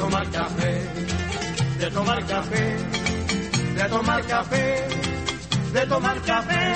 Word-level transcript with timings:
tomar 0.00 0.30
café, 0.30 0.72
de 1.78 1.90
tomar 1.90 2.26
café, 2.26 2.76
de 3.76 3.84
tomar 3.88 4.22
café, 4.26 4.88
de 5.74 5.86
tomar 5.86 6.20
café. 6.22 6.66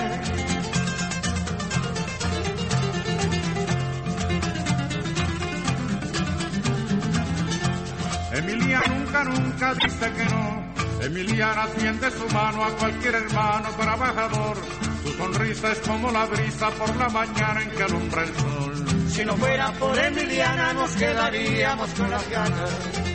Emiliana 8.35 8.87
nunca, 8.95 9.25
nunca 9.25 9.75
dice 9.75 10.13
que 10.17 10.25
no. 10.27 10.75
Emiliana 11.07 11.67
tiende 11.79 12.11
su 12.11 12.29
mano 12.29 12.65
a 12.65 12.71
cualquier 12.77 13.15
hermano 13.15 13.69
trabajador. 13.71 14.57
Su 15.03 15.13
sonrisa 15.15 15.73
es 15.73 15.79
como 15.81 16.11
la 16.11 16.27
brisa 16.27 16.71
por 16.71 16.95
la 16.97 17.09
mañana 17.09 17.63
en 17.63 17.71
que 17.71 17.83
alumbra 17.85 18.23
el 18.23 18.35
sol. 18.37 18.85
Si 19.09 19.25
no 19.25 19.37
fuera 19.37 19.73
por 19.75 19.99
Emiliana 19.99 20.73
nos 20.73 20.91
quedaríamos 20.97 21.89
con 21.91 22.11
las 22.11 22.29
ganas 22.29 23.05
de 23.05 23.14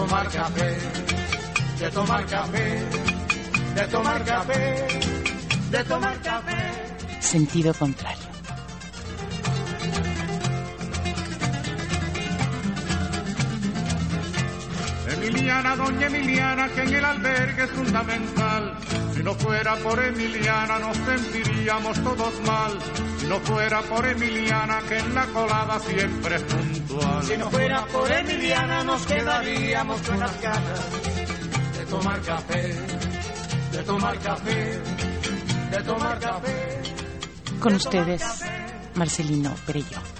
tomar 0.00 0.26
café, 0.30 0.78
de 1.78 1.90
tomar 1.90 2.24
café, 2.26 2.68
de 3.74 3.84
tomar 3.88 4.24
café, 4.24 4.64
de 5.70 5.84
tomar 5.84 6.16
café. 6.22 6.60
Sentido 7.20 7.74
contrario. 7.74 8.28
Emiliana, 15.12 15.76
doña 15.76 16.06
Emiliana, 16.06 16.68
que 16.68 16.82
en 16.82 16.94
el 16.94 17.04
albergue 17.04 17.64
es 17.64 17.70
fundamental. 17.70 18.78
Si 19.12 19.22
no 19.22 19.34
fuera 19.34 19.76
por 19.76 20.02
Emiliana 20.02 20.78
nos 20.78 20.96
sentiríamos 20.96 22.02
todos 22.02 22.40
mal. 22.46 22.72
Si 23.30 23.36
no 23.36 23.42
fuera 23.42 23.80
por 23.82 24.04
Emiliana, 24.04 24.80
que 24.88 24.98
en 24.98 25.14
la 25.14 25.24
colada 25.26 25.78
siempre 25.78 26.34
es 26.34 26.42
puntual. 26.42 27.22
Si 27.22 27.36
no 27.36 27.48
fuera 27.48 27.86
por 27.86 28.10
Emiliana 28.10 28.82
nos 28.82 29.06
quedaríamos 29.06 30.00
con 30.02 30.18
las 30.18 30.42
ganas 30.42 30.80
de 31.78 31.86
tomar 31.86 32.20
café, 32.22 32.74
de 33.70 33.82
tomar 33.84 34.18
café, 34.18 34.80
de 35.70 35.82
tomar 35.84 36.18
café. 36.18 36.82
Con 37.60 37.74
ustedes, 37.76 38.42
Marcelino 38.96 39.54
Perello. 39.64 40.19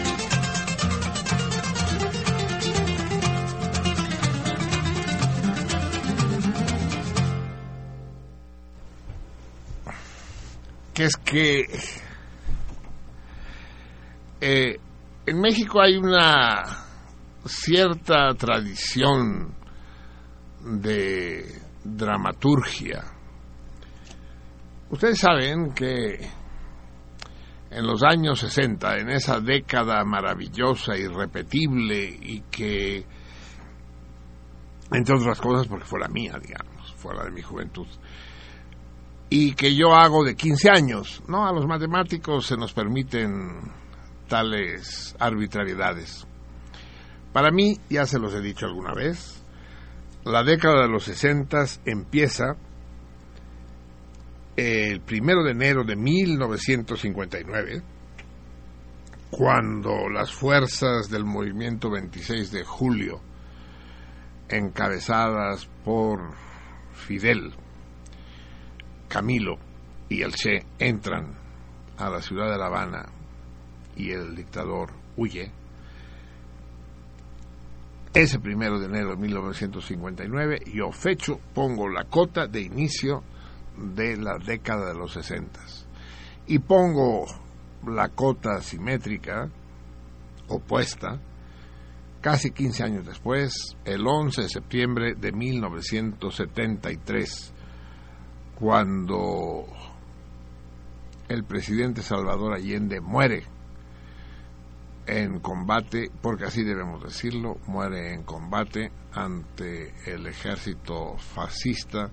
Es 11.01 11.17
que 11.17 11.65
eh, 14.39 14.77
en 15.25 15.39
México 15.39 15.81
hay 15.81 15.97
una 15.97 16.63
cierta 17.45 18.33
tradición 18.35 19.53
de 20.63 21.61
dramaturgia. 21.83 23.03
Ustedes 24.89 25.19
saben 25.19 25.73
que 25.73 26.19
en 27.71 27.87
los 27.87 28.03
años 28.03 28.39
60, 28.39 28.97
en 28.97 29.09
esa 29.09 29.39
década 29.39 30.03
maravillosa, 30.03 30.97
irrepetible 30.97 32.03
y 32.03 32.41
que, 32.51 33.05
entre 34.91 35.15
otras 35.15 35.39
cosas, 35.39 35.67
porque 35.67 35.85
fue 35.85 35.99
la 35.99 36.09
mía, 36.09 36.37
digamos, 36.41 36.93
fue 36.97 37.15
la 37.15 37.23
de 37.23 37.31
mi 37.31 37.41
juventud, 37.41 37.87
y 39.33 39.53
que 39.53 39.73
yo 39.73 39.93
hago 39.93 40.25
de 40.25 40.35
15 40.35 40.69
años. 40.69 41.23
No, 41.25 41.47
a 41.47 41.53
los 41.53 41.65
matemáticos 41.65 42.45
se 42.45 42.57
nos 42.57 42.73
permiten 42.73 43.61
tales 44.27 45.15
arbitrariedades. 45.17 46.27
Para 47.31 47.49
mí, 47.49 47.79
ya 47.89 48.05
se 48.05 48.19
los 48.19 48.33
he 48.33 48.41
dicho 48.41 48.65
alguna 48.65 48.93
vez, 48.93 49.41
la 50.25 50.43
década 50.43 50.81
de 50.81 50.89
los 50.89 51.05
60 51.05 51.63
empieza 51.85 52.57
el 54.57 54.99
primero 54.99 55.45
de 55.45 55.51
enero 55.51 55.85
de 55.85 55.95
1959, 55.95 57.81
cuando 59.29 60.09
las 60.09 60.33
fuerzas 60.33 61.09
del 61.09 61.23
movimiento 61.23 61.89
26 61.89 62.51
de 62.51 62.65
julio, 62.65 63.21
encabezadas 64.49 65.69
por 65.85 66.33
Fidel, 66.91 67.55
Camilo 69.11 69.57
y 70.07 70.21
el 70.21 70.33
Che 70.33 70.65
entran 70.79 71.35
a 71.97 72.09
la 72.09 72.21
ciudad 72.21 72.49
de 72.49 72.57
La 72.57 72.67
Habana 72.67 73.09
y 73.97 74.11
el 74.11 74.33
dictador 74.33 74.93
huye. 75.17 75.51
Ese 78.13 78.39
primero 78.39 78.79
de 78.79 78.85
enero 78.85 79.09
de 79.09 79.17
1959 79.17 80.61
yo 80.73 80.93
fecho, 80.93 81.41
pongo 81.53 81.89
la 81.89 82.05
cota 82.05 82.47
de 82.47 82.61
inicio 82.61 83.21
de 83.77 84.15
la 84.15 84.37
década 84.37 84.93
de 84.93 84.97
los 84.97 85.11
60 85.11 85.59
y 86.47 86.59
pongo 86.59 87.25
la 87.85 88.07
cota 88.09 88.61
simétrica 88.61 89.49
opuesta 90.47 91.19
casi 92.21 92.51
15 92.51 92.83
años 92.83 93.05
después, 93.05 93.75
el 93.83 94.07
11 94.07 94.43
de 94.43 94.49
septiembre 94.49 95.15
de 95.15 95.33
1973 95.33 97.50
cuando 98.61 99.65
el 101.27 101.43
presidente 101.45 102.03
Salvador 102.03 102.53
Allende 102.53 103.01
muere 103.01 103.43
en 105.07 105.39
combate, 105.39 106.11
porque 106.21 106.45
así 106.45 106.63
debemos 106.63 107.01
decirlo, 107.03 107.57
muere 107.65 108.13
en 108.13 108.21
combate 108.21 108.91
ante 109.13 109.95
el 110.05 110.27
ejército 110.27 111.17
fascista 111.17 112.11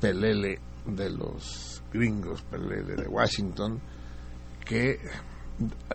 Pelele 0.00 0.58
de 0.84 1.10
los 1.10 1.80
gringos, 1.92 2.42
Pelele 2.42 2.96
de 2.96 3.06
Washington, 3.06 3.80
que 4.64 4.98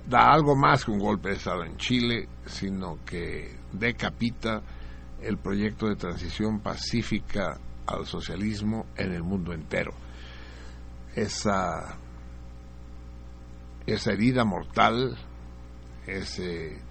da 0.08 0.32
algo 0.32 0.56
más 0.56 0.86
que 0.86 0.92
un 0.92 1.00
golpe 1.00 1.30
de 1.30 1.36
Estado 1.36 1.66
en 1.66 1.76
Chile, 1.76 2.30
sino 2.46 3.00
que 3.04 3.54
decapita 3.74 4.62
el 5.22 5.38
proyecto 5.40 5.88
de 5.88 5.98
transición 5.98 6.62
pacífica 6.62 7.60
al 7.86 8.06
socialismo 8.06 8.88
en 8.96 9.14
el 9.14 9.24
mundo 9.24 9.54
entero. 9.54 9.94
Esa, 11.16 11.98
esa 13.86 14.12
herida 14.12 14.46
mortal, 14.46 15.18
ese 16.08 16.82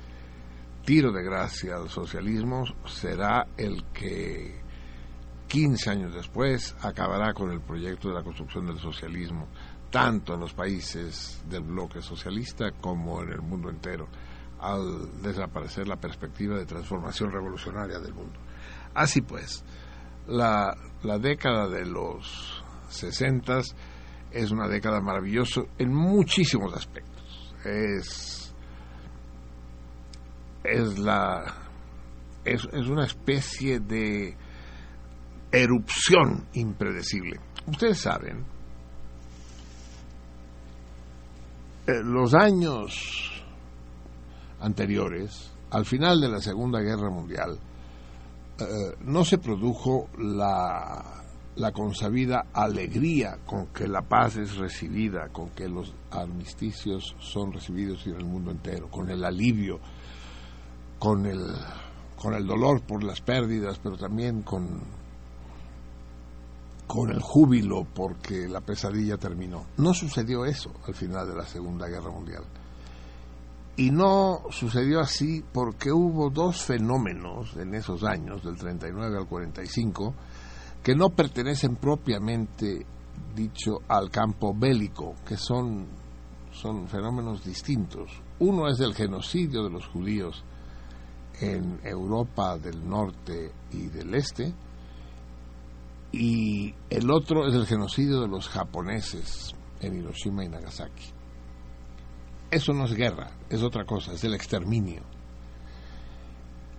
tiro 0.85 1.12
de 1.12 1.23
gracia 1.23 1.77
al 1.77 1.89
socialismo 1.89 2.65
será 2.87 3.47
el 3.56 3.85
que 3.93 4.61
15 5.49 5.91
años 5.91 6.15
después 6.15 6.75
acabará 6.81 7.35
con 7.35 7.50
el 7.50 7.61
proyecto 7.61 8.09
de 8.09 8.15
la 8.15 8.23
construcción 8.23 8.67
del 8.67 8.79
socialismo, 8.79 9.49
tanto 9.91 10.35
en 10.35 10.41
los 10.41 10.55
países 10.55 11.43
del 11.49 11.62
bloque 11.62 12.00
socialista 12.00 12.73
como 12.81 13.23
en 13.23 13.33
el 13.33 13.43
mundo 13.43 13.69
entero, 13.69 14.09
al 14.61 15.21
desaparecer 15.21 15.87
la 15.87 15.97
perspectiva 15.97 16.56
de 16.56 16.65
transformación 16.65 17.31
revolucionaria 17.31 17.99
del 17.99 18.15
mundo. 18.15 18.39
Así 18.94 19.21
pues, 19.21 19.62
la, 20.27 20.77
la 21.03 21.19
década 21.19 21.69
de 21.69 21.85
los 21.87 22.63
60 22.89 23.61
es 24.31 24.51
una 24.51 24.69
década 24.69 25.01
maravillosa 25.01 25.63
en 25.79 25.93
muchísimos 25.93 26.75
aspectos. 26.75 27.55
Es, 27.65 28.55
es 30.65 30.99
la 30.99 31.63
es, 32.45 32.67
es 32.73 32.89
una 32.89 33.05
especie 33.05 33.81
de 33.81 34.37
erupción 35.51 36.47
impredecible. 36.55 37.39
Ustedes 37.67 37.99
saben, 37.99 38.45
eh, 41.87 42.03
los 42.03 42.35
años 42.35 43.45
anteriores, 44.61 45.53
al 45.71 45.85
final 45.85 46.21
de 46.21 46.29
la 46.29 46.41
Segunda 46.41 46.81
Guerra 46.81 47.11
Mundial, 47.11 47.59
eh, 48.62 48.97
no 49.05 49.25
se 49.25 49.38
produjo 49.38 50.09
la, 50.19 51.05
consabida 51.73 52.47
alegría 52.53 53.38
con 53.47 53.67
que 53.69 53.87
la 53.87 54.03
paz 54.03 54.37
es 54.37 54.56
recibida, 54.56 55.29
con 55.29 55.50
que 55.50 55.69
los 55.69 55.94
armisticios 56.11 57.14
son 57.19 57.53
recibidos 57.53 58.06
en 58.06 58.17
el 58.17 58.25
mundo 58.25 58.50
entero, 58.50 58.91
con 58.91 59.11
el 59.11 59.25
alivio, 59.25 59.79
con 60.99 61.26
el, 61.26 62.47
dolor 62.47 62.82
por 62.82 63.05
las 63.05 63.20
pérdidas, 63.20 63.79
pero 63.82 63.97
también 63.97 64.43
con 64.43 64.81
el 67.11 67.20
júbilo 67.20 67.87
porque 67.94 68.49
la 68.49 68.61
pesadilla 68.61 69.17
terminó. 69.17 69.67
No 69.76 69.94
sucedió 69.94 70.44
eso 70.44 70.73
al 70.87 70.94
final 70.94 71.29
de 71.29 71.37
la 71.37 71.47
Segunda 71.47 71.88
Guerra 71.88 72.11
Mundial. 72.11 72.44
Y 73.77 73.91
no 73.91 74.43
sucedió 74.51 75.01
así 75.01 75.43
porque 75.53 75.91
hubo 75.91 76.29
dos 76.29 76.63
fenómenos 76.63 77.57
en 77.57 77.75
esos 77.75 78.05
años, 78.05 78.45
del 78.45 78.57
39 78.57 79.17
al 79.17 79.27
45, 79.27 80.15
que 80.83 80.95
no 80.95 81.09
pertenecen 81.11 81.77
propiamente 81.77 82.85
dicho 83.35 83.79
al 83.89 84.11
campo 84.11 84.55
bélico, 84.55 85.15
que 85.27 85.37
son, 85.37 85.87
son 86.51 86.87
fenómenos 86.87 87.45
distintos. 87.45 88.11
Uno 88.41 88.69
es 88.69 88.79
el 88.81 88.95
genocidio 88.95 89.65
de 89.65 89.71
los 89.71 89.87
judíos 89.87 90.45
en 91.41 91.81
Europa 91.83 92.59
del 92.59 92.87
norte 92.87 93.53
y 93.73 93.87
del 93.87 94.15
este, 94.15 94.53
y 96.13 96.75
el 96.91 97.11
otro 97.11 97.49
es 97.49 97.55
el 97.55 97.67
genocidio 97.67 98.21
de 98.21 98.29
los 98.29 98.49
japoneses 98.49 99.55
en 99.81 99.97
Hiroshima 99.97 100.45
y 100.45 100.49
Nagasaki. 100.49 101.22
Eso 102.53 102.75
no 102.75 102.85
es 102.85 102.93
guerra, 102.93 103.31
es 103.49 103.63
otra 103.63 103.87
cosa, 103.87 104.13
es 104.13 104.23
el 104.25 104.35
exterminio. 104.35 105.01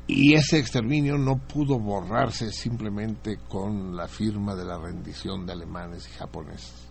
Y 0.06 0.36
ese 0.36 0.60
exterminio 0.60 1.18
no 1.18 1.40
pudo 1.40 1.80
borrarse 1.80 2.52
simplemente 2.52 3.40
con 3.50 3.96
la 3.96 4.08
firma 4.08 4.54
de 4.54 4.66
la 4.66 4.78
rendición 4.78 5.48
de 5.48 5.54
alemanes 5.54 6.08
y 6.08 6.12
japoneses. 6.12 6.90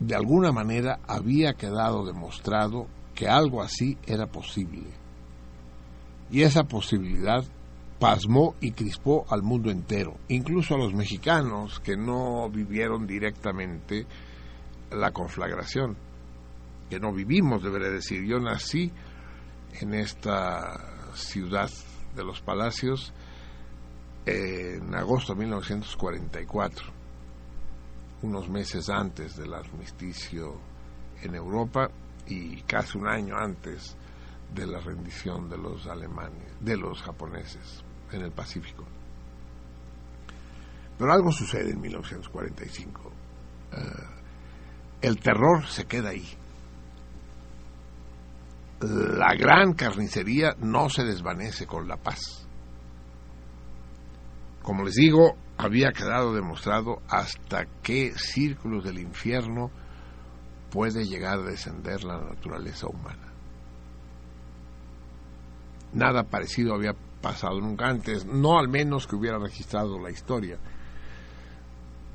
De 0.00 0.14
alguna 0.14 0.52
manera 0.52 1.00
había 1.08 1.54
quedado 1.54 2.04
demostrado 2.04 2.88
que 3.14 3.26
algo 3.26 3.62
así 3.62 3.96
era 4.06 4.26
posible. 4.26 4.90
Y 6.30 6.42
esa 6.42 6.64
posibilidad 6.64 7.42
pasmó 7.98 8.54
y 8.60 8.72
crispó 8.72 9.24
al 9.30 9.42
mundo 9.42 9.70
entero, 9.70 10.18
incluso 10.28 10.74
a 10.74 10.78
los 10.78 10.92
mexicanos 10.92 11.80
que 11.80 11.96
no 11.96 12.50
vivieron 12.50 13.06
directamente 13.06 14.06
la 14.90 15.10
conflagración, 15.12 16.09
que 16.90 17.00
no 17.00 17.12
vivimos, 17.12 17.62
debería 17.62 17.88
decir. 17.88 18.22
Yo 18.24 18.38
nací 18.40 18.92
en 19.80 19.94
esta 19.94 21.14
ciudad 21.14 21.70
de 22.14 22.24
los 22.24 22.40
palacios 22.40 23.14
en 24.26 24.94
agosto 24.94 25.32
de 25.32 25.40
1944, 25.40 26.86
unos 28.22 28.48
meses 28.48 28.90
antes 28.90 29.36
del 29.36 29.54
armisticio 29.54 30.58
en 31.22 31.34
Europa 31.34 31.90
y 32.26 32.60
casi 32.62 32.98
un 32.98 33.08
año 33.08 33.36
antes 33.36 33.96
de 34.54 34.66
la 34.66 34.80
rendición 34.80 35.48
de 35.48 35.56
los 35.56 35.86
alemanes, 35.86 36.56
de 36.60 36.76
los 36.76 37.02
japoneses 37.02 37.84
en 38.12 38.22
el 38.22 38.32
Pacífico. 38.32 38.84
Pero 40.98 41.12
algo 41.12 41.32
sucede 41.32 41.70
en 41.70 41.80
1945. 41.80 43.12
Eh, 43.72 43.76
el 45.02 45.18
terror 45.18 45.66
se 45.66 45.86
queda 45.86 46.10
ahí. 46.10 46.28
La 48.80 49.34
gran 49.34 49.74
carnicería 49.74 50.54
no 50.58 50.88
se 50.88 51.04
desvanece 51.04 51.66
con 51.66 51.86
la 51.86 51.96
paz. 51.96 52.46
Como 54.62 54.84
les 54.84 54.94
digo, 54.94 55.36
había 55.58 55.92
quedado 55.92 56.32
demostrado 56.34 57.02
hasta 57.08 57.66
qué 57.82 58.12
círculos 58.16 58.84
del 58.84 58.98
infierno 58.98 59.70
puede 60.70 61.04
llegar 61.04 61.40
a 61.40 61.50
descender 61.50 62.04
la 62.04 62.18
naturaleza 62.18 62.86
humana. 62.86 63.32
Nada 65.92 66.22
parecido 66.22 66.74
había 66.74 66.94
pasado 67.20 67.60
nunca 67.60 67.88
antes, 67.88 68.24
no 68.24 68.58
al 68.58 68.68
menos 68.68 69.06
que 69.06 69.16
hubiera 69.16 69.38
registrado 69.38 69.98
la 69.98 70.10
historia. 70.10 70.58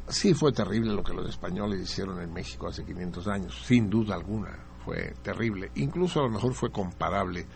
Sí 0.08 0.34
fue 0.34 0.52
terrible 0.52 0.94
lo 0.94 1.04
que 1.04 1.14
los 1.14 1.30
españoles 1.30 1.82
hicieron 1.82 2.22
en 2.22 2.34
México 2.34 2.68
hace 2.68 2.86
500 2.86 3.28
años, 3.28 3.62
sin 3.66 3.90
duda 3.90 4.16
alguna, 4.16 4.58
fue 4.86 5.16
terrible, 5.24 5.72
incluso 5.76 6.20
a 6.20 6.24
lo 6.24 6.30
mejor 6.30 6.54
fue 6.54 6.72
comparable, 6.72 7.48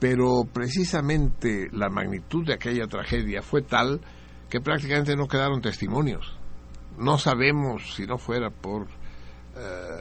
pero 0.00 0.44
precisamente 0.52 1.68
la 1.72 1.88
magnitud 1.88 2.44
de 2.44 2.54
aquella 2.54 2.86
tragedia 2.88 3.40
fue 3.40 3.62
tal 3.62 4.00
que 4.48 4.60
prácticamente 4.60 5.14
no 5.14 5.28
quedaron 5.28 5.62
testimonios. 5.62 6.36
No 6.98 7.16
sabemos 7.16 7.94
si 7.94 8.04
no 8.04 8.18
fuera 8.18 8.50
por 8.50 8.88
eh, 9.56 10.00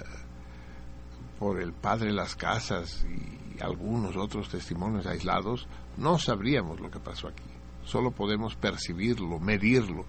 por 1.39 1.61
el 1.61 1.71
padre 1.71 2.11
Las 2.11 2.35
Casas 2.35 3.05
y 3.05 3.61
algunos 3.63 4.17
otros 4.17 4.49
testimonios 4.49 5.05
aislados, 5.05 5.67
no 5.97 6.17
sabríamos 6.17 6.81
lo 6.81 6.91
que 6.91 6.99
pasó 6.99 7.29
aquí. 7.29 7.43
Solo 7.85 8.11
podemos 8.11 8.55
percibirlo, 8.57 9.39
medirlo. 9.39 10.05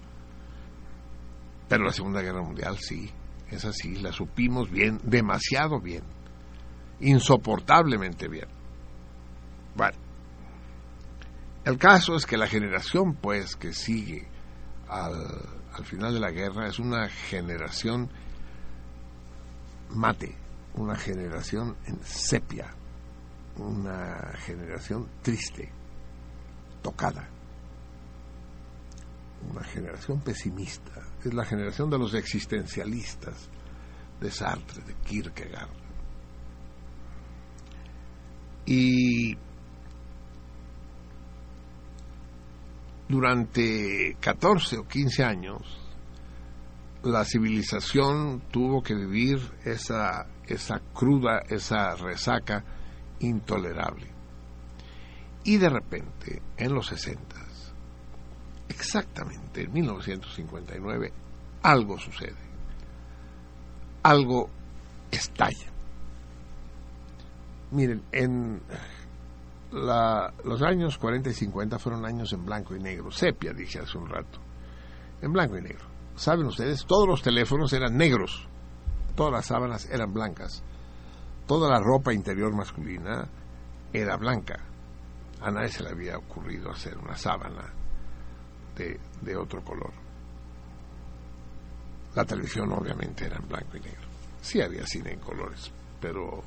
Pero 1.69 1.85
la 1.85 1.93
Segunda 1.93 2.21
Guerra 2.21 2.41
Mundial 2.41 2.77
sí, 2.79 3.09
es 3.49 3.63
así, 3.63 3.95
la 3.95 4.11
supimos 4.11 4.69
bien, 4.69 4.99
demasiado 5.03 5.79
bien, 5.79 6.03
insoportablemente 7.01 8.27
bien. 8.27 8.47
Bueno, 9.75 9.97
el 11.65 11.77
caso 11.77 12.15
es 12.15 12.25
que 12.25 12.37
la 12.37 12.47
generación, 12.47 13.15
pues, 13.15 13.55
que 13.55 13.73
sigue 13.73 14.27
al, 14.87 15.13
al 15.73 15.85
final 15.85 16.13
de 16.13 16.19
la 16.19 16.31
guerra 16.31 16.67
es 16.67 16.79
una 16.79 17.07
generación 17.07 18.09
mate, 19.89 20.35
una 20.75 20.95
generación 20.95 21.75
en 21.85 22.01
sepia, 22.03 22.73
una 23.57 24.33
generación 24.37 25.07
triste 25.21 25.71
tocada. 26.81 27.27
Una 29.49 29.63
generación 29.63 30.21
pesimista. 30.21 30.91
Es 31.23 31.33
la 31.33 31.45
generación 31.45 31.89
de 31.89 31.97
los 31.97 32.13
existencialistas, 32.13 33.49
de 34.19 34.31
Sartre, 34.31 34.83
de 34.83 34.93
Kierkegaard. 34.95 35.80
Y 38.73 39.37
durante 43.09 44.15
14 44.21 44.77
o 44.77 44.87
15 44.87 45.25
años, 45.25 45.77
la 47.03 47.25
civilización 47.25 48.43
tuvo 48.49 48.81
que 48.81 48.95
vivir 48.95 49.39
esa, 49.65 50.25
esa 50.47 50.79
cruda, 50.93 51.41
esa 51.49 51.97
resaca 51.97 52.63
intolerable. 53.19 54.07
Y 55.43 55.57
de 55.57 55.69
repente, 55.69 56.41
en 56.55 56.73
los 56.73 56.87
60, 56.87 57.35
exactamente 58.69 59.63
en 59.63 59.73
1959, 59.73 61.11
algo 61.61 61.99
sucede. 61.99 62.49
Algo 64.03 64.49
estalla. 65.11 65.70
Miren, 67.71 68.03
en 68.11 68.61
los 69.71 70.61
años 70.61 70.97
40 70.97 71.29
y 71.29 71.33
50 71.33 71.79
fueron 71.79 72.05
años 72.05 72.31
en 72.33 72.45
blanco 72.45 72.75
y 72.75 72.79
negro. 72.79 73.11
Sepia, 73.11 73.53
dije 73.53 73.79
hace 73.79 73.97
un 73.97 74.09
rato. 74.09 74.39
En 75.21 75.31
blanco 75.31 75.57
y 75.57 75.61
negro. 75.61 75.85
¿Saben 76.15 76.45
ustedes? 76.45 76.85
Todos 76.85 77.07
los 77.07 77.21
teléfonos 77.21 77.71
eran 77.73 77.95
negros. 77.95 78.47
Todas 79.15 79.31
las 79.31 79.45
sábanas 79.45 79.89
eran 79.89 80.13
blancas. 80.13 80.63
Toda 81.47 81.69
la 81.69 81.79
ropa 81.79 82.13
interior 82.13 82.53
masculina 82.53 83.27
era 83.93 84.17
blanca 84.17 84.71
a 85.41 85.49
nadie 85.49 85.69
se 85.69 85.83
le 85.83 85.89
había 85.89 86.17
ocurrido 86.17 86.69
hacer 86.69 86.97
una 86.97 87.15
sábana 87.15 87.73
de, 88.75 88.99
de 89.21 89.35
otro 89.35 89.63
color. 89.63 89.91
La 92.15 92.25
televisión 92.25 92.71
obviamente 92.71 93.25
era 93.25 93.37
en 93.37 93.47
blanco 93.47 93.77
y 93.77 93.79
negro. 93.79 94.07
Sí 94.41 94.61
había 94.61 94.85
cine 94.85 95.13
en 95.13 95.19
colores, 95.19 95.71
pero 95.99 96.43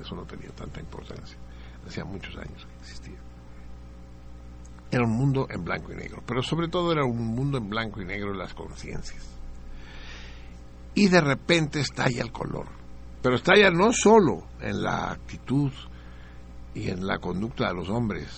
eso 0.00 0.14
no 0.14 0.22
tenía 0.22 0.50
tanta 0.50 0.80
importancia. 0.80 1.36
Hacía 1.86 2.04
muchos 2.04 2.36
años 2.36 2.64
que 2.64 2.80
existía. 2.80 3.18
Era 4.90 5.04
un 5.04 5.12
mundo 5.12 5.46
en 5.50 5.64
blanco 5.64 5.92
y 5.92 5.96
negro, 5.96 6.22
pero 6.26 6.42
sobre 6.42 6.68
todo 6.68 6.92
era 6.92 7.04
un 7.04 7.34
mundo 7.34 7.58
en 7.58 7.68
blanco 7.68 8.00
y 8.00 8.04
negro 8.04 8.32
en 8.32 8.38
las 8.38 8.54
conciencias. 8.54 9.26
Y 10.94 11.08
de 11.08 11.20
repente 11.20 11.80
estalla 11.80 12.22
el 12.22 12.30
color, 12.30 12.66
pero 13.22 13.36
estalla 13.36 13.70
no 13.70 13.92
solo 13.92 14.44
en 14.60 14.82
la 14.82 15.10
actitud 15.10 15.72
y 16.74 16.90
en 16.90 17.06
la 17.06 17.18
conducta 17.18 17.68
de 17.68 17.74
los 17.74 17.88
hombres, 17.88 18.28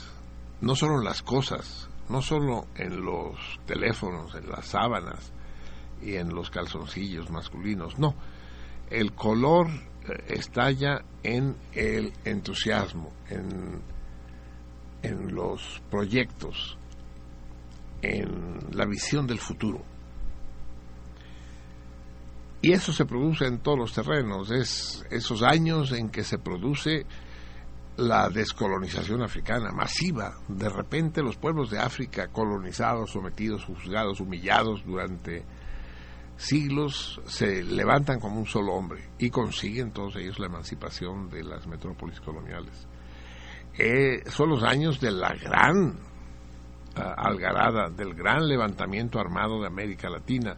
no 0.61 0.77
solo 0.77 0.99
en 0.99 1.05
las 1.05 1.23
cosas, 1.23 1.89
no 2.09 2.23
solo 2.23 2.67
en 2.77 3.05
los 3.05 3.37
teléfonos, 3.67 4.35
en 4.35 4.49
las 4.49 4.67
sábanas 4.67 5.33
y 6.03 6.15
en 6.15 6.35
los 6.35 6.51
calzoncillos 6.51 7.31
masculinos, 7.31 7.99
no, 7.99 8.15
el 8.91 9.13
color 9.13 9.69
estalla 10.29 11.05
en 11.23 11.57
el 11.73 12.13
entusiasmo, 12.25 13.13
en, 13.31 13.81
en 15.03 15.35
los 15.35 15.83
proyectos, 15.91 16.77
en 18.03 18.59
la 18.73 18.87
visión 18.87 19.27
del 19.27 19.39
futuro. 19.39 19.83
Y 22.61 22.73
eso 22.73 22.93
se 22.93 23.05
produce 23.05 23.47
en 23.47 23.59
todos 23.59 23.79
los 23.79 23.93
terrenos, 23.93 24.51
es 24.51 25.05
esos 25.11 25.43
años 25.43 25.93
en 25.93 26.09
que 26.09 26.25
se 26.25 26.39
produce 26.39 27.05
la 27.97 28.29
descolonización 28.29 29.23
africana 29.23 29.71
masiva. 29.71 30.39
De 30.49 30.69
repente 30.69 31.23
los 31.23 31.37
pueblos 31.37 31.71
de 31.71 31.79
África 31.79 32.29
colonizados, 32.29 33.11
sometidos, 33.11 33.65
juzgados, 33.65 34.21
humillados 34.21 34.85
durante 34.85 35.45
siglos 36.37 37.21
se 37.27 37.63
levantan 37.63 38.21
como 38.21 38.39
un 38.39 38.47
solo 38.47 38.75
hombre 38.75 39.11
y 39.19 39.31
consiguen 39.31 39.93
todos 39.93 40.17
ellos 40.17 40.39
la 40.39 40.47
emancipación 40.47 41.29
de 41.31 41.45
las 41.45 41.67
metrópolis 41.67 42.21
coloniales. 42.21 42.87
Eh, 43.79 44.23
son 44.31 44.51
los 44.51 44.63
años 44.63 45.01
de 45.01 45.11
la 45.11 45.35
gran 45.35 45.99
ah, 46.97 47.15
algarada, 47.17 47.89
del 47.91 48.15
gran 48.15 48.47
levantamiento 48.47 49.19
armado 49.19 49.61
de 49.61 49.67
América 49.67 50.09
Latina, 50.09 50.57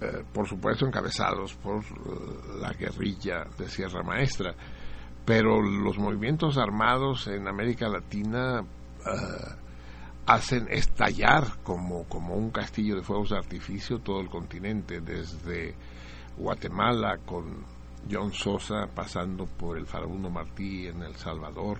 eh, 0.00 0.24
por 0.32 0.48
supuesto 0.48 0.86
encabezados 0.86 1.54
por 1.54 1.84
la 2.60 2.72
guerrilla 2.72 3.44
de 3.56 3.68
Sierra 3.68 4.02
Maestra, 4.02 4.54
pero 5.24 5.62
los 5.62 5.98
movimientos 5.98 6.58
armados 6.58 7.28
en 7.28 7.46
América 7.46 7.88
Latina 7.88 8.62
hacen 10.26 10.68
estallar 10.70 11.58
como, 11.62 12.04
como 12.04 12.34
un 12.34 12.50
castillo 12.50 12.96
de 12.96 13.02
fuegos 13.02 13.30
de 13.30 13.38
artificio 13.38 13.98
todo 14.00 14.20
el 14.20 14.28
continente, 14.28 15.00
desde 15.00 15.74
Guatemala 16.36 17.18
con 17.18 17.64
John 18.10 18.32
Sosa 18.32 18.88
pasando 18.94 19.46
por 19.46 19.78
el 19.78 19.86
farabundo 19.86 20.30
Martí 20.30 20.86
en 20.86 21.02
El 21.02 21.16
Salvador, 21.16 21.78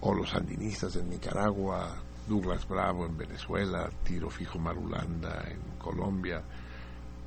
o 0.00 0.14
los 0.14 0.30
sandinistas 0.30 0.96
en 0.96 1.08
Nicaragua, 1.10 1.96
Douglas 2.28 2.66
Bravo 2.68 3.06
en 3.06 3.16
Venezuela, 3.16 3.88
Tiro 4.04 4.28
Fijo 4.28 4.58
Marulanda 4.58 5.44
en 5.48 5.78
Colombia, 5.78 6.42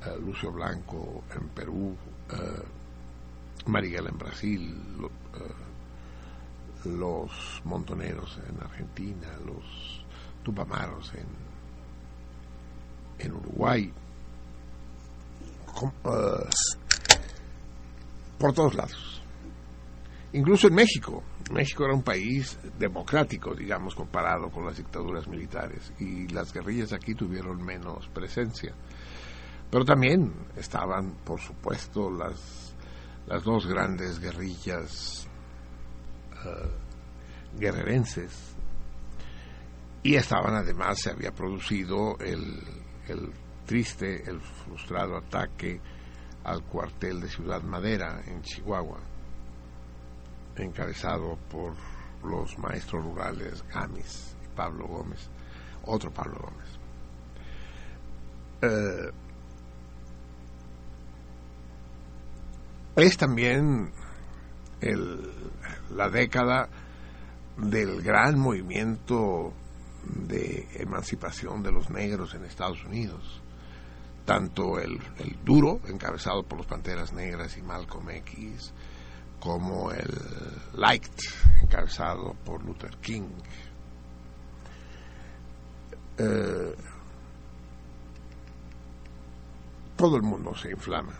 eh, 0.06 0.16
Lucio 0.20 0.52
Blanco 0.52 1.24
en 1.34 1.48
Perú, 1.48 1.96
Marighella 3.66 4.08
en 4.08 4.18
Brasil, 4.18 4.76
uh, 5.00 5.69
los 6.84 7.62
montoneros 7.64 8.38
en 8.48 8.60
Argentina, 8.62 9.28
los 9.44 10.04
tupamaros 10.42 11.12
en, 11.14 11.26
en 13.18 13.32
Uruguay, 13.32 13.92
eh, 15.82 16.48
por 18.38 18.52
todos 18.52 18.74
lados. 18.74 19.22
Incluso 20.32 20.68
en 20.68 20.74
México. 20.74 21.22
México 21.50 21.84
era 21.84 21.94
un 21.94 22.02
país 22.02 22.58
democrático, 22.78 23.54
digamos, 23.54 23.94
comparado 23.94 24.48
con 24.50 24.64
las 24.64 24.76
dictaduras 24.76 25.26
militares, 25.26 25.92
y 25.98 26.28
las 26.28 26.52
guerrillas 26.52 26.92
aquí 26.92 27.14
tuvieron 27.14 27.62
menos 27.62 28.06
presencia. 28.08 28.72
Pero 29.70 29.84
también 29.84 30.32
estaban, 30.56 31.16
por 31.24 31.40
supuesto, 31.40 32.10
las, 32.10 32.74
las 33.26 33.42
dos 33.42 33.66
grandes 33.66 34.20
guerrillas 34.20 35.19
eh, 36.44 37.58
guerrerenses. 37.58 38.54
Y 40.02 40.14
estaban 40.14 40.54
además, 40.54 40.98
se 41.00 41.10
había 41.10 41.32
producido 41.32 42.18
el, 42.20 42.58
el 43.08 43.32
triste, 43.66 44.28
el 44.28 44.40
frustrado 44.40 45.16
ataque 45.16 45.80
al 46.44 46.62
cuartel 46.64 47.20
de 47.20 47.28
Ciudad 47.28 47.62
Madera 47.62 48.22
en 48.26 48.42
Chihuahua, 48.42 49.00
encabezado 50.56 51.36
por 51.50 51.74
los 52.24 52.58
maestros 52.58 53.04
rurales 53.04 53.64
Gamis 53.68 54.36
y 54.44 54.56
Pablo 54.56 54.86
Gómez, 54.86 55.28
otro 55.84 56.10
Pablo 56.12 56.40
Gómez. 56.40 56.68
Eh, 58.62 59.10
es 62.96 63.16
también 63.16 63.92
el, 64.80 65.32
la 65.94 66.08
década 66.08 66.68
del 67.56 68.02
gran 68.02 68.38
movimiento 68.38 69.52
de 70.04 70.66
emancipación 70.74 71.62
de 71.62 71.72
los 71.72 71.90
negros 71.90 72.34
en 72.34 72.44
Estados 72.44 72.84
Unidos. 72.84 73.42
Tanto 74.24 74.78
el, 74.78 75.00
duro, 75.44 75.80
encabezado 75.88 76.42
por 76.42 76.58
los 76.58 76.66
Panteras 76.66 77.12
Negras 77.12 77.56
y 77.56 77.62
Malcolm 77.62 78.10
X, 78.10 78.72
como 79.40 79.90
el 79.90 80.10
light, 80.74 81.04
encabezado 81.62 82.34
por 82.44 82.64
Luther 82.64 82.96
King. 82.98 83.28
Eh, 86.18 86.74
todo 89.96 90.16
el 90.16 90.22
mundo 90.22 90.54
se 90.54 90.70
inflama 90.70 91.12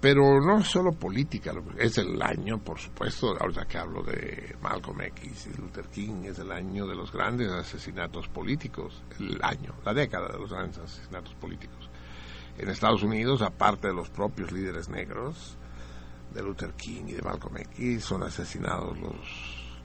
pero 0.00 0.40
no 0.40 0.64
solo 0.64 0.92
política, 0.92 1.52
es 1.76 1.98
el 1.98 2.20
año, 2.22 2.58
por 2.58 2.78
supuesto, 2.78 3.36
ahora 3.38 3.66
que 3.66 3.76
hablo 3.76 4.02
de 4.02 4.56
Malcolm 4.62 5.02
X 5.02 5.48
y 5.52 5.60
Luther 5.60 5.88
King, 5.88 6.24
es 6.24 6.38
el 6.38 6.50
año 6.50 6.86
de 6.86 6.96
los 6.96 7.12
grandes 7.12 7.50
asesinatos 7.50 8.26
políticos, 8.28 9.02
el 9.18 9.38
año, 9.42 9.74
la 9.84 9.92
década 9.92 10.28
de 10.32 10.38
los 10.38 10.50
grandes 10.50 10.78
asesinatos 10.78 11.34
políticos. 11.34 11.90
En 12.56 12.70
Estados 12.70 13.02
Unidos, 13.02 13.42
aparte 13.42 13.88
de 13.88 13.94
los 13.94 14.08
propios 14.08 14.52
líderes 14.52 14.88
negros, 14.88 15.58
de 16.32 16.42
Luther 16.42 16.72
King 16.72 17.04
y 17.08 17.12
de 17.12 17.22
Malcolm 17.22 17.58
X, 17.58 18.04
son 18.04 18.22
asesinados 18.22 18.98
los, 18.98 19.80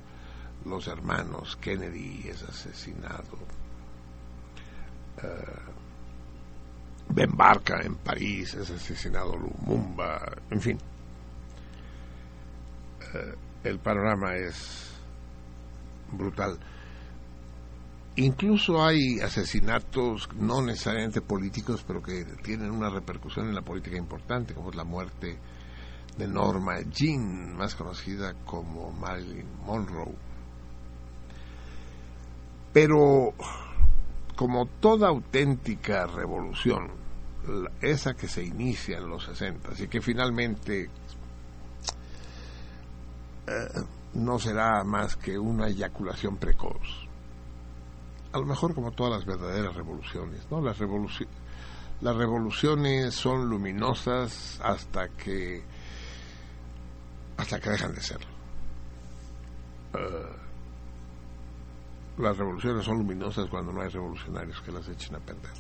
los 0.66 0.88
hermanos 0.88 1.58
Kennedy, 1.58 2.28
es 2.30 2.42
asesinado. 2.44 3.38
Uh, 5.24 5.75
Ben 7.10 7.32
Barca 7.36 7.82
en 7.82 7.96
París, 7.96 8.54
es 8.56 8.70
asesinado 8.70 9.38
Lumumba, 9.38 10.22
en 10.50 10.62
fin. 10.62 10.78
Eh, 13.14 13.36
el 13.64 13.80
panorama 13.80 14.36
es 14.36 14.92
brutal. 16.12 16.60
Incluso 18.18 18.84
hay 18.84 19.20
asesinatos 19.20 20.30
no 20.36 20.62
necesariamente 20.62 21.22
políticos, 21.22 21.84
pero 21.86 22.02
que 22.02 22.24
tienen 22.44 22.72
una 22.72 22.90
repercusión 22.90 23.48
en 23.48 23.56
la 23.56 23.62
política 23.62 23.98
importante, 23.98 24.54
como 24.54 24.70
es 24.70 24.76
la 24.76 24.86
muerte 24.86 25.38
de 26.18 26.28
Norma 26.28 26.80
Jean, 26.90 27.56
más 27.58 27.76
conocida 27.76 28.34
como 28.46 28.92
Marilyn 28.92 29.48
Monroe. 29.66 30.16
Pero 32.72 33.34
como 34.36 34.66
toda 34.66 35.08
auténtica 35.08 36.08
revolución, 36.08 36.92
esa 37.82 38.14
que 38.16 38.28
se 38.28 38.44
inicia 38.44 38.98
en 38.98 39.10
los 39.10 39.26
60 39.26 39.70
y 39.78 39.88
que 39.88 40.02
finalmente 40.02 40.90
eh, 43.48 43.84
no 44.14 44.40
será 44.40 44.84
más 44.84 45.16
que 45.16 45.38
una 45.38 45.68
eyaculación 45.68 46.38
precoz. 46.38 47.08
A 48.34 48.40
lo 48.40 48.46
mejor 48.46 48.74
como 48.74 48.92
todas 48.92 49.14
las 49.14 49.26
verdaderas 49.26 49.76
revoluciones, 49.76 50.42
¿no? 50.52 50.62
Las, 50.62 50.78
las 52.02 52.16
revoluciones 52.16 53.14
son 53.14 53.48
luminosas 53.50 54.60
hasta 54.62 55.10
que 55.10 55.64
hasta 57.38 57.60
que 57.60 57.70
dejan 57.70 57.94
de 57.94 58.02
serlo. 58.02 58.28
Eh, 59.94 60.45
las 62.18 62.38
revoluciones 62.38 62.86
son 62.86 62.98
luminosas 63.00 63.50
cuando 63.50 63.74
no 63.74 63.82
hay 63.82 63.90
revolucionarios 63.90 64.62
que 64.62 64.72
las 64.72 64.88
echen 64.88 65.16
a 65.16 65.20
perder. 65.20 65.52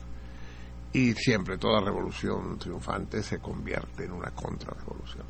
Y 0.93 1.13
siempre 1.13 1.57
toda 1.57 1.81
revolución 1.81 2.57
triunfante 2.57 3.21
se 3.21 3.39
convierte 3.39 4.05
en 4.05 4.13
una 4.13 4.31
contrarrevolución. 4.31 5.25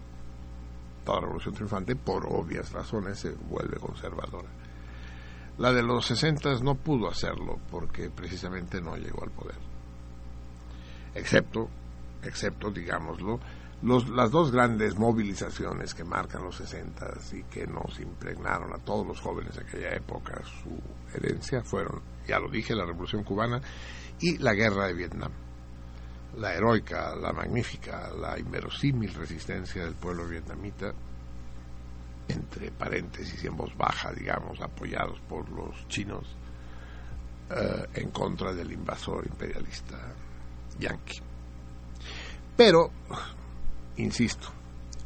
Toda 1.03 1.22
revolución 1.22 1.55
triunfante, 1.55 1.96
por 1.96 2.25
obvias 2.27 2.72
razones, 2.72 3.20
se 3.20 3.32
vuelve 3.32 3.77
conservadora. 3.77 4.50
La 5.58 5.72
de 5.72 5.82
los 5.82 6.05
60 6.05 6.60
no 6.62 6.75
pudo 6.75 7.10
hacerlo 7.10 7.60
porque 7.72 8.10
precisamente 8.10 8.82
no 8.82 8.96
llegó 8.96 9.24
al 9.24 9.32
poder. 9.32 9.58
Excepto, 11.15 11.70
excepto, 12.22 12.70
digámoslo, 12.70 13.39
las 13.86 14.32
dos 14.32 14.51
grandes 14.51 14.98
movilizaciones 14.98 15.94
que 15.94 16.04
marcan 16.04 16.44
los 16.44 16.56
60 16.56 17.06
y 17.34 17.44
que 17.44 17.68
nos 17.68 18.00
impregnaron 18.00 18.74
a 18.74 18.80
todos 18.84 19.06
los 19.06 19.22
jóvenes 19.22 19.56
de 19.56 19.62
aquella 19.62 19.94
época 19.94 20.42
su 20.44 20.80
herencia 21.15 21.63
fueron, 21.63 22.01
ya 22.27 22.39
lo 22.39 22.50
dije, 22.50 22.74
la 22.75 22.86
Revolución 22.86 23.24
Cubana 23.24 23.62
y 24.20 24.39
la 24.39 24.54
Guerra 24.54 24.88
de 24.88 24.94
Vietnam. 24.94 25.32
la 26.38 26.54
heroica, 26.54 27.15
la 27.15 27.32
magnífica, 27.32 28.10
la 28.12 28.38
inverosímil 28.38 29.13
resistencia 29.13 29.86
del 29.86 29.96
pueblo 29.96 30.27
vietnamita, 30.27 30.94
entre 32.27 32.72
paréntesis 32.72 33.42
y 33.42 33.48
en 33.48 33.56
voz 33.56 33.75
baja, 33.77 34.12
digamos, 34.12 34.60
apoyados 34.60 35.20
por 35.30 35.48
los 35.50 35.88
chinos, 35.88 36.36
eh, 37.51 37.88
en 37.94 38.10
contra 38.10 38.54
del 38.54 38.72
invasor 38.72 39.25
imperialista 39.27 39.96
yanqui. 40.80 41.22
Pero, 42.58 42.92
insisto, 43.98 44.48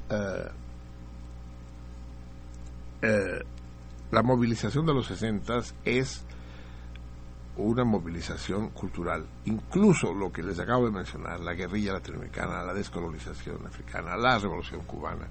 eh, 0.10 0.50
eh, 3.02 3.44
la 4.12 4.24
movilización 4.24 4.86
de 4.86 4.94
los 4.94 5.08
60 5.08 5.60
es 5.86 6.26
una 7.58 7.84
movilización 7.84 8.70
cultural. 8.70 9.28
Incluso 9.46 10.14
lo 10.14 10.32
que 10.32 10.42
les 10.42 10.60
acabo 10.60 10.86
de 10.86 10.92
mencionar, 10.92 11.40
la 11.42 11.54
guerrilla 11.54 11.94
latinoamericana, 11.94 12.64
la 12.64 12.74
descolonización 12.74 13.66
africana, 13.68 14.18
la 14.18 14.40
revolución 14.40 14.82
cubana, 14.86 15.28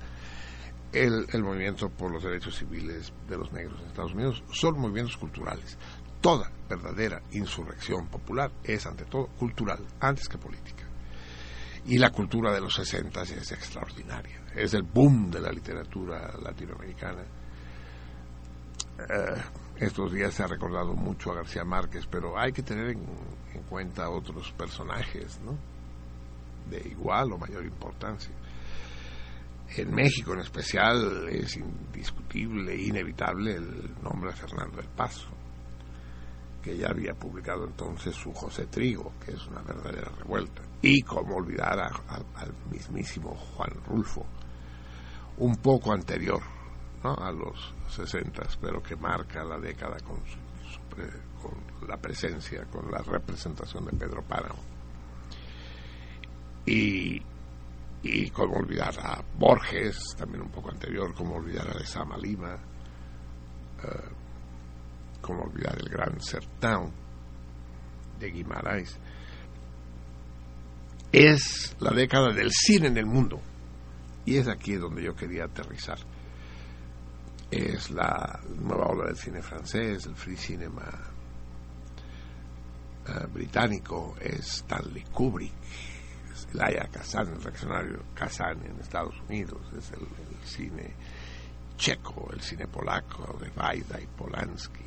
el, 0.93 1.27
el, 1.31 1.43
movimiento 1.43 1.91
por 1.91 2.11
los 2.11 2.23
derechos 2.23 2.57
civiles 2.57 3.13
de 3.29 3.37
los 3.37 3.53
negros 3.53 3.81
en 3.81 3.89
Estados 3.89 4.15
Unidos, 4.15 4.43
son 4.53 4.79
movimientos 4.79 5.17
culturales. 5.17 5.77
Toda 6.21 6.51
verdadera 6.69 7.23
insurrección 7.33 8.09
popular 8.09 8.51
es 8.65 8.87
ante 8.87 9.05
todo 9.05 9.27
cultural, 9.39 9.85
antes 10.01 10.29
que 10.29 10.39
política. 10.39 10.88
Y 11.89 11.99
la 11.99 12.11
cultura 12.11 12.53
de 12.53 12.61
los 12.61 12.75
60 12.75 13.23
es 13.23 13.53
extraordinaria. 13.53 14.43
Es 14.55 14.75
el 14.75 14.83
boom 14.83 15.31
de 15.31 15.41
la 15.41 15.51
literatura 15.51 16.35
latinoamericana 16.43 17.25
eh, 18.99 19.41
estos 19.77 20.13
días 20.13 20.35
se 20.35 20.43
ha 20.43 20.49
recordado 20.49 20.95
mucho 20.95 21.31
a 21.31 21.37
García 21.37 21.65
Márquez, 21.65 22.07
pero 22.11 22.39
hay 22.39 22.53
que 22.53 22.63
tener 22.63 22.91
en, 22.91 23.07
cuenta 23.69 24.09
otros 24.09 24.53
personajes, 24.53 25.41
¿no? 25.41 25.57
De 26.71 26.89
igual 26.89 27.33
o 27.33 27.39
mayor 27.39 27.65
importancia. 27.65 28.35
En 29.77 29.95
México 29.95 30.33
en 30.33 30.41
especial 30.41 31.29
es 31.29 31.57
indiscutible 31.57 32.75
inevitable 32.77 33.55
el 33.55 34.03
nombre 34.03 34.31
de 34.31 34.37
Fernando 34.37 34.79
del 34.79 34.89
Paso, 34.89 35.29
que 36.69 36.77
ya 36.77 36.89
había 36.89 37.15
publicado 37.15 37.65
entonces 37.65 38.15
su 38.15 38.31
José 38.35 38.67
Trigo, 38.67 39.15
que 39.25 39.33
es 39.33 39.47
una 39.47 39.63
verdadera 39.63 40.11
revuelta. 40.19 40.61
Y 40.83 41.01
como 41.01 41.37
olvidar 41.37 41.81
al 41.81 42.55
mismísimo 42.71 43.35
Juan 43.35 43.71
Rulfo, 43.87 44.27
un 45.39 45.57
poco 45.57 45.95
anterior 45.95 46.43
a 47.03 47.33
los 47.33 47.73
60, 47.89 48.43
pero 48.61 48.83
que 48.83 48.97
marca 48.97 49.43
la 49.45 49.59
década 49.59 49.97
con, 50.01 50.19
la 51.89 51.97
presencia, 51.97 52.67
con 52.67 52.91
la 52.91 52.99
representación 52.99 53.87
de 53.87 53.93
Pedro 53.93 54.23
Páramo. 54.25 54.61
Y, 56.67 57.23
y 58.03 58.29
como 58.29 58.57
olvidar 58.57 58.93
a 59.01 59.25
Borges, 59.39 60.15
también 60.19 60.43
un 60.43 60.51
poco 60.51 60.71
anterior, 60.71 61.15
como 61.15 61.37
olvidar 61.37 61.71
a 61.71 61.79
Lezama 61.79 62.19
Lima, 62.19 62.59
uh, 63.85 64.18
como 65.21 65.43
olvidar 65.43 65.77
el 65.79 65.89
gran 65.89 66.21
Sertán 66.21 66.93
de 68.19 68.31
Guimarães. 68.31 68.97
Es 71.11 71.77
la 71.81 71.91
década 71.91 72.33
del 72.33 72.51
cine 72.53 72.89
en 72.89 72.99
el 72.99 73.07
mundo. 73.07 73.41
Y 74.25 74.37
es 74.37 74.49
aquí 74.49 74.75
donde 74.75 75.03
yo 75.03 75.15
quería 75.15 75.45
aterrizar 75.45 75.99
es 77.51 77.91
la 77.91 78.41
nueva 78.61 78.89
ola 78.89 79.07
del 79.07 79.17
cine 79.17 79.43
francés, 79.43 80.07
el 80.07 80.15
free 80.15 80.37
cinema 80.37 80.87
uh, 83.09 83.27
británico, 83.33 84.17
es 84.21 84.59
Stanley 84.59 85.05
Kubrick, 85.13 85.55
es 86.31 86.47
Laia 86.55 86.89
Kazan, 86.93 87.29
el 87.29 87.43
reaccionario 87.43 88.05
Kazan 88.15 88.65
en 88.67 88.79
Estados 88.81 89.19
Unidos, 89.29 89.61
es 89.77 89.91
el, 89.93 90.07
cine 90.45 90.95
checo, 91.77 92.31
el 92.33 92.41
cine 92.41 92.67
polaco 92.67 93.39
de 93.39 93.51
Vaida 93.51 94.01
y 94.01 94.07
Polanski, 94.07 94.85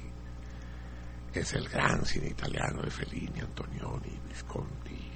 es 1.33 1.53
el 1.53 1.67
gran 1.69 2.05
cine 2.05 2.29
italiano 2.29 2.81
de 2.81 2.91
Fellini, 2.91 3.39
Antonioni, 3.39 4.19
Visconti, 4.27 5.11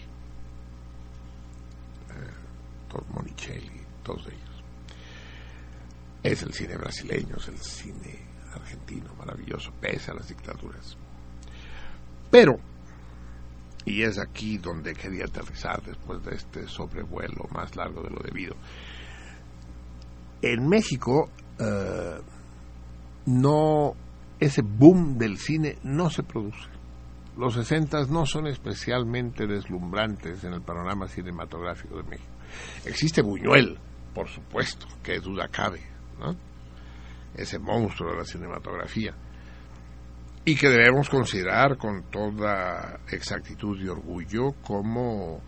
uh, 2.10 3.14
Monicelli, 3.14 3.82
todos 4.04 4.28
ellos 4.28 4.56
es 6.32 6.42
el 6.42 6.54
cine 6.54 6.76
brasileño, 6.76 7.36
es 7.38 7.48
el 7.50 7.58
cine 7.60 8.20
argentino 8.52 9.14
maravilloso, 9.16 9.72
pese 9.80 10.10
a 10.12 10.16
las 10.16 10.28
dictaduras. 10.28 10.98
Pero, 12.32 12.56
y 13.86 14.02
es 14.02 14.18
aquí 14.18 14.58
donde 14.58 14.96
quería 14.96 15.26
aterrizar 15.26 15.84
después 15.84 16.24
de 16.24 16.36
este 16.36 16.68
sobrevuelo 16.68 17.48
más 17.52 17.76
largo 17.76 18.02
de 18.02 18.10
lo 18.10 18.22
debido, 18.22 18.56
en 20.42 20.68
México 20.68 21.30
uh, 21.60 22.22
no 23.28 23.96
ese 24.40 24.62
boom 24.62 25.18
del 25.18 25.38
cine 25.38 25.78
no 25.84 26.10
se 26.10 26.24
produce. 26.24 26.70
Los 27.38 27.56
60 27.56 28.06
no 28.06 28.26
son 28.26 28.48
especialmente 28.48 29.46
deslumbrantes 29.46 30.44
en 30.44 30.54
el 30.54 30.62
panorama 30.62 31.08
cinematográfico 31.08 31.98
de 31.98 32.04
México. 32.04 32.32
Existe 32.86 33.22
Buñuel, 33.22 33.78
por 34.14 34.30
supuesto, 34.30 34.88
que 35.04 35.20
duda 35.20 35.50
cabe, 35.50 35.82
¿no? 36.20 36.36
ese 37.36 37.60
monstruo 37.60 38.12
de 38.12 38.18
la 38.20 38.24
cinematografía, 38.24 39.14
y 40.46 40.56
que 40.56 40.70
debemos 40.70 41.10
considerar 41.10 41.78
con 41.78 42.04
toda 42.04 43.00
exactitud 43.12 43.78
y 43.82 43.90
orgullo 43.90 44.54
como 44.62 45.42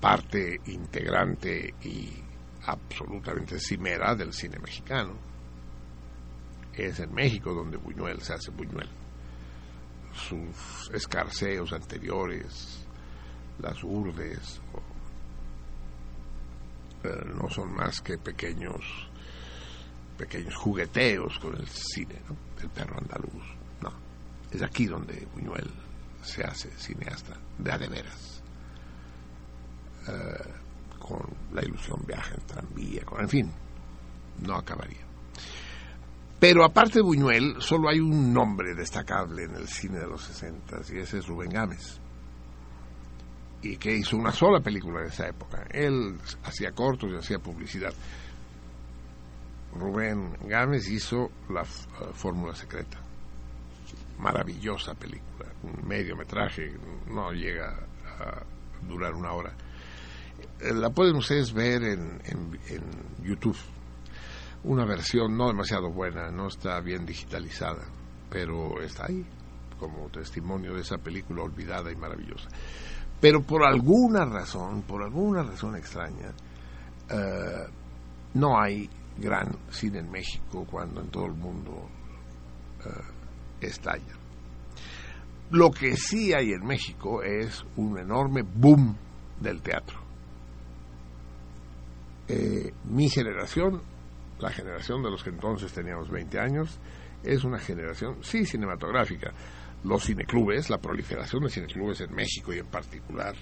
parte 0.00 0.60
integrante 0.66 1.74
y 1.82 2.12
absolutamente 2.66 3.58
cimera 3.58 4.14
del 4.14 4.32
cine 4.32 4.58
mexicano. 4.58 5.27
Es 6.78 7.00
en 7.00 7.12
México 7.12 7.52
donde 7.52 7.76
Buñuel 7.76 8.22
se 8.22 8.34
hace 8.34 8.52
Buñuel. 8.52 8.88
Sus 10.12 10.90
escarceos 10.94 11.72
anteriores, 11.72 12.86
las 13.58 13.82
urdes, 13.82 14.60
no 17.02 17.50
son 17.50 17.74
más 17.74 18.00
que 18.00 18.16
pequeños 18.18 19.08
pequeños 20.16 20.54
jugueteos 20.56 21.38
con 21.38 21.54
el 21.56 21.66
cine, 21.68 22.20
¿no? 22.28 22.36
El 22.60 22.68
perro 22.70 22.98
andaluz. 22.98 23.44
No, 23.80 23.92
es 24.50 24.62
aquí 24.62 24.86
donde 24.86 25.26
Buñuel 25.32 25.70
se 26.22 26.42
hace 26.42 26.70
cineasta 26.70 27.36
de 27.58 27.72
a 27.72 27.78
de 27.78 27.88
veras. 27.88 28.42
Eh, 30.08 30.54
con 30.98 31.22
la 31.52 31.62
ilusión 31.64 32.04
viaja 32.06 32.34
en 32.34 32.46
tranvía, 32.46 33.02
en 33.18 33.28
fin, 33.28 33.52
no 34.44 34.56
acabaría. 34.56 35.07
Pero 36.40 36.64
aparte 36.64 37.00
de 37.00 37.02
Buñuel, 37.02 37.56
solo 37.58 37.88
hay 37.88 37.98
un 37.98 38.32
nombre 38.32 38.74
destacable 38.74 39.44
en 39.44 39.56
el 39.56 39.66
cine 39.66 39.98
de 39.98 40.06
los 40.06 40.22
60 40.22 40.82
y 40.92 40.98
ese 40.98 41.18
es 41.18 41.26
Rubén 41.26 41.50
Gámez. 41.50 42.00
Y 43.60 43.76
que 43.76 43.96
hizo 43.96 44.16
una 44.16 44.30
sola 44.30 44.60
película 44.60 45.00
en 45.00 45.08
esa 45.08 45.26
época. 45.26 45.66
Él 45.68 46.16
hacía 46.44 46.70
cortos 46.70 47.10
y 47.10 47.16
hacía 47.16 47.40
publicidad. 47.40 47.92
Rubén 49.74 50.36
Gámez 50.44 50.88
hizo 50.88 51.28
la 51.50 51.62
uh, 51.62 52.12
Fórmula 52.14 52.54
Secreta. 52.54 52.98
Maravillosa 54.18 54.94
película, 54.94 55.46
un 55.62 55.86
mediometraje, 55.86 56.72
no 57.08 57.32
llega 57.32 57.80
a 58.20 58.42
durar 58.86 59.14
una 59.14 59.32
hora. 59.32 59.52
Eh, 60.60 60.72
la 60.72 60.90
pueden 60.90 61.16
ustedes 61.16 61.52
ver 61.52 61.82
en 61.82 62.20
YouTube. 63.22 63.56
Una 64.64 64.84
versión 64.84 65.36
no 65.36 65.48
demasiado 65.48 65.90
buena, 65.90 66.30
no 66.30 66.48
está 66.48 66.80
bien 66.80 67.06
digitalizada, 67.06 67.86
pero 68.28 68.80
está 68.82 69.06
ahí 69.06 69.24
como 69.78 70.08
testimonio 70.08 70.74
de 70.74 70.80
esa 70.80 70.98
película 70.98 71.42
olvidada 71.42 71.92
y 71.92 71.96
maravillosa. 71.96 72.48
Pero 73.20 73.42
por 73.42 73.66
alguna 73.66 74.24
razón, 74.24 74.82
por 74.82 75.02
alguna 75.02 75.42
razón 75.42 75.76
extraña, 75.76 76.32
uh, 77.10 77.70
no 78.34 78.60
hay 78.60 78.88
gran 79.16 79.56
cine 79.70 80.00
en 80.00 80.10
México 80.10 80.66
cuando 80.70 81.00
en 81.00 81.08
todo 81.08 81.26
el 81.26 81.34
mundo 81.34 81.72
uh, 82.84 83.64
estalla. 83.64 84.14
Lo 85.50 85.70
que 85.70 85.96
sí 85.96 86.32
hay 86.34 86.52
en 86.52 86.66
México 86.66 87.22
es 87.22 87.64
un 87.76 87.98
enorme 87.98 88.42
boom 88.42 88.94
del 89.40 89.62
teatro. 89.62 89.98
Eh, 92.28 92.74
mi 92.84 93.08
generación, 93.08 93.80
la 94.40 94.50
generación 94.50 95.02
de 95.02 95.10
los 95.10 95.22
que 95.22 95.30
entonces 95.30 95.72
teníamos 95.72 96.10
20 96.10 96.38
años, 96.38 96.78
es 97.22 97.44
una 97.44 97.58
generación, 97.58 98.18
sí, 98.22 98.46
cinematográfica. 98.46 99.32
Los 99.84 100.04
cineclubes, 100.04 100.70
la 100.70 100.78
proliferación 100.78 101.44
de 101.44 101.50
cineclubes 101.50 102.00
en 102.00 102.14
México 102.14 102.52
y 102.52 102.58
en 102.58 102.66
particular, 102.66 103.34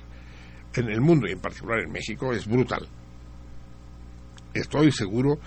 en 0.75 0.89
el 0.89 1.01
mundo 1.01 1.27
y 1.29 1.33
en 1.33 1.41
particular 1.41 1.81
en 1.81 1.93
México, 1.93 2.33
es 2.33 2.47
brutal. 2.47 2.87
Estoy 4.53 4.91
seguro 4.91 5.39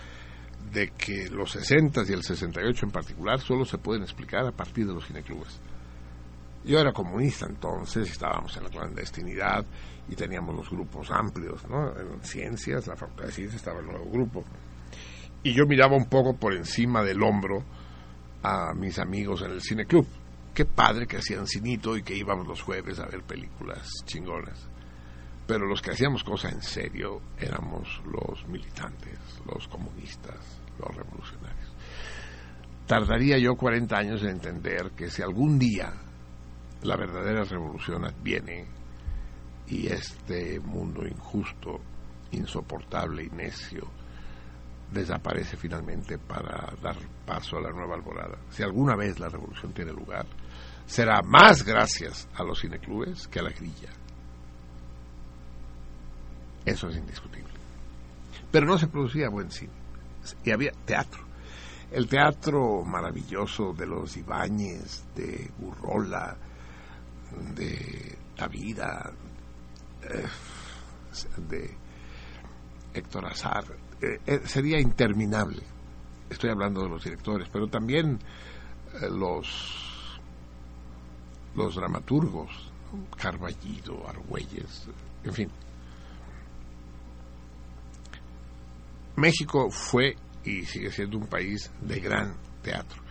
de 0.71 0.91
que 0.91 1.29
los 1.29 1.51
60 1.51 2.03
y 2.07 2.13
el 2.13 2.23
68 2.23 2.85
en 2.85 2.91
particular 2.91 3.39
solo 3.39 3.65
se 3.65 3.77
pueden 3.77 4.03
explicar 4.03 4.45
a 4.45 4.51
partir 4.51 4.85
de 4.85 4.93
los 4.93 5.05
cineclubes. 5.05 5.59
Yo 6.63 6.79
era 6.79 6.91
comunista 6.91 7.47
entonces, 7.47 8.12
estábamos 8.12 8.55
en 8.57 8.63
la 8.63 8.69
clandestinidad 8.69 9.65
y 10.09 10.15
teníamos 10.15 10.55
los 10.55 10.69
grupos 10.69 11.09
amplios, 11.09 11.67
¿no? 11.69 11.97
En 11.97 12.21
ciencias, 12.21 12.88
la 12.88 12.95
facultad 12.95 13.25
de 13.25 13.31
ciencias 13.31 13.62
estaba 13.62 13.79
el 13.79 13.85
nuevo 13.85 14.05
grupo. 14.12 14.43
Y 15.41 15.54
yo 15.54 15.65
miraba 15.65 15.95
un 15.95 16.06
poco 16.10 16.36
por 16.36 16.54
encima 16.54 17.02
del 17.02 17.23
hombro 17.23 17.63
a 18.43 18.73
mis 18.73 18.99
amigos 18.99 19.41
en 19.41 19.52
el 19.52 19.62
cine 19.62 19.86
club. 19.86 20.06
Qué 20.54 20.65
padre 20.65 21.08
que 21.08 21.17
hacían 21.17 21.47
cinito 21.47 21.95
y 21.95 22.04
que 22.04 22.15
íbamos 22.15 22.47
los 22.47 22.62
jueves 22.62 22.99
a 22.99 23.06
ver 23.06 23.23
películas 23.23 23.88
chingonas. 24.06 24.67
Pero 25.47 25.65
los 25.65 25.82
que 25.82 25.91
hacíamos 25.91 26.23
cosas 26.23 26.54
en 26.54 26.62
serio 26.62 27.21
éramos 27.39 28.02
los 28.06 28.45
militantes, 28.47 29.17
los 29.45 29.67
comunistas, 29.67 30.62
los 30.78 30.95
revolucionarios. 30.95 31.73
Tardaría 32.86 33.38
yo 33.38 33.56
40 33.56 33.97
años 33.97 34.21
en 34.23 34.30
entender 34.30 34.91
que 34.91 35.10
si 35.10 35.21
algún 35.21 35.58
día 35.58 35.93
la 36.82 36.97
verdadera 36.97 37.43
revolución 37.43 38.06
adviene 38.06 38.65
y 39.67 39.88
este 39.88 40.60
mundo 40.60 41.08
injusto, 41.08 41.80
insoportable 42.32 43.23
y 43.23 43.30
necio 43.30 43.98
desaparece 44.91 45.58
finalmente 45.58 46.17
para 46.17 46.73
dar 46.82 46.97
paso 47.25 47.58
a 47.58 47.62
la 47.62 47.71
nueva 47.71 47.95
alborada. 47.95 48.38
Si 48.49 48.63
alguna 48.63 48.95
vez 48.95 49.19
la 49.19 49.30
revolución 49.30 49.73
tiene 49.73 49.91
lugar, 49.91 50.25
será 50.86 51.21
más 51.21 51.63
gracias 51.63 52.28
a 52.36 52.43
los 52.43 52.62
cineclubes 52.62 53.28
que 53.28 53.39
a 53.39 53.43
la 53.43 53.52
grilla. 53.52 53.89
Eso 56.65 56.89
es 56.89 56.97
indiscutible. 56.97 57.54
Pero 58.52 58.65
no 58.65 58.78
se 58.78 58.88
producía 58.88 59.30
buen 59.30 59.52
cine. 59.52 59.73
Y 60.43 60.52
había 60.52 60.71
teatro. 60.86 61.23
El 61.91 62.08
teatro 62.08 62.84
maravilloso 62.84 63.73
de 63.73 63.88
los 63.88 64.15
Ibáñez, 64.17 65.06
de 65.15 65.49
Burrola, 65.58 66.38
de 67.56 68.17
Tavira, 68.36 69.12
eh, 70.04 70.25
de 71.38 71.78
Héctor 72.93 73.25
Azar, 73.25 73.65
eh, 74.01 74.19
eh, 74.25 74.41
sería 74.45 74.79
interminable. 74.79 75.62
Estoy 76.29 76.51
hablando 76.51 76.83
de 76.83 76.89
los 76.89 77.03
directores, 77.03 77.49
pero 77.51 77.67
también 77.67 78.19
los, 79.12 80.19
los 81.55 81.75
dramaturgos, 81.75 82.71
Carballido, 83.17 84.07
Argüelles, 84.07 84.88
en 85.23 85.33
fin. 85.33 85.49
México 89.15 89.69
fue 89.69 90.15
y 90.43 90.63
sigue 90.65 90.91
siendo 90.91 91.17
un 91.17 91.27
país 91.27 91.71
de 91.81 91.99
gran 91.99 92.35
teatro. 92.62 93.01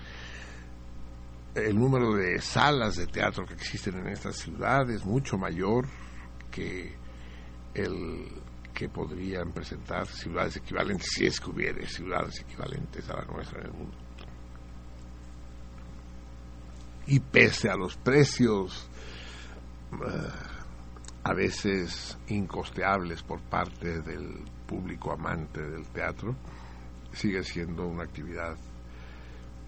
El 1.54 1.78
número 1.78 2.14
de 2.14 2.40
salas 2.40 2.96
de 2.96 3.06
teatro 3.06 3.44
que 3.44 3.54
existen 3.54 3.96
en 3.98 4.08
esta 4.08 4.32
ciudad 4.32 4.88
es 4.90 5.04
mucho 5.04 5.36
mayor 5.36 5.86
que 6.50 6.94
el 7.74 8.28
que 8.78 8.88
podrían 8.88 9.50
presentar 9.50 10.06
ciudades 10.06 10.54
equivalentes, 10.54 11.08
si 11.10 11.26
es 11.26 11.40
que 11.40 11.50
hubiera 11.50 11.84
ciudades 11.84 12.38
equivalentes 12.42 13.10
a 13.10 13.16
la 13.16 13.24
nuestra 13.24 13.58
en 13.58 13.66
el 13.66 13.72
mundo. 13.72 13.96
Y 17.08 17.18
pese 17.18 17.68
a 17.70 17.74
los 17.74 17.96
precios 17.96 18.88
eh, 19.90 20.30
a 21.24 21.34
veces 21.34 22.16
incosteables 22.28 23.24
por 23.24 23.40
parte 23.40 24.00
del 24.00 24.44
público 24.64 25.10
amante 25.10 25.60
del 25.60 25.84
teatro, 25.88 26.36
sigue 27.12 27.42
siendo 27.42 27.84
una 27.84 28.04
actividad 28.04 28.56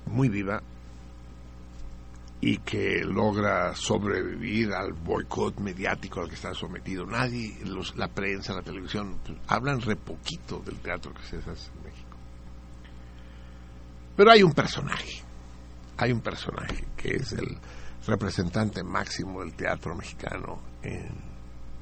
muy 0.06 0.28
viva 0.28 0.62
y 2.40 2.58
que 2.58 3.04
logra 3.04 3.74
sobrevivir 3.74 4.72
al 4.72 4.94
boicot 4.94 5.58
mediático 5.58 6.20
al 6.20 6.28
que 6.28 6.36
está 6.36 6.54
sometido. 6.54 7.04
Nadie, 7.04 7.58
los, 7.64 7.94
la 7.96 8.08
prensa, 8.08 8.54
la 8.54 8.62
televisión, 8.62 9.18
hablan 9.46 9.80
re 9.82 9.96
poquito 9.96 10.60
del 10.60 10.76
teatro 10.78 11.12
que 11.12 11.22
se 11.22 11.36
hace 11.36 11.50
en 11.50 11.82
México. 11.82 12.16
Pero 14.16 14.30
hay 14.30 14.42
un 14.42 14.52
personaje, 14.52 15.22
hay 15.98 16.12
un 16.12 16.20
personaje 16.22 16.86
que 16.96 17.16
es 17.16 17.32
el 17.32 17.58
representante 18.06 18.82
máximo 18.82 19.40
del 19.40 19.52
teatro 19.54 19.94
mexicano 19.94 20.60
en, 20.82 21.10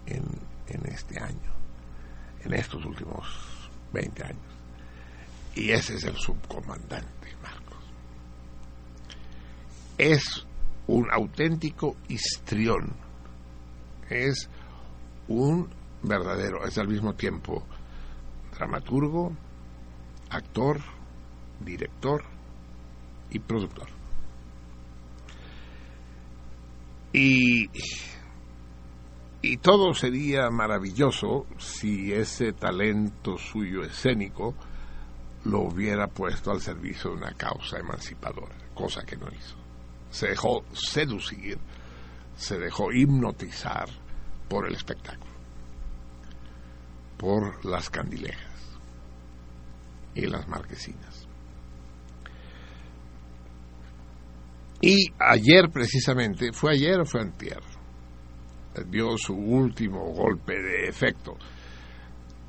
en, 0.06 0.24
en 0.66 0.86
este 0.86 1.20
año, 1.20 1.52
en 2.44 2.54
estos 2.54 2.84
últimos 2.84 3.28
20 3.92 4.24
años. 4.24 4.42
Y 5.54 5.70
ese 5.70 5.94
es 5.94 6.04
el 6.04 6.16
subcomandante 6.16 7.36
Marcos. 7.42 7.84
Es 9.96 10.47
un 10.88 11.10
auténtico 11.12 11.96
histrión. 12.08 12.94
Es 14.10 14.48
un 15.28 15.68
verdadero, 16.02 16.64
es 16.64 16.78
al 16.78 16.88
mismo 16.88 17.14
tiempo 17.14 17.62
dramaturgo, 18.54 19.32
actor, 20.30 20.80
director 21.60 22.24
y 23.30 23.38
productor. 23.38 23.88
Y, 27.12 27.70
y 29.42 29.56
todo 29.58 29.94
sería 29.94 30.50
maravilloso 30.50 31.46
si 31.58 32.12
ese 32.12 32.52
talento 32.52 33.36
suyo 33.38 33.82
escénico 33.82 34.54
lo 35.44 35.60
hubiera 35.60 36.06
puesto 36.08 36.50
al 36.50 36.60
servicio 36.60 37.10
de 37.10 37.16
una 37.18 37.32
causa 37.32 37.78
emancipadora, 37.78 38.56
cosa 38.74 39.04
que 39.04 39.16
no 39.16 39.28
hizo 39.28 39.57
se 40.10 40.28
dejó 40.28 40.64
seducir, 40.72 41.58
se 42.36 42.58
dejó 42.58 42.92
hipnotizar 42.92 43.88
por 44.48 44.66
el 44.66 44.74
espectáculo, 44.74 45.32
por 47.16 47.64
las 47.64 47.90
candilejas 47.90 48.78
y 50.14 50.26
las 50.26 50.48
marquesinas. 50.48 51.28
Y 54.80 55.08
ayer 55.18 55.70
precisamente, 55.72 56.52
¿fue 56.52 56.72
ayer 56.72 57.00
o 57.00 57.04
fue 57.04 57.20
antier? 57.20 57.60
Dio 58.86 59.16
su 59.18 59.34
último 59.34 60.12
golpe 60.12 60.54
de 60.54 60.88
efecto 60.88 61.36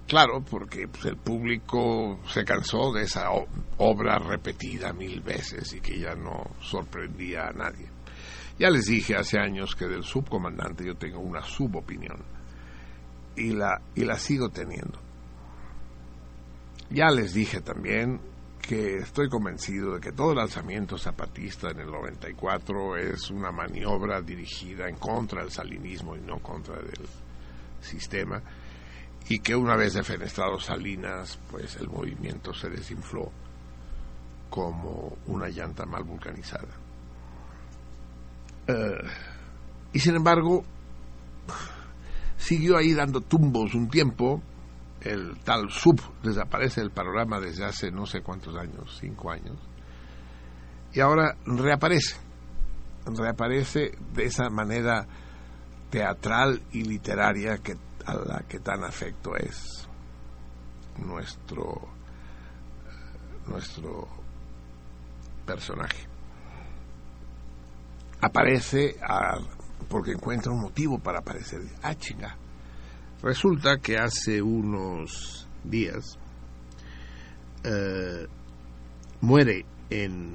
Claro, 0.09 0.41
porque 0.41 0.87
pues, 0.87 1.05
el 1.05 1.17
público 1.17 2.19
se 2.27 2.43
cansó 2.43 2.91
de 2.91 3.03
esa 3.03 3.29
obra 3.77 4.17
repetida 4.17 4.91
mil 4.91 5.21
veces 5.21 5.71
y 5.73 5.81
que 5.81 5.99
ya 5.99 6.15
no 6.15 6.49
sorprendía 6.59 7.47
a 7.47 7.53
nadie. 7.53 7.87
Ya 8.57 8.71
les 8.71 8.87
dije 8.87 9.15
hace 9.15 9.37
años 9.37 9.75
que 9.75 9.85
del 9.85 10.03
subcomandante 10.03 10.83
yo 10.83 10.95
tengo 10.95 11.19
una 11.19 11.43
subopinión 11.43 12.17
y 13.35 13.51
la, 13.51 13.79
y 13.93 14.03
la 14.03 14.17
sigo 14.17 14.49
teniendo. 14.49 14.99
Ya 16.89 17.11
les 17.11 17.35
dije 17.35 17.61
también 17.61 18.19
que 18.67 18.97
estoy 18.97 19.29
convencido 19.29 19.93
de 19.93 20.01
que 20.01 20.11
todo 20.11 20.31
el 20.31 20.39
alzamiento 20.39 20.97
zapatista 20.97 21.69
en 21.69 21.81
el 21.81 21.91
94 21.91 22.97
es 22.97 23.29
una 23.29 23.51
maniobra 23.51 24.23
dirigida 24.23 24.89
en 24.89 24.95
contra 24.95 25.43
del 25.43 25.51
salinismo 25.51 26.15
y 26.15 26.21
no 26.21 26.39
contra 26.39 26.77
del 26.77 27.05
sistema 27.79 28.41
y 29.27 29.39
que 29.39 29.55
una 29.55 29.75
vez 29.75 29.93
defenestrado 29.93 30.59
Salinas, 30.59 31.39
pues 31.51 31.75
el 31.75 31.89
movimiento 31.89 32.53
se 32.53 32.69
desinfló 32.69 33.31
como 34.49 35.17
una 35.27 35.49
llanta 35.49 35.85
mal 35.85 36.03
vulcanizada. 36.03 36.69
Eh, 38.67 39.07
y 39.93 39.99
sin 39.99 40.15
embargo, 40.15 40.63
siguió 42.37 42.77
ahí 42.77 42.93
dando 42.93 43.21
tumbos 43.21 43.73
un 43.75 43.89
tiempo. 43.89 44.41
El 45.01 45.39
tal 45.39 45.69
sub 45.69 46.01
desaparece 46.23 46.81
del 46.81 46.91
panorama 46.91 47.39
desde 47.39 47.63
hace 47.65 47.89
no 47.89 48.05
sé 48.05 48.21
cuántos 48.21 48.55
años, 48.57 48.97
cinco 48.99 49.31
años. 49.31 49.57
Y 50.93 50.99
ahora 50.99 51.37
reaparece. 51.45 52.17
Reaparece 53.05 53.91
de 54.13 54.25
esa 54.25 54.49
manera 54.49 55.07
teatral 55.89 56.61
y 56.71 56.83
literaria 56.83 57.57
que 57.57 57.75
a 58.09 58.15
la 58.15 58.39
que 58.47 58.59
tan 58.59 58.83
afecto 58.83 59.35
es 59.35 59.87
nuestro 60.97 61.87
nuestro 63.47 64.07
personaje. 65.45 66.07
Aparece 68.21 68.97
porque 69.87 70.11
encuentra 70.11 70.51
un 70.51 70.61
motivo 70.61 70.99
para 70.99 71.19
aparecer. 71.19 71.61
Ah 71.81 71.95
chinga. 71.95 72.35
Resulta 73.21 73.79
que 73.79 73.97
hace 73.97 74.41
unos 74.41 75.47
días 75.63 76.17
eh, 77.63 78.27
muere 79.21 79.65
en, 79.89 80.33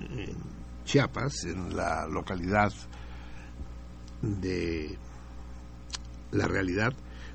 en 0.00 0.54
Chiapas 0.84 1.44
en 1.44 1.76
la 1.76 2.06
localidad 2.06 2.72
de 4.22 4.98
la 6.34 6.46
realidad, 6.46 6.92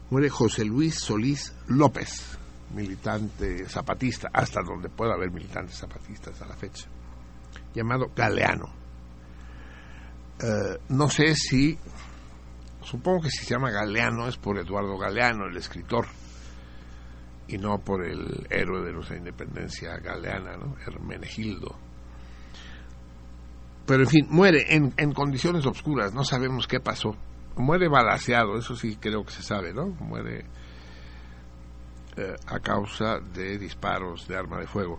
muere 0.09 0.29
José 0.29 0.65
Luis 0.65 0.95
Solís 0.95 1.53
López, 1.67 2.37
militante 2.73 3.67
zapatista, 3.67 4.29
hasta 4.33 4.61
donde 4.61 4.89
pueda 4.89 5.13
haber 5.13 5.31
militantes 5.31 5.77
zapatistas 5.77 6.41
a 6.41 6.47
la 6.47 6.55
fecha, 6.55 6.87
llamado 7.73 8.11
Galeano. 8.15 8.73
Eh, 10.41 10.79
no 10.89 11.09
sé 11.09 11.35
si, 11.35 11.77
supongo 12.81 13.23
que 13.23 13.29
si 13.29 13.45
se 13.45 13.53
llama 13.53 13.71
Galeano 13.71 14.27
es 14.27 14.37
por 14.37 14.57
Eduardo 14.57 14.97
Galeano, 14.97 15.47
el 15.47 15.57
escritor, 15.57 16.05
y 17.49 17.57
no 17.57 17.79
por 17.79 18.05
el 18.05 18.47
héroe 18.49 18.85
de 18.85 18.93
nuestra 18.93 19.17
independencia 19.17 19.97
galeana, 19.97 20.55
¿no? 20.55 20.75
Hermenegildo. 20.85 21.75
Pero 23.87 24.03
en 24.03 24.09
fin, 24.09 24.27
muere 24.29 24.75
en, 24.75 24.93
en 24.97 25.11
condiciones 25.13 25.65
obscuras, 25.65 26.13
no 26.13 26.23
sabemos 26.23 26.67
qué 26.67 26.79
pasó. 26.79 27.15
Muere 27.59 27.89
balaseado, 27.89 28.57
eso 28.57 28.73
sí 28.73 28.95
creo 28.95 29.25
que 29.25 29.33
se 29.33 29.43
sabe, 29.43 29.73
¿no? 29.73 29.87
Muere 29.87 30.45
eh, 32.15 32.35
a 32.47 32.59
causa 32.61 33.19
de 33.19 33.57
disparos 33.57 34.29
de 34.29 34.37
arma 34.37 34.59
de 34.59 34.67
fuego. 34.67 34.97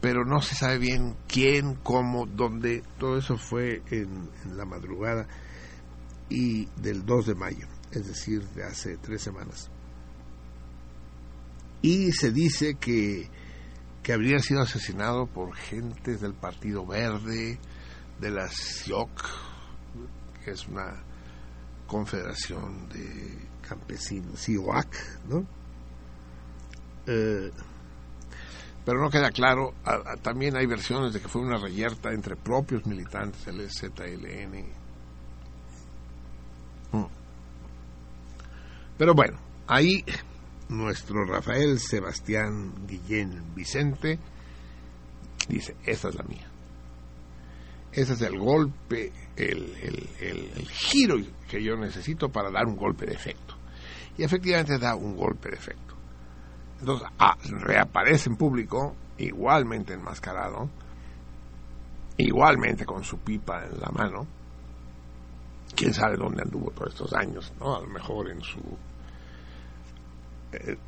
Pero 0.00 0.24
no 0.24 0.40
se 0.40 0.54
sabe 0.54 0.78
bien 0.78 1.16
quién, 1.28 1.74
cómo, 1.74 2.24
dónde. 2.24 2.82
Todo 2.98 3.18
eso 3.18 3.36
fue 3.36 3.82
en, 3.90 4.30
en 4.42 4.56
la 4.56 4.64
madrugada 4.64 5.26
y 6.30 6.64
del 6.80 7.04
2 7.04 7.26
de 7.26 7.34
mayo, 7.34 7.66
es 7.90 8.06
decir, 8.06 8.42
de 8.54 8.64
hace 8.64 8.96
tres 8.96 9.20
semanas. 9.20 9.70
Y 11.82 12.12
se 12.12 12.32
dice 12.32 12.76
que, 12.76 13.28
que 14.02 14.12
habría 14.14 14.38
sido 14.38 14.62
asesinado 14.62 15.26
por 15.26 15.54
gentes 15.54 16.22
del 16.22 16.32
Partido 16.32 16.86
Verde, 16.86 17.58
de 18.18 18.30
la 18.30 18.48
SIOC, 18.48 19.10
que 20.42 20.52
es 20.52 20.66
una 20.68 21.07
confederación 21.88 22.88
de 22.90 23.48
campesinos, 23.66 24.38
SIOAC, 24.38 25.26
¿no? 25.28 25.44
Eh, 27.06 27.50
pero 28.84 29.02
no 29.02 29.10
queda 29.10 29.30
claro, 29.30 29.74
también 30.22 30.56
hay 30.56 30.66
versiones 30.66 31.12
de 31.12 31.20
que 31.20 31.28
fue 31.28 31.42
una 31.42 31.58
reyerta 31.58 32.10
entre 32.12 32.36
propios 32.36 32.86
militantes 32.86 33.44
del 33.44 33.68
ZLN. 33.68 34.64
Mm. 36.92 37.04
Pero 38.96 39.14
bueno, 39.14 39.38
ahí 39.66 40.04
nuestro 40.68 41.24
Rafael 41.24 41.78
Sebastián 41.78 42.86
Guillén 42.86 43.54
Vicente 43.54 44.18
dice, 45.48 45.76
esta 45.84 46.08
es 46.08 46.14
la 46.14 46.24
mía. 46.24 46.46
Ese 47.92 48.14
es 48.14 48.22
el 48.22 48.38
golpe, 48.38 49.12
el, 49.38 50.08
el, 50.20 50.50
el, 50.56 50.68
giro 50.68 51.16
que 51.48 51.62
yo 51.62 51.76
necesito 51.76 52.28
para 52.28 52.50
dar 52.50 52.66
un 52.66 52.76
golpe 52.76 53.06
de 53.06 53.14
efecto. 53.14 53.54
Y 54.16 54.24
efectivamente 54.24 54.78
da 54.78 54.96
un 54.96 55.16
golpe 55.16 55.50
de 55.50 55.56
efecto. 55.56 55.94
Entonces, 56.80 57.08
ah, 57.18 57.36
reaparece 57.42 58.30
en 58.30 58.36
público, 58.36 58.96
igualmente 59.16 59.94
enmascarado, 59.94 60.68
igualmente 62.16 62.84
con 62.84 63.04
su 63.04 63.18
pipa 63.18 63.64
en 63.64 63.80
la 63.80 63.90
mano. 63.90 64.26
Quién 65.74 65.94
sabe 65.94 66.16
dónde 66.16 66.42
anduvo 66.42 66.70
todos 66.72 66.92
estos 66.92 67.12
años, 67.12 67.52
¿no? 67.60 67.76
A 67.76 67.80
lo 67.80 67.86
mejor 67.86 68.30
en 68.30 68.42
su. 68.42 68.60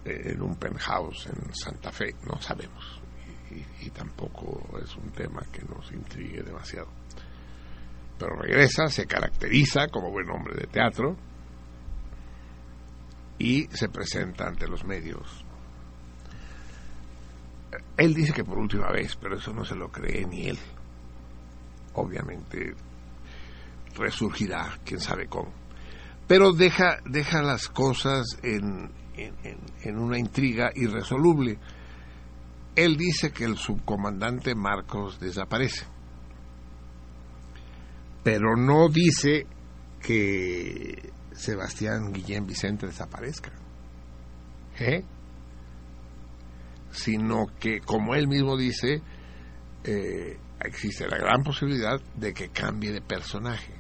en 0.05 0.43
un 0.43 0.57
penthouse 0.57 1.27
en 1.27 1.55
Santa 1.55 1.93
Fe, 1.93 2.17
no 2.27 2.41
sabemos. 2.41 3.01
Y, 3.51 3.87
y, 3.87 3.91
tampoco 3.91 4.79
es 4.83 4.97
un 4.97 5.11
tema 5.11 5.43
que 5.53 5.63
nos 5.63 5.91
intrigue 5.93 6.43
demasiado. 6.43 7.00
Pero 8.21 8.37
regresa, 8.37 8.87
se 8.89 9.07
caracteriza 9.07 9.89
como 9.89 10.11
buen 10.11 10.29
hombre 10.29 10.55
de 10.55 10.67
teatro 10.67 11.17
y 13.39 13.67
se 13.73 13.89
presenta 13.89 14.47
ante 14.47 14.69
los 14.69 14.85
medios. 14.85 15.43
Él 17.97 18.13
dice 18.13 18.35
que 18.35 18.45
por 18.45 18.59
última 18.59 18.91
vez, 18.93 19.17
pero 19.17 19.39
eso 19.39 19.55
no 19.55 19.65
se 19.65 19.75
lo 19.75 19.91
cree 19.91 20.27
ni 20.27 20.49
él. 20.49 20.59
Obviamente 21.95 22.75
resurgirá, 23.97 24.79
quién 24.85 25.01
sabe 25.01 25.27
cómo. 25.27 25.53
Pero 26.29 26.53
deja, 26.53 26.99
deja 27.07 27.41
las 27.41 27.69
cosas 27.69 28.27
en, 28.43 28.93
en, 29.15 29.35
en, 29.83 29.99
una 29.99 30.19
intriga 30.19 30.71
irresoluble 30.75 31.59
él 32.77 32.97
dice 32.97 33.33
que 33.33 33.45
el 33.45 33.57
subcomandante 33.57 34.55
Marcos 34.55 35.19
desaparece, 35.19 35.87
pero 38.23 38.57
no 38.57 38.89
dice 38.89 39.47
que 40.03 41.13
Sebastián 41.33 42.13
Guillén 42.13 42.47
Vicente 42.47 42.87
desaparezca, 42.87 43.53
¿eh? 44.79 45.05
sino 46.91 47.47
que, 47.59 47.81
como 47.81 48.15
él 48.15 48.29
mismo 48.29 48.57
dice, 48.57 49.03
eh, 49.85 50.39
existe 50.61 51.09
la 51.09 51.19
gran 51.19 51.43
posibilidad 51.43 52.01
de 52.17 52.35
que 52.35 52.49
cambie 52.49 52.93
de 52.93 53.01
personaje. 53.01 53.75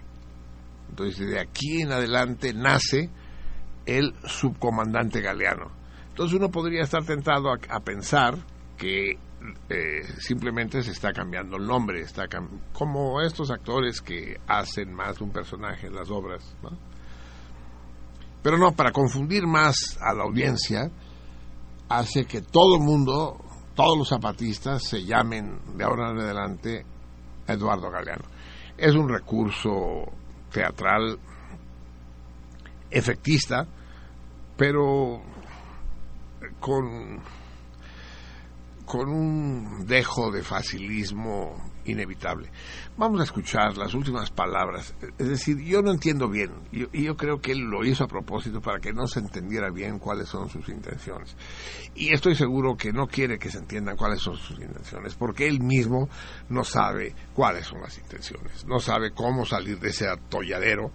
Entonces, 0.89 1.29
de 1.29 1.41
aquí 1.41 1.83
en 1.83 1.93
adelante 1.93 2.53
nace 2.55 3.11
el 3.87 4.15
subcomandante 4.25 5.21
galeano. 5.21 5.71
Entonces 6.09 6.37
uno 6.37 6.51
podría 6.51 6.83
estar 6.83 7.05
tentado 7.05 7.51
a, 7.51 7.59
a 7.69 7.81
pensar 7.81 8.37
que 8.77 9.19
eh, 9.69 10.03
simplemente 10.19 10.83
se 10.83 10.91
está 10.91 11.13
cambiando 11.13 11.57
el 11.57 11.67
nombre, 11.67 12.03
está 12.03 12.25
como 12.73 13.21
estos 13.23 13.51
actores 13.51 14.01
que 14.01 14.39
hacen 14.47 14.93
más 14.93 15.19
de 15.19 15.25
un 15.25 15.31
personaje 15.31 15.87
en 15.87 15.95
las 15.95 16.11
obras. 16.11 16.45
Pero 18.43 18.59
no, 18.59 18.73
para 18.73 18.93
confundir 18.93 19.47
más 19.47 19.99
a 20.01 20.13
la 20.13 20.25
audiencia, 20.25 20.91
hace 21.89 22.27
que 22.27 22.43
todo 22.43 22.77
el 22.77 22.83
mundo, 22.83 23.39
todos 23.75 23.97
los 23.97 24.09
zapatistas, 24.09 24.83
se 24.83 25.05
llamen 25.05 25.59
de 25.77 25.85
ahora 25.85 26.11
en 26.11 26.19
adelante 26.19 26.85
Eduardo 27.47 27.91
Galeano. 27.91 28.25
Es 28.77 28.95
un 28.95 29.09
recurso 29.09 30.05
teatral 30.53 31.19
efectista, 32.91 33.67
pero 34.57 35.23
con 36.59 37.21
con 38.91 39.09
un 39.09 39.87
dejo 39.87 40.33
de 40.33 40.43
facilismo 40.43 41.55
inevitable. 41.85 42.51
Vamos 42.97 43.21
a 43.21 43.23
escuchar 43.23 43.79
las 43.79 43.95
últimas 43.95 44.33
palabras. 44.33 44.97
Es 45.17 45.29
decir, 45.29 45.59
yo 45.59 45.81
no 45.81 45.93
entiendo 45.93 46.29
bien, 46.29 46.51
y 46.73 47.05
yo, 47.05 47.17
creo 47.17 47.41
que 47.41 47.53
él 47.53 47.61
lo 47.61 47.85
hizo 47.85 48.03
a 48.03 48.09
propósito 48.09 48.61
para 48.61 48.81
que 48.81 48.93
no 48.93 49.07
se 49.07 49.21
entendiera 49.21 49.71
bien 49.71 50.01
cuáles 50.01 50.29
son 50.29 50.49
sus 50.49 50.69
intenciones. 50.69 51.37
Y 51.95 52.13
estoy 52.13 52.35
seguro 52.35 52.77
que 52.77 52.93
no 52.93 53.07
quiere 53.07 53.39
que 53.39 53.49
se 53.49 53.59
entiendan 53.59 53.97
cuáles 53.97 54.23
son 54.23 54.35
sus 54.35 54.59
intenciones, 54.59 55.15
porque 55.15 55.47
él 55.47 55.61
mismo 55.61 56.09
no 56.49 56.65
sabe 56.65 57.15
cuáles 57.33 57.69
son 57.69 57.83
las 57.83 57.97
intenciones, 57.97 58.67
no 58.67 58.81
sabe 58.81 59.13
cómo 59.13 59.47
salir 59.47 59.79
de 59.79 59.91
ese 59.91 60.09
atolladero 60.09 60.91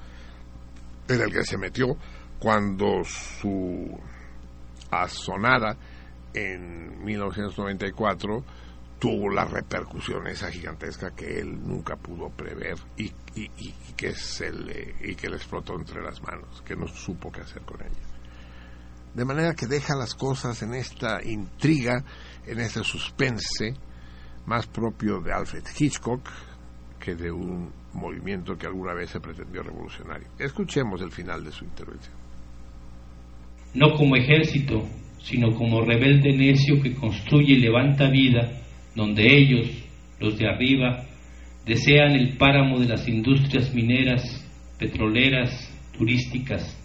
en 1.08 1.22
el 1.22 1.32
que 1.32 1.46
se 1.46 1.58
metió 1.58 1.96
cuando 2.40 3.06
su 3.06 3.98
asonada 4.92 5.78
en 6.36 7.04
1994 7.04 8.44
tuvo 9.00 9.30
la 9.30 9.46
repercusión 9.46 10.28
esa 10.28 10.52
gigantesca 10.52 11.12
que 11.12 11.40
él 11.40 11.60
nunca 11.62 11.96
pudo 11.96 12.30
prever 12.30 12.76
y, 12.98 13.12
que 13.96 14.14
se 14.14 14.52
le, 14.52 14.96
y 15.02 15.16
que 15.16 15.30
le 15.30 15.36
explotó 15.36 15.76
entre 15.76 16.02
las 16.02 16.22
manos, 16.22 16.62
que 16.64 16.76
no 16.76 16.88
supo 16.88 17.32
qué 17.32 17.42
hacer 17.42 17.62
con 17.64 17.82
ella. 17.82 18.02
De 19.14 19.26
manera 19.26 19.54
que 19.54 19.68
deja 19.68 19.96
las 19.96 20.14
cosas 20.14 20.62
en 20.62 20.74
esta 20.74 21.24
intriga, 21.24 22.04
en 22.46 22.60
este 22.60 22.84
suspense, 22.84 23.74
más 24.46 24.68
propio 24.68 25.22
de 25.22 25.34
Alfred 25.34 25.64
Hitchcock 25.78 26.30
que 27.00 27.16
de 27.16 27.32
un 27.32 27.72
movimiento 27.94 28.58
que 28.58 28.66
alguna 28.66 28.94
vez 28.94 29.12
se 29.12 29.20
pretendió 29.20 29.62
revolucionario. 29.62 30.28
Escuchemos 30.40 31.02
el 31.02 31.12
final 31.12 31.44
de 31.44 31.52
su 31.52 31.64
intervención. 31.64 32.16
No 33.76 33.94
como 33.96 34.16
ejército, 34.16 34.88
sino 35.26 35.56
como 35.56 35.82
rebelde 35.82 36.34
necio 36.34 36.80
que 36.82 36.94
construye 36.94 37.54
y 37.54 37.60
levanta 37.60 38.10
vida 38.10 38.62
donde 38.96 39.36
ellos, 39.36 39.68
los 40.20 40.38
de 40.38 40.48
arriba, 40.48 41.04
desean 41.66 42.12
el 42.12 42.38
páramo 42.38 42.80
de 42.80 42.88
las 42.88 43.08
industrias 43.08 43.74
mineras, 43.74 44.24
petroleras, 44.78 45.52
turísticas, 45.98 46.80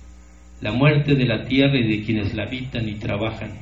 la 0.63 0.73
muerte 0.73 1.15
de 1.15 1.27
la 1.27 1.45
tierra 1.45 1.79
y 1.79 1.87
de 1.87 2.03
quienes 2.03 2.35
la 2.35 2.45
habitan 2.45 2.89
y 2.89 2.95
trabajan. 2.95 3.59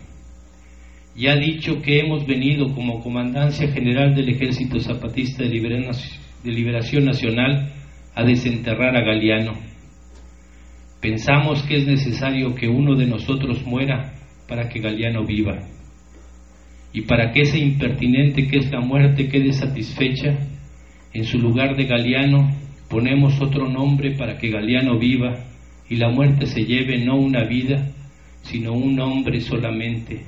Ya 1.17 1.33
ha 1.33 1.37
dicho 1.37 1.83
que 1.83 1.99
hemos 1.99 2.25
venido 2.25 2.73
como 2.73 3.03
Comandancia 3.03 3.69
General 3.73 4.15
del 4.15 4.29
Ejército 4.29 4.79
Zapatista 4.79 5.43
de 5.43 6.05
Liberación 6.45 7.05
Nacional 7.05 7.73
a 8.15 8.23
desenterrar 8.23 8.97
a 8.97 9.05
Galeano. 9.05 9.55
Pensamos 11.01 11.65
que 11.65 11.79
es 11.79 11.87
necesario 11.87 12.55
que 12.55 12.69
uno 12.69 12.95
de 12.95 13.07
nosotros 13.07 13.65
muera 13.67 14.15
para 14.49 14.69
que 14.69 14.81
Galeano 14.81 15.25
viva. 15.25 15.59
Y 16.93 17.03
para 17.03 17.31
que 17.33 17.43
ese 17.43 17.59
impertinente 17.59 18.49
que 18.49 18.59
es 18.59 18.71
la 18.71 18.81
muerte 18.81 19.29
quede 19.29 19.53
satisfecha, 19.53 20.39
en 21.13 21.25
su 21.25 21.39
lugar 21.39 21.77
de 21.77 21.85
Galeano 21.85 22.51
ponemos 22.89 23.41
otro 23.41 23.69
nombre 23.69 24.17
para 24.17 24.39
que 24.39 24.51
Galeano 24.51 24.99
viva 24.99 25.45
y 25.89 25.97
la 25.97 26.09
muerte 26.09 26.47
se 26.47 26.65
lleve 26.65 27.05
no 27.05 27.17
una 27.17 27.45
vida, 27.45 27.91
sino 28.43 28.73
un 28.73 28.97
nombre 28.97 29.41
solamente, 29.41 30.25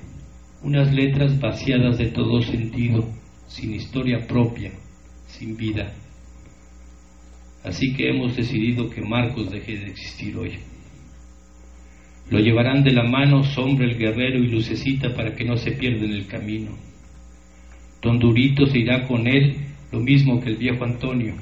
unas 0.63 0.93
letras 0.93 1.41
vaciadas 1.41 1.97
de 1.99 2.07
todo 2.07 2.43
sentido, 2.43 3.09
sin 3.47 3.75
historia 3.75 4.27
propia, 4.27 4.73
sin 5.27 5.57
vida. 5.57 5.93
Así 7.65 7.95
que 7.95 8.11
hemos 8.11 8.37
decidido 8.37 8.89
que 8.91 9.03
Marcos 9.03 9.51
deje 9.51 9.77
de 9.79 9.87
existir 9.91 10.37
hoy. 10.37 10.53
Lo 12.29 12.39
llevarán 12.39 12.85
de 12.85 12.93
la 12.93 13.05
mano 13.05 13.43
Sombra 13.43 13.87
el 13.87 13.97
Guerrero 13.97 14.39
y 14.39 14.49
Lucecita 14.49 15.15
para 15.15 15.35
que 15.35 15.45
no 15.45 15.57
se 15.57 15.73
pierda 15.73 16.05
en 16.05 16.13
el 16.13 16.27
camino. 16.27 16.77
Don 18.03 18.19
Durito 18.19 18.67
se 18.67 18.79
irá 18.79 19.07
con 19.07 19.27
él, 19.27 19.57
lo 19.93 20.01
mismo 20.01 20.41
que 20.41 20.51
el 20.51 20.57
viejo 20.57 20.85
Antonio. 20.85 21.35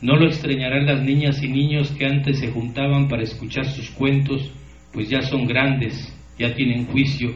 No 0.00 0.16
lo 0.16 0.26
extrañarán 0.26 0.86
las 0.86 1.02
niñas 1.02 1.42
y 1.42 1.48
niños 1.48 1.90
que 1.92 2.06
antes 2.06 2.38
se 2.38 2.50
juntaban 2.50 3.08
para 3.08 3.22
escuchar 3.22 3.66
sus 3.66 3.90
cuentos, 3.90 4.52
pues 4.92 5.08
ya 5.08 5.22
son 5.22 5.46
grandes, 5.46 6.14
ya 6.38 6.54
tienen 6.54 6.86
juicio, 6.86 7.34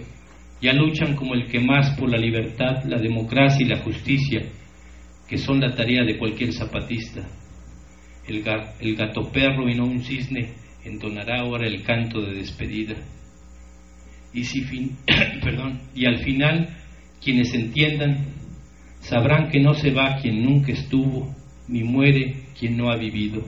ya 0.60 0.72
luchan 0.72 1.14
como 1.14 1.34
el 1.34 1.46
que 1.46 1.60
más 1.60 1.98
por 1.98 2.10
la 2.10 2.18
libertad, 2.18 2.84
la 2.84 2.98
democracia 2.98 3.64
y 3.64 3.68
la 3.68 3.78
justicia, 3.78 4.42
que 5.28 5.38
son 5.38 5.60
la 5.60 5.74
tarea 5.74 6.04
de 6.04 6.18
cualquier 6.18 6.52
zapatista. 6.52 7.22
El, 8.26 8.42
gato 8.94 9.30
perro 9.32 9.68
y 9.68 9.74
no 9.74 9.86
un 9.86 10.00
cisne 10.00 10.50
entonará 10.88 11.40
ahora 11.40 11.66
el 11.66 11.82
canto 11.82 12.20
de 12.20 12.34
despedida. 12.34 12.96
Y, 14.32 14.44
si 14.44 14.62
fin, 14.62 14.96
perdón, 15.42 15.80
y 15.94 16.06
al 16.06 16.18
final, 16.18 16.76
quienes 17.22 17.52
entiendan, 17.54 18.26
sabrán 19.00 19.50
que 19.50 19.60
no 19.60 19.74
se 19.74 19.90
va 19.90 20.18
quien 20.20 20.44
nunca 20.44 20.72
estuvo, 20.72 21.34
ni 21.66 21.84
muere 21.84 22.44
quien 22.58 22.76
no 22.76 22.90
ha 22.90 22.96
vivido. 22.96 23.42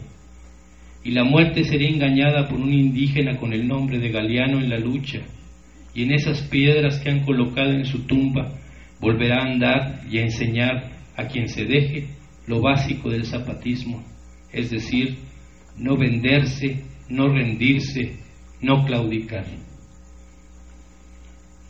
Y 1.02 1.12
la 1.12 1.24
muerte 1.24 1.64
será 1.64 1.84
engañada 1.84 2.48
por 2.48 2.60
un 2.60 2.72
indígena 2.72 3.36
con 3.38 3.52
el 3.52 3.66
nombre 3.66 3.98
de 3.98 4.10
Galeano 4.10 4.60
en 4.60 4.68
la 4.68 4.78
lucha, 4.78 5.20
y 5.94 6.04
en 6.04 6.12
esas 6.12 6.42
piedras 6.42 7.00
que 7.00 7.10
han 7.10 7.24
colocado 7.24 7.72
en 7.72 7.84
su 7.84 8.06
tumba 8.06 8.52
volverá 9.00 9.42
a 9.42 9.52
andar 9.52 10.02
y 10.10 10.18
a 10.18 10.22
enseñar 10.22 10.92
a 11.16 11.26
quien 11.26 11.48
se 11.48 11.64
deje 11.64 12.08
lo 12.46 12.60
básico 12.60 13.10
del 13.10 13.24
zapatismo, 13.24 14.04
es 14.52 14.70
decir, 14.70 15.16
no 15.76 15.96
venderse, 15.96 16.82
no 17.10 17.28
rendirse, 17.28 18.16
no 18.60 18.84
claudicar. 18.86 19.44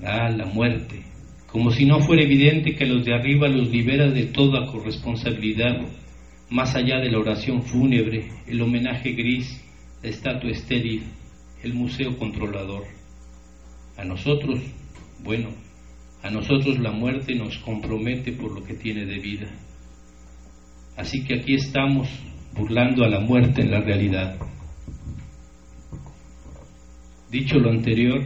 Ah, 0.04 0.30
la 0.30 0.46
muerte, 0.46 1.02
como 1.46 1.70
si 1.72 1.84
no 1.84 2.00
fuera 2.00 2.22
evidente 2.22 2.74
que 2.74 2.86
los 2.86 3.04
de 3.04 3.14
arriba 3.14 3.48
los 3.48 3.68
libera 3.68 4.10
de 4.10 4.26
toda 4.26 4.66
corresponsabilidad, 4.66 5.80
más 6.48 6.74
allá 6.74 6.98
de 6.98 7.10
la 7.10 7.18
oración 7.18 7.62
fúnebre, 7.62 8.28
el 8.46 8.60
homenaje 8.62 9.12
gris, 9.12 9.62
la 10.02 10.10
estatua 10.10 10.50
estéril, 10.50 11.04
el 11.62 11.74
museo 11.74 12.16
controlador. 12.18 12.84
A 13.96 14.04
nosotros, 14.04 14.60
bueno, 15.22 15.50
a 16.22 16.30
nosotros 16.30 16.78
la 16.78 16.92
muerte 16.92 17.34
nos 17.34 17.58
compromete 17.58 18.32
por 18.32 18.52
lo 18.52 18.64
que 18.64 18.74
tiene 18.74 19.04
de 19.06 19.18
vida. 19.18 19.48
Así 20.96 21.24
que 21.24 21.40
aquí 21.40 21.54
estamos 21.54 22.08
burlando 22.54 23.04
a 23.04 23.08
la 23.08 23.20
muerte 23.20 23.62
en 23.62 23.70
la 23.70 23.80
realidad. 23.80 24.36
Dicho 27.30 27.60
lo 27.60 27.70
anterior, 27.70 28.24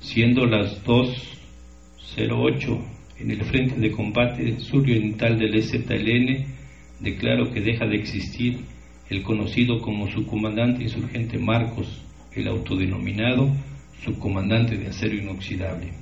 siendo 0.00 0.46
las 0.46 0.82
2.08 0.82 2.80
en 3.18 3.30
el 3.30 3.42
frente 3.44 3.78
de 3.78 3.90
combate 3.90 4.58
suroriental 4.60 5.38
del 5.38 5.54
EZLN, 5.56 6.46
declaro 7.00 7.52
que 7.52 7.60
deja 7.60 7.86
de 7.86 7.96
existir 7.96 8.60
el 9.10 9.22
conocido 9.22 9.82
como 9.82 10.10
subcomandante 10.10 10.84
insurgente 10.84 11.38
Marcos, 11.38 12.02
el 12.34 12.48
autodenominado 12.48 13.52
subcomandante 14.02 14.78
de 14.78 14.86
acero 14.86 15.14
inoxidable. 15.14 15.92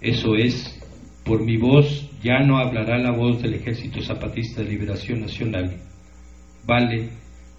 Eso 0.00 0.36
es, 0.36 0.80
por 1.22 1.44
mi 1.44 1.58
voz 1.58 2.08
ya 2.22 2.38
no 2.40 2.56
hablará 2.56 2.96
la 2.96 3.10
voz 3.10 3.42
del 3.42 3.54
Ejército 3.54 4.00
Zapatista 4.00 4.62
de 4.62 4.70
Liberación 4.70 5.20
Nacional. 5.20 5.76
Vale, 6.64 7.10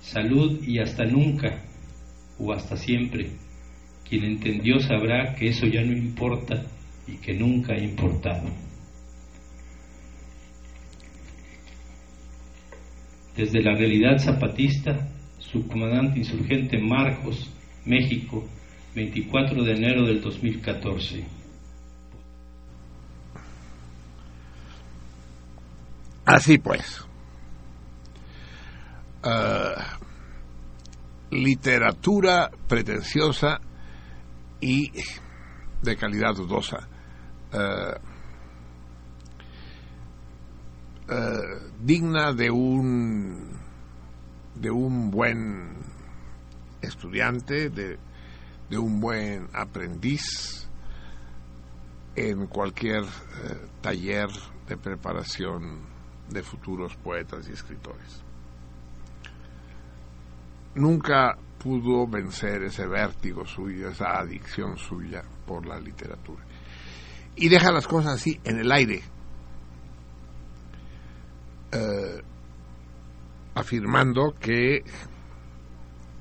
salud 0.01 0.63
y 0.65 0.79
hasta 0.79 1.05
nunca, 1.05 1.68
o 2.39 2.53
hasta 2.53 2.77
siempre. 2.77 3.31
Quien 4.07 4.23
entendió 4.23 4.79
sabrá 4.79 5.35
que 5.35 5.49
eso 5.49 5.67
ya 5.67 5.81
no 5.81 5.91
importa 5.91 6.65
y 7.07 7.17
que 7.17 7.33
nunca 7.33 7.73
ha 7.73 7.79
importado. 7.79 8.49
Desde 13.35 13.61
la 13.61 13.75
realidad 13.75 14.17
zapatista, 14.17 15.09
subcomandante 15.37 16.19
insurgente 16.19 16.77
Marcos, 16.77 17.49
México, 17.85 18.45
24 18.95 19.63
de 19.63 19.71
enero 19.71 20.05
del 20.05 20.21
2014. 20.21 21.23
Así 26.25 26.57
pues, 26.57 27.03
eh, 29.23 29.98
literatura 31.31 32.49
pretenciosa 32.67 33.59
y 34.59 34.91
de 35.81 35.95
calidad 35.95 36.35
dudosa. 36.35 36.87
Eh, 37.51 37.93
eh, 41.09 41.71
digna 41.81 42.33
de 42.33 42.51
un 42.51 43.59
de 44.55 44.69
un 44.69 45.09
buen 45.09 45.77
estudiante, 46.81 47.69
de, 47.69 47.97
de 48.69 48.77
un 48.77 48.99
buen 48.99 49.47
aprendiz 49.53 50.67
en 52.15 52.47
cualquier 52.47 53.03
taller 53.81 54.27
de 54.67 54.75
preparación 54.75 55.79
de 56.29 56.43
futuros 56.43 56.95
poetas 56.97 57.47
y 57.47 57.53
escritores. 57.53 58.23
Nunca 60.75 61.37
pudo 61.57 62.07
vencer 62.07 62.63
ese 62.63 62.87
vértigo 62.87 63.45
suyo, 63.45 63.89
esa 63.89 64.17
adicción 64.19 64.77
suya 64.77 65.23
por 65.45 65.65
la 65.65 65.79
literatura. 65.79 66.43
Y 67.35 67.49
deja 67.49 67.71
las 67.71 67.87
cosas 67.87 68.13
así, 68.15 68.39
en 68.43 68.59
el 68.59 68.71
aire, 68.71 69.01
eh, 71.71 72.21
afirmando 73.55 74.33
que, 74.39 74.83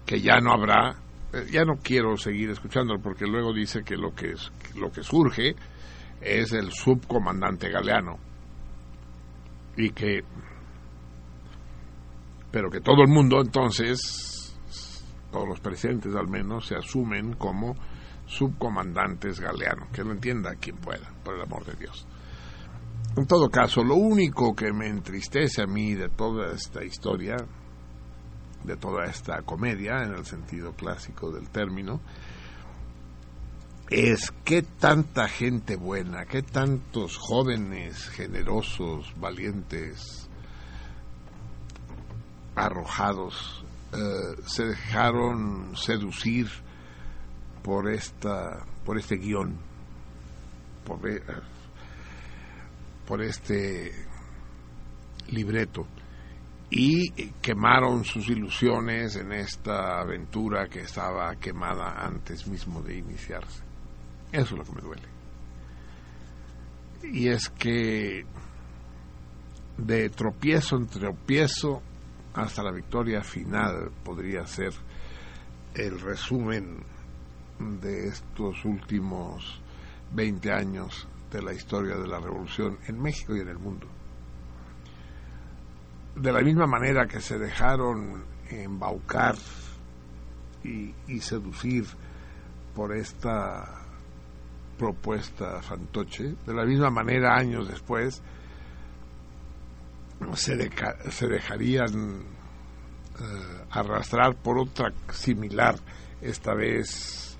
que 0.04 0.20
ya 0.20 0.40
no 0.40 0.52
habrá, 0.52 0.96
eh, 1.32 1.46
ya 1.50 1.64
no 1.64 1.76
quiero 1.76 2.16
seguir 2.16 2.50
escuchándolo 2.50 3.00
porque 3.00 3.26
luego 3.26 3.52
dice 3.52 3.82
que 3.84 3.96
lo 3.96 4.14
que, 4.14 4.32
es, 4.32 4.52
lo 4.76 4.90
que 4.90 5.02
surge 5.02 5.54
es 6.20 6.52
el 6.52 6.72
subcomandante 6.72 7.70
Galeano 7.70 8.18
y 9.76 9.90
que 9.90 10.24
pero 12.50 12.70
que 12.70 12.80
todo 12.80 13.02
el 13.02 13.08
mundo 13.08 13.40
entonces 13.40 14.37
todos 15.30 15.48
los 15.48 15.60
presentes 15.60 16.14
al 16.14 16.28
menos 16.28 16.66
se 16.66 16.76
asumen 16.76 17.34
como 17.34 17.74
subcomandantes 18.26 19.40
galeanos. 19.40 19.88
Que 19.90 20.04
lo 20.04 20.12
entienda 20.12 20.54
quien 20.56 20.76
pueda 20.76 21.12
por 21.24 21.34
el 21.34 21.42
amor 21.42 21.64
de 21.64 21.74
Dios. 21.74 22.06
En 23.16 23.26
todo 23.26 23.48
caso 23.50 23.82
lo 23.82 23.96
único 23.96 24.54
que 24.54 24.72
me 24.72 24.88
entristece 24.88 25.62
a 25.62 25.66
mí 25.66 25.94
de 25.94 26.08
toda 26.08 26.52
esta 26.52 26.84
historia 26.84 27.36
de 28.64 28.76
toda 28.76 29.04
esta 29.06 29.42
comedia 29.42 30.02
en 30.02 30.14
el 30.14 30.26
sentido 30.26 30.72
clásico 30.72 31.30
del 31.30 31.48
término 31.48 32.00
es 33.90 34.32
qué 34.44 34.62
tanta 34.62 35.28
gente 35.28 35.76
buena, 35.76 36.26
qué 36.26 36.42
tantos 36.42 37.16
jóvenes 37.16 38.08
generosos, 38.10 39.14
valientes, 39.18 40.28
arrojados, 42.54 43.57
eh, 43.92 44.42
se 44.46 44.66
dejaron 44.66 45.76
seducir 45.76 46.48
por 47.62 47.90
esta, 47.90 48.64
por 48.84 48.98
este 48.98 49.16
guion, 49.16 49.56
por, 50.84 51.08
eh, 51.08 51.22
por 53.06 53.22
este 53.22 53.92
libreto 55.28 55.86
y 56.70 57.30
quemaron 57.40 58.04
sus 58.04 58.28
ilusiones 58.28 59.16
en 59.16 59.32
esta 59.32 60.00
aventura 60.00 60.68
que 60.68 60.80
estaba 60.80 61.34
quemada 61.36 62.04
antes 62.04 62.46
mismo 62.46 62.82
de 62.82 62.98
iniciarse. 62.98 63.62
Eso 64.30 64.54
es 64.54 64.58
lo 64.58 64.64
que 64.64 64.72
me 64.72 64.82
duele. 64.82 65.08
Y 67.04 67.28
es 67.28 67.48
que 67.48 68.26
de 69.78 70.10
tropiezo 70.10 70.76
en 70.76 70.86
tropiezo 70.88 71.82
hasta 72.38 72.62
la 72.62 72.70
victoria 72.70 73.22
final 73.22 73.90
podría 74.04 74.46
ser 74.46 74.72
el 75.74 76.00
resumen 76.00 76.78
de 77.80 78.08
estos 78.08 78.64
últimos 78.64 79.60
20 80.12 80.52
años 80.52 81.08
de 81.32 81.42
la 81.42 81.52
historia 81.52 81.96
de 81.96 82.06
la 82.06 82.20
revolución 82.20 82.78
en 82.86 83.00
México 83.02 83.36
y 83.36 83.40
en 83.40 83.48
el 83.48 83.58
mundo. 83.58 83.88
De 86.14 86.32
la 86.32 86.40
misma 86.40 86.66
manera 86.66 87.06
que 87.06 87.20
se 87.20 87.38
dejaron 87.38 88.24
embaucar 88.50 89.34
y, 90.62 90.94
y 91.08 91.20
seducir 91.20 91.84
por 92.74 92.94
esta 92.96 93.82
propuesta 94.78 95.60
fantoche. 95.60 96.34
De 96.46 96.54
la 96.54 96.64
misma 96.64 96.90
manera, 96.90 97.36
años 97.36 97.68
después, 97.68 98.22
se, 100.34 100.70
se 101.10 101.26
dejarían 101.26 102.22
eh, 103.20 103.64
arrastrar 103.70 104.34
por 104.36 104.58
otra 104.58 104.92
similar, 105.12 105.76
esta 106.20 106.54
vez 106.54 107.38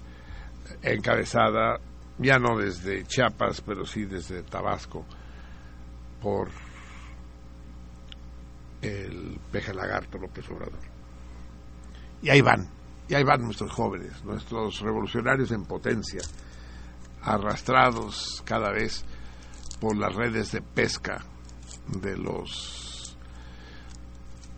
encabezada 0.82 1.80
ya 2.18 2.38
no 2.38 2.58
desde 2.58 3.04
Chiapas, 3.04 3.60
pero 3.60 3.86
sí 3.86 4.04
desde 4.04 4.42
Tabasco, 4.42 5.04
por 6.20 6.48
el 8.82 9.38
peje 9.52 9.72
lagarto 9.72 10.18
López 10.18 10.48
Obrador. 10.50 10.80
Y 12.22 12.30
ahí 12.30 12.40
van, 12.40 12.68
y 13.08 13.14
ahí 13.14 13.22
van 13.22 13.42
nuestros 13.42 13.70
jóvenes, 13.70 14.24
nuestros 14.24 14.80
revolucionarios 14.80 15.52
en 15.52 15.64
potencia, 15.64 16.20
arrastrados 17.22 18.42
cada 18.44 18.72
vez 18.72 19.04
por 19.80 19.96
las 19.96 20.14
redes 20.14 20.50
de 20.52 20.60
pesca 20.60 21.24
de 21.88 22.16
los 22.16 23.16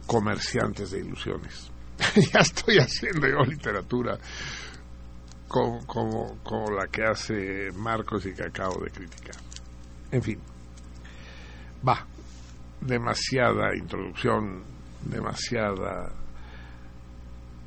comerciantes 0.07 0.91
de 0.91 1.01
ilusiones. 1.01 1.71
ya 2.33 2.41
estoy 2.41 2.79
haciendo 2.79 3.29
yo 3.29 3.45
literatura 3.45 4.19
como, 5.49 5.85
como, 5.87 6.39
como, 6.43 6.71
la 6.71 6.87
que 6.87 7.05
hace 7.05 7.73
Marcos 7.73 8.25
y 8.27 8.33
que 8.33 8.45
acabo 8.45 8.83
de 8.85 8.91
criticar. 8.91 9.37
En 10.13 10.23
fin, 10.23 10.39
va, 11.87 12.07
demasiada 12.81 13.75
introducción, 13.77 14.63
demasiada 15.05 16.13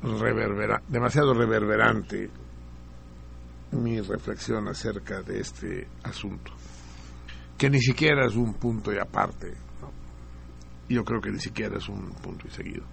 reverbera, 0.02 0.82
demasiado 0.88 1.34
reverberante 1.34 2.30
mi 3.72 4.00
reflexión 4.00 4.68
acerca 4.68 5.22
de 5.22 5.40
este 5.40 5.88
asunto, 6.02 6.52
que 7.56 7.70
ni 7.70 7.80
siquiera 7.80 8.26
es 8.26 8.34
un 8.34 8.54
punto 8.54 8.92
y 8.92 8.98
aparte, 8.98 9.54
yo 10.88 11.04
creo 11.04 11.20
que 11.20 11.30
ni 11.30 11.40
siquiera 11.40 11.78
es 11.78 11.88
un 11.88 12.10
punto 12.14 12.46
y 12.46 12.50
seguido, 12.50 12.84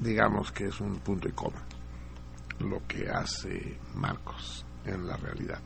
digamos 0.00 0.52
que 0.52 0.66
es 0.66 0.80
un 0.80 0.98
punto 0.98 1.28
y 1.28 1.32
coma, 1.32 1.62
lo 2.60 2.86
que 2.86 3.08
hace 3.08 3.78
Marcos 3.94 4.66
en 4.84 5.06
la 5.06 5.16
realidad. 5.16 5.60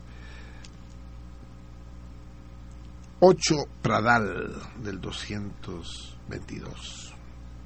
8 3.21 3.57
Pradal 3.83 4.55
del 4.81 5.01
222. 5.01 7.15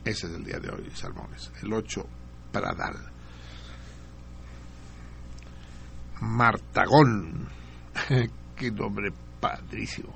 Ese 0.02 0.26
es 0.26 0.32
el 0.32 0.44
día 0.44 0.58
de 0.58 0.70
hoy, 0.70 0.90
Salmones. 0.94 1.52
El 1.62 1.74
8 1.74 2.06
Pradal. 2.50 3.12
Martagón. 6.22 7.48
Qué 8.56 8.70
nombre 8.70 9.12
padrísimo. 9.42 10.14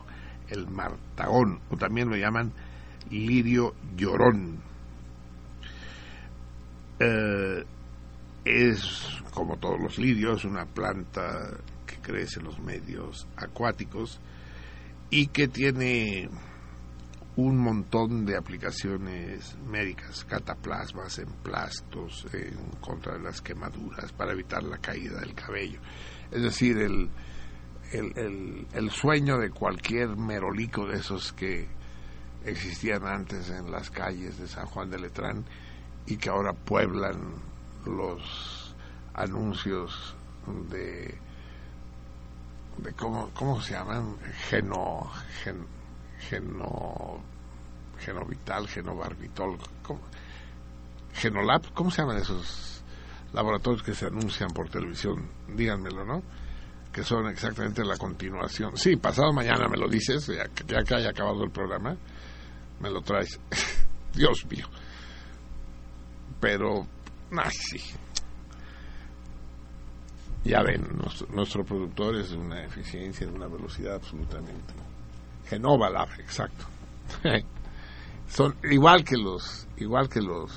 El 0.48 0.68
Martagón. 0.68 1.60
O 1.68 1.76
también 1.76 2.08
lo 2.08 2.16
llaman 2.16 2.52
lirio 3.10 3.74
llorón. 3.96 4.60
Eh, 7.00 7.64
es, 8.44 9.20
como 9.34 9.58
todos 9.58 9.80
los 9.80 9.98
lirios, 9.98 10.44
una 10.44 10.64
planta 10.64 11.50
que 11.84 11.96
crece 11.96 12.38
en 12.38 12.46
los 12.46 12.60
medios 12.60 13.26
acuáticos 13.36 14.20
y 15.10 15.26
que 15.26 15.48
tiene 15.48 16.30
un 17.34 17.58
montón 17.58 18.24
de 18.24 18.36
aplicaciones 18.36 19.56
médicas, 19.66 20.24
cataplasmas, 20.24 21.18
emplastos 21.18 22.26
en 22.32 22.56
contra 22.80 23.14
de 23.14 23.24
las 23.24 23.42
quemaduras, 23.42 24.12
para 24.12 24.32
evitar 24.32 24.62
la 24.62 24.78
caída 24.78 25.20
del 25.20 25.34
cabello. 25.34 25.80
Es 26.30 26.42
decir, 26.42 26.78
el, 26.78 27.10
el, 27.92 28.66
el, 28.72 28.90
sueño 28.90 29.38
de 29.38 29.50
cualquier 29.50 30.16
merolico 30.16 30.86
de 30.86 30.98
esos 30.98 31.32
que 31.32 31.68
existían 32.44 33.06
antes 33.06 33.50
en 33.50 33.70
las 33.70 33.90
calles 33.90 34.38
de 34.38 34.48
San 34.48 34.66
Juan 34.66 34.90
de 34.90 34.98
Letrán 34.98 35.44
y 36.06 36.16
que 36.16 36.28
ahora 36.28 36.52
pueblan 36.52 37.34
los 37.84 38.74
anuncios 39.14 40.14
de 40.70 41.18
de 42.78 42.92
cómo, 42.92 43.30
cómo 43.34 43.60
se 43.62 43.72
llaman 43.72 44.16
geno, 44.48 45.10
gen, 45.42 45.66
geno 46.28 47.20
genovital 47.98 48.68
genobarbitol 48.68 49.56
genolab 51.14 51.72
cómo 51.72 51.90
se 51.90 52.02
llaman 52.02 52.18
esos 52.18 52.82
laboratorios 53.32 53.82
que 53.82 53.94
se 53.94 54.06
anuncian 54.06 54.50
por 54.50 54.68
televisión 54.68 55.30
díganmelo 55.48 56.04
no 56.04 56.22
que 56.96 57.04
son 57.04 57.28
exactamente 57.28 57.84
la 57.84 57.98
continuación 57.98 58.74
sí 58.74 58.96
pasado 58.96 59.30
mañana 59.30 59.68
me 59.68 59.76
lo 59.76 59.86
dices 59.86 60.28
ya, 60.28 60.48
que 60.48 60.94
haya 60.94 61.10
acabado 61.10 61.44
el 61.44 61.50
programa 61.50 61.94
me 62.80 62.90
lo 62.90 63.02
traes 63.02 63.38
Dios 64.14 64.46
mío 64.46 64.66
pero 66.40 66.86
ah, 67.36 67.50
sí 67.50 67.78
ya 70.46 70.62
ven, 70.62 70.86
nuestro, 71.32 71.64
productor 71.64 72.14
es 72.16 72.30
de 72.30 72.36
una 72.36 72.64
eficiencia, 72.64 73.26
de 73.26 73.32
una 73.32 73.48
velocidad 73.48 73.96
absolutamente. 73.96 74.74
Genova 75.48 75.90
Lab, 75.90 76.08
exacto. 76.20 76.66
Son 78.28 78.54
igual 78.62 79.02
que 79.04 79.16
los, 79.16 79.66
igual 79.76 80.08
que 80.08 80.20
los, 80.20 80.52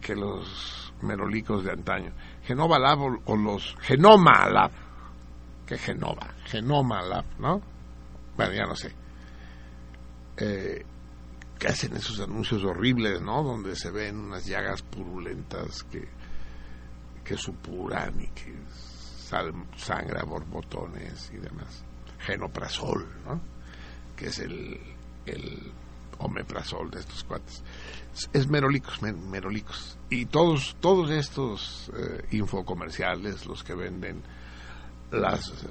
que 0.00 0.14
los 0.14 0.92
merolicos 1.02 1.64
de 1.64 1.72
antaño. 1.72 2.12
Genova 2.44 2.78
Lab 2.78 3.20
o, 3.24 3.36
los 3.36 3.76
Genoma 3.80 4.48
Lab, 4.48 4.70
que 5.66 5.78
Genova, 5.78 6.34
Genoma 6.44 7.02
Lab, 7.02 7.24
¿no? 7.38 7.60
Bueno, 8.36 8.52
ya 8.52 8.64
no 8.64 8.74
sé. 8.74 8.92
Eh, 10.36 10.84
que 11.58 11.68
hacen 11.68 11.94
esos 11.96 12.18
anuncios 12.20 12.64
horribles, 12.64 13.20
¿no? 13.20 13.42
Donde 13.42 13.76
se 13.76 13.90
ven 13.90 14.18
unas 14.18 14.46
llagas 14.46 14.82
purulentas 14.82 15.84
que 15.84 16.08
que 17.24 17.36
supuran 17.36 18.20
y 18.20 18.26
que 18.28 18.54
sal, 19.28 19.52
sangra 19.76 20.24
borbotones 20.24 21.30
y 21.32 21.36
demás. 21.36 21.84
Genoprazol, 22.20 23.06
¿no? 23.24 23.40
que 24.16 24.26
es 24.26 24.38
el, 24.38 24.78
el 25.26 25.72
omeprazol 26.18 26.90
de 26.90 27.00
estos 27.00 27.24
cuates. 27.24 27.62
Es, 28.32 28.48
merolicos, 28.48 29.00
merolicos. 29.02 29.98
Y 30.10 30.26
todos, 30.26 30.76
todos 30.80 31.10
estos 31.10 31.90
eh, 31.96 32.26
infocomerciales, 32.32 33.46
los 33.46 33.64
que 33.64 33.74
venden 33.74 34.22
las, 35.10 35.48
eh, 35.48 35.66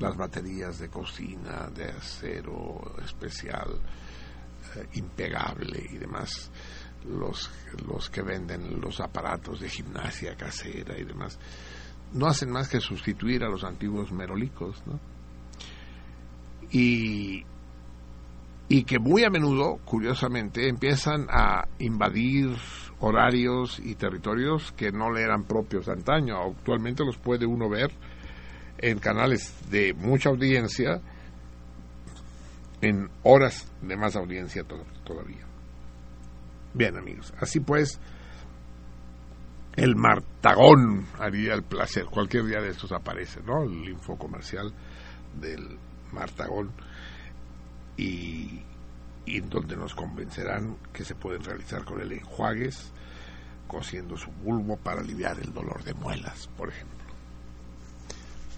las 0.00 0.16
baterías 0.16 0.78
de 0.78 0.88
cocina, 0.88 1.68
de 1.74 1.90
acero 1.90 2.96
especial, 3.04 3.78
eh, 4.74 4.86
impegable 4.94 5.86
y 5.90 5.98
demás, 5.98 6.50
los, 7.08 7.48
los 7.86 8.10
que 8.10 8.22
venden 8.22 8.80
los 8.80 8.98
aparatos 9.00 9.60
de 9.60 9.68
gimnasia 9.68 10.36
casera 10.36 10.98
y 10.98 11.04
demás, 11.04 11.38
no 12.12 12.26
hacen 12.26 12.50
más 12.50 12.68
que 12.68 12.80
sustituir 12.80 13.44
a 13.44 13.48
los 13.48 13.62
antiguos 13.62 14.10
merolicos, 14.10 14.82
¿no? 14.86 14.98
Y, 16.70 17.44
y 18.68 18.84
que 18.84 18.98
muy 18.98 19.24
a 19.24 19.30
menudo, 19.30 19.78
curiosamente, 19.84 20.68
empiezan 20.68 21.26
a 21.30 21.68
invadir 21.78 22.56
horarios 22.98 23.78
y 23.78 23.94
territorios 23.94 24.72
que 24.72 24.90
no 24.90 25.12
le 25.12 25.22
eran 25.22 25.44
propios 25.44 25.88
antaño. 25.88 26.36
Actualmente 26.42 27.04
los 27.04 27.16
puede 27.16 27.46
uno 27.46 27.68
ver 27.68 27.92
en 28.78 28.98
canales 28.98 29.54
de 29.70 29.94
mucha 29.94 30.30
audiencia, 30.30 31.00
en 32.80 33.08
horas 33.22 33.70
de 33.82 33.96
más 33.96 34.16
audiencia 34.16 34.64
todavía. 35.04 35.46
Bien, 36.74 36.96
amigos, 36.96 37.32
así 37.38 37.60
pues, 37.60 38.00
el 39.76 39.94
Martagón 39.94 41.06
haría 41.18 41.54
el 41.54 41.62
placer. 41.62 42.06
Cualquier 42.06 42.44
día 42.46 42.60
de 42.60 42.70
estos 42.70 42.92
aparece, 42.92 43.40
¿no? 43.42 43.62
El 43.62 43.88
info 43.88 44.16
comercial 44.16 44.72
del 45.40 45.78
Martagón 46.12 46.72
y, 47.96 48.62
y 49.24 49.40
donde 49.40 49.76
nos 49.76 49.94
convencerán 49.94 50.76
que 50.92 51.04
se 51.04 51.14
pueden 51.14 51.42
realizar 51.44 51.84
con 51.84 52.00
el 52.00 52.12
enjuagues, 52.12 52.92
cosiendo 53.66 54.16
su 54.16 54.30
bulbo 54.30 54.76
para 54.76 55.00
aliviar 55.00 55.38
el 55.40 55.52
dolor 55.52 55.82
de 55.84 55.94
muelas, 55.94 56.48
por 56.56 56.68
ejemplo. 56.68 56.96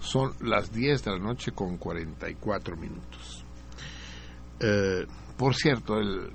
Son 0.01 0.33
las 0.41 0.71
10 0.71 1.03
de 1.03 1.11
la 1.11 1.19
noche 1.19 1.51
con 1.51 1.77
44 1.77 2.77
minutos. 2.77 3.43
Eh, 4.59 5.05
por 5.37 5.55
cierto, 5.55 5.97
el 5.99 6.31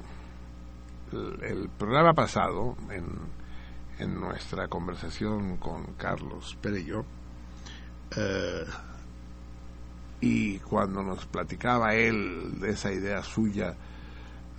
el, 1.43 1.69
programa 1.79 2.13
pasado, 2.13 2.77
en, 2.91 3.07
en, 3.99 4.21
nuestra 4.21 4.69
conversación 4.69 5.57
con 5.59 5.95
Carlos 5.95 6.57
Perello, 6.61 7.05
eh, 8.17 8.65
y 10.25 10.59
cuando 10.61 11.03
nos 11.03 11.27
platicaba 11.27 11.95
él 11.95 12.59
de 12.59 12.71
esa 12.71 12.91
idea 12.91 13.23
suya 13.23 13.77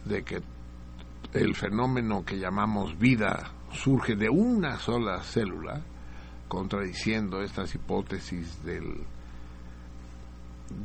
de 0.06 0.24
que 0.24 0.40
el 1.34 1.56
fenómeno 1.56 2.24
que 2.24 2.38
llamamos 2.38 3.00
vida 3.00 3.52
surge 3.72 4.16
de 4.16 4.30
una 4.30 4.78
sola 4.78 5.24
célula, 5.24 5.82
contradiciendo 6.48 7.42
estas 7.42 7.74
hipótesis 7.74 8.64
del, 8.64 9.08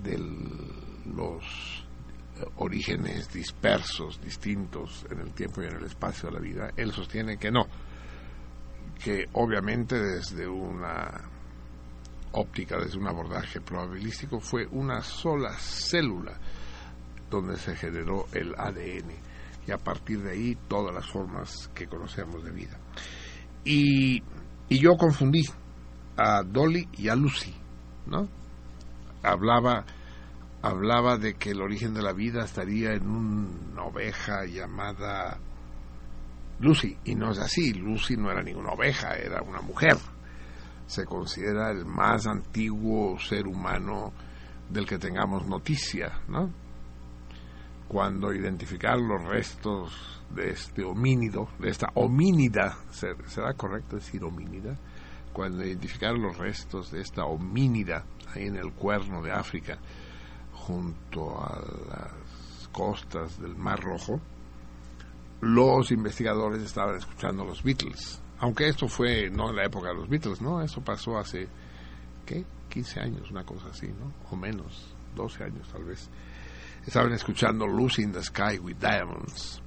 del 0.02 0.48
los 1.14 1.84
orígenes 2.56 3.30
dispersos, 3.30 4.18
distintos 4.22 5.04
en 5.10 5.20
el 5.20 5.34
tiempo 5.34 5.60
y 5.60 5.66
en 5.66 5.76
el 5.76 5.84
espacio 5.84 6.30
de 6.30 6.34
la 6.36 6.40
vida. 6.40 6.70
Él 6.74 6.90
sostiene 6.92 7.36
que 7.36 7.50
no, 7.50 7.66
que 9.04 9.26
obviamente 9.34 10.00
desde 10.00 10.48
una 10.48 11.20
óptica, 12.32 12.78
desde 12.78 12.98
un 12.98 13.08
abordaje 13.08 13.60
probabilístico, 13.60 14.40
fue 14.40 14.66
una 14.66 15.02
sola 15.02 15.52
célula 15.58 16.38
donde 17.30 17.56
se 17.56 17.76
generó 17.76 18.26
el 18.32 18.54
ADN 18.56 19.12
y 19.66 19.70
a 19.70 19.78
partir 19.78 20.22
de 20.22 20.32
ahí 20.32 20.58
todas 20.68 20.94
las 20.94 21.06
formas 21.06 21.68
que 21.74 21.86
conocemos 21.86 22.44
de 22.44 22.50
vida. 22.50 22.78
Y, 23.64 24.22
y 24.68 24.78
yo 24.78 24.96
confundí 24.96 25.42
a 26.16 26.42
Dolly 26.42 26.88
y 26.92 27.08
a 27.08 27.14
Lucy, 27.14 27.54
¿no? 28.06 28.28
Hablaba 29.22 29.84
hablaba 30.62 31.16
de 31.16 31.34
que 31.34 31.50
el 31.50 31.62
origen 31.62 31.94
de 31.94 32.02
la 32.02 32.12
vida 32.12 32.44
estaría 32.44 32.92
en 32.92 33.08
una 33.08 33.84
oveja 33.84 34.44
llamada 34.44 35.38
Lucy, 36.60 36.96
y 37.04 37.14
no 37.14 37.30
es 37.30 37.38
así, 37.38 37.72
Lucy 37.72 38.16
no 38.16 38.30
era 38.30 38.42
ninguna 38.42 38.72
oveja, 38.72 39.16
era 39.16 39.40
una 39.42 39.62
mujer. 39.62 39.96
Se 40.90 41.04
considera 41.04 41.70
el 41.70 41.86
más 41.86 42.26
antiguo 42.26 43.16
ser 43.20 43.46
humano 43.46 44.12
del 44.68 44.86
que 44.86 44.98
tengamos 44.98 45.46
noticia, 45.46 46.20
¿no? 46.26 46.50
Cuando 47.86 48.34
identificar 48.34 48.98
los 48.98 49.22
restos 49.22 50.20
de 50.34 50.50
este 50.50 50.82
homínido, 50.82 51.48
de 51.60 51.68
esta 51.68 51.90
homínida, 51.94 52.76
¿será 52.90 53.54
correcto 53.54 53.94
decir 53.94 54.24
homínida? 54.24 54.76
Cuando 55.32 55.64
identificaron 55.64 56.22
los 56.22 56.36
restos 56.36 56.90
de 56.90 57.02
esta 57.02 57.24
homínida 57.24 58.04
ahí 58.34 58.48
en 58.48 58.56
el 58.56 58.72
cuerno 58.72 59.22
de 59.22 59.30
África, 59.30 59.78
junto 60.52 61.40
a 61.40 61.60
las 61.88 62.68
costas 62.72 63.40
del 63.40 63.54
Mar 63.54 63.78
Rojo, 63.78 64.20
los 65.40 65.92
investigadores 65.92 66.62
estaban 66.62 66.96
escuchando 66.96 67.44
los 67.44 67.62
Beatles. 67.62 68.20
Aunque 68.40 68.68
esto 68.68 68.88
fue 68.88 69.30
no 69.30 69.50
en 69.50 69.56
la 69.56 69.66
época 69.66 69.88
de 69.88 69.94
los 69.94 70.08
Beatles, 70.08 70.40
¿no? 70.40 70.62
Eso 70.62 70.80
pasó 70.80 71.18
hace, 71.18 71.46
¿qué? 72.24 72.44
15 72.70 73.00
años, 73.00 73.30
una 73.30 73.44
cosa 73.44 73.68
así, 73.68 73.88
¿no? 73.88 74.12
O 74.30 74.36
menos, 74.36 74.94
12 75.14 75.44
años 75.44 75.68
tal 75.70 75.84
vez. 75.84 76.08
Estaban 76.86 77.12
escuchando 77.12 77.66
Lucy 77.66 78.02
in 78.02 78.12
the 78.12 78.22
Sky 78.22 78.58
with 78.58 78.76
Diamonds. 78.76 79.62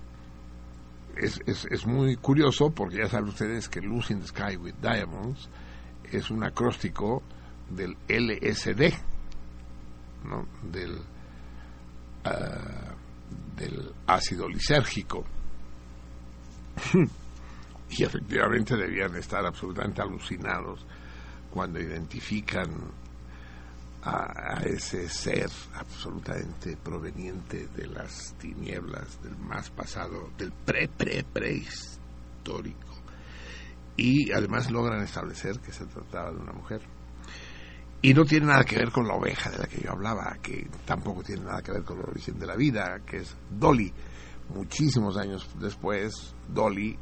Es, 1.15 1.39
es, 1.45 1.65
es 1.69 1.85
muy 1.85 2.15
curioso 2.15 2.71
porque 2.71 2.97
ya 2.97 3.07
saben 3.07 3.29
ustedes 3.29 3.69
que 3.69 3.79
Lucy 3.81 4.13
in 4.13 4.21
the 4.21 4.27
Sky 4.27 4.57
with 4.57 4.73
Diamonds 4.81 5.47
es 6.11 6.31
un 6.31 6.43
acróstico 6.43 7.21
del 7.69 7.95
LSD, 8.07 8.93
¿no? 10.25 10.47
del, 10.63 10.95
uh, 12.25 13.55
del 13.55 13.93
ácido 14.07 14.49
lisérgico. 14.49 15.23
y 17.97 18.03
efectivamente 18.03 18.75
debían 18.75 19.15
estar 19.15 19.45
absolutamente 19.45 20.01
alucinados 20.01 20.85
cuando 21.51 21.79
identifican 21.79 22.69
a, 24.03 24.61
ese 24.65 25.07
ser 25.07 25.49
absolutamente 25.75 26.75
proveniente 26.77 27.67
de 27.67 27.85
las 27.87 28.33
tinieblas 28.37 29.21
del 29.21 29.37
más 29.37 29.69
pasado, 29.69 30.31
del 30.37 30.51
pre-pre-prehistórico. 30.51 32.87
Y 33.95 34.31
además 34.31 34.71
logran 34.71 35.03
establecer 35.03 35.59
que 35.59 35.71
se 35.71 35.85
trataba 35.85 36.31
de 36.31 36.37
una 36.37 36.53
mujer. 36.53 36.81
Y 38.01 38.13
no 38.13 38.25
tiene 38.25 38.47
nada 38.47 38.65
que 38.65 38.75
ver 38.75 38.91
con 38.91 39.07
la 39.07 39.13
oveja 39.13 39.49
de 39.51 39.59
la 39.59 39.67
que 39.67 39.81
yo 39.81 39.91
hablaba, 39.91 40.37
que 40.41 40.67
tampoco 40.85 41.23
tiene 41.23 41.43
nada 41.43 41.61
que 41.61 41.71
ver 41.71 41.83
con 41.83 41.99
el 41.99 42.09
origen 42.09 42.37
de 42.37 42.47
la 42.47 42.57
vida, 42.57 42.99
que 43.05 43.17
es 43.17 43.37
Dolly. 43.49 43.93
Muchísimos 44.53 45.15
años 45.15 45.49
después, 45.59 46.35
Dolly 46.49 46.99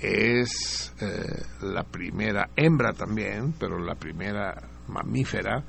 es 0.00 0.94
eh, 1.00 1.42
la 1.62 1.82
primera 1.84 2.50
hembra 2.56 2.92
también, 2.92 3.54
pero 3.58 3.78
la 3.78 3.94
primera 3.94 4.54
mamífera 4.88 5.64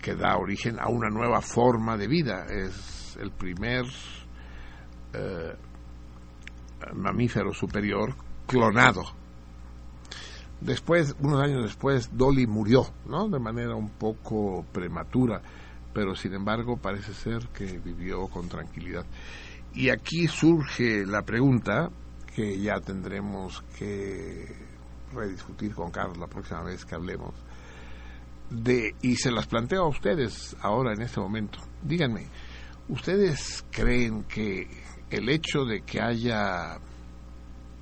que 0.00 0.14
da 0.14 0.36
origen 0.36 0.78
a 0.80 0.88
una 0.88 1.10
nueva 1.10 1.40
forma 1.40 1.96
de 1.96 2.08
vida. 2.08 2.46
Es 2.48 3.16
el 3.20 3.30
primer 3.32 3.84
eh, 5.12 5.54
mamífero 6.94 7.52
superior 7.52 8.14
clonado 8.46 9.20
Después, 10.60 11.16
unos 11.20 11.42
años 11.42 11.62
después, 11.64 12.10
Dolly 12.12 12.46
murió, 12.46 12.82
¿no? 13.06 13.28
De 13.28 13.38
manera 13.38 13.74
un 13.74 13.88
poco 13.88 14.64
prematura, 14.72 15.40
pero 15.94 16.14
sin 16.14 16.34
embargo 16.34 16.76
parece 16.76 17.14
ser 17.14 17.48
que 17.48 17.78
vivió 17.78 18.28
con 18.28 18.48
tranquilidad. 18.48 19.06
Y 19.72 19.88
aquí 19.88 20.28
surge 20.28 21.06
la 21.06 21.22
pregunta 21.22 21.88
que 22.34 22.58
ya 22.60 22.80
tendremos 22.80 23.62
que 23.78 24.46
rediscutir 25.12 25.74
con 25.74 25.90
Carlos 25.90 26.18
la 26.18 26.26
próxima 26.26 26.62
vez 26.62 26.84
que 26.84 26.94
hablemos 26.94 27.34
de 28.50 28.94
y 29.00 29.16
se 29.16 29.30
las 29.30 29.46
planteo 29.46 29.84
a 29.84 29.88
ustedes 29.88 30.56
ahora 30.60 30.92
en 30.92 31.02
este 31.02 31.20
momento. 31.20 31.60
Díganme, 31.82 32.26
¿ustedes 32.88 33.64
creen 33.70 34.24
que 34.24 34.68
el 35.10 35.28
hecho 35.28 35.64
de 35.64 35.82
que 35.82 36.00
haya 36.00 36.78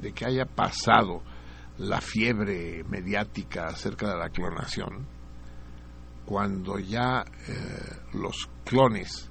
de 0.01 0.12
que 0.12 0.26
haya 0.26 0.44
pasado 0.44 1.22
la 1.78 2.01
fiebre 2.01 2.84
mediática 2.84 3.66
acerca 3.66 4.11
de 4.11 4.18
la 4.18 4.28
clonación, 4.30 5.07
cuando 6.24 6.78
ya 6.78 7.24
eh, 7.49 7.96
los 8.14 8.49
clones 8.64 9.30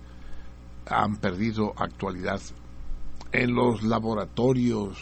han 0.85 1.17
perdido 1.17 1.73
actualidad 1.77 2.41
en 3.31 3.53
los 3.53 3.83
laboratorios 3.83 4.97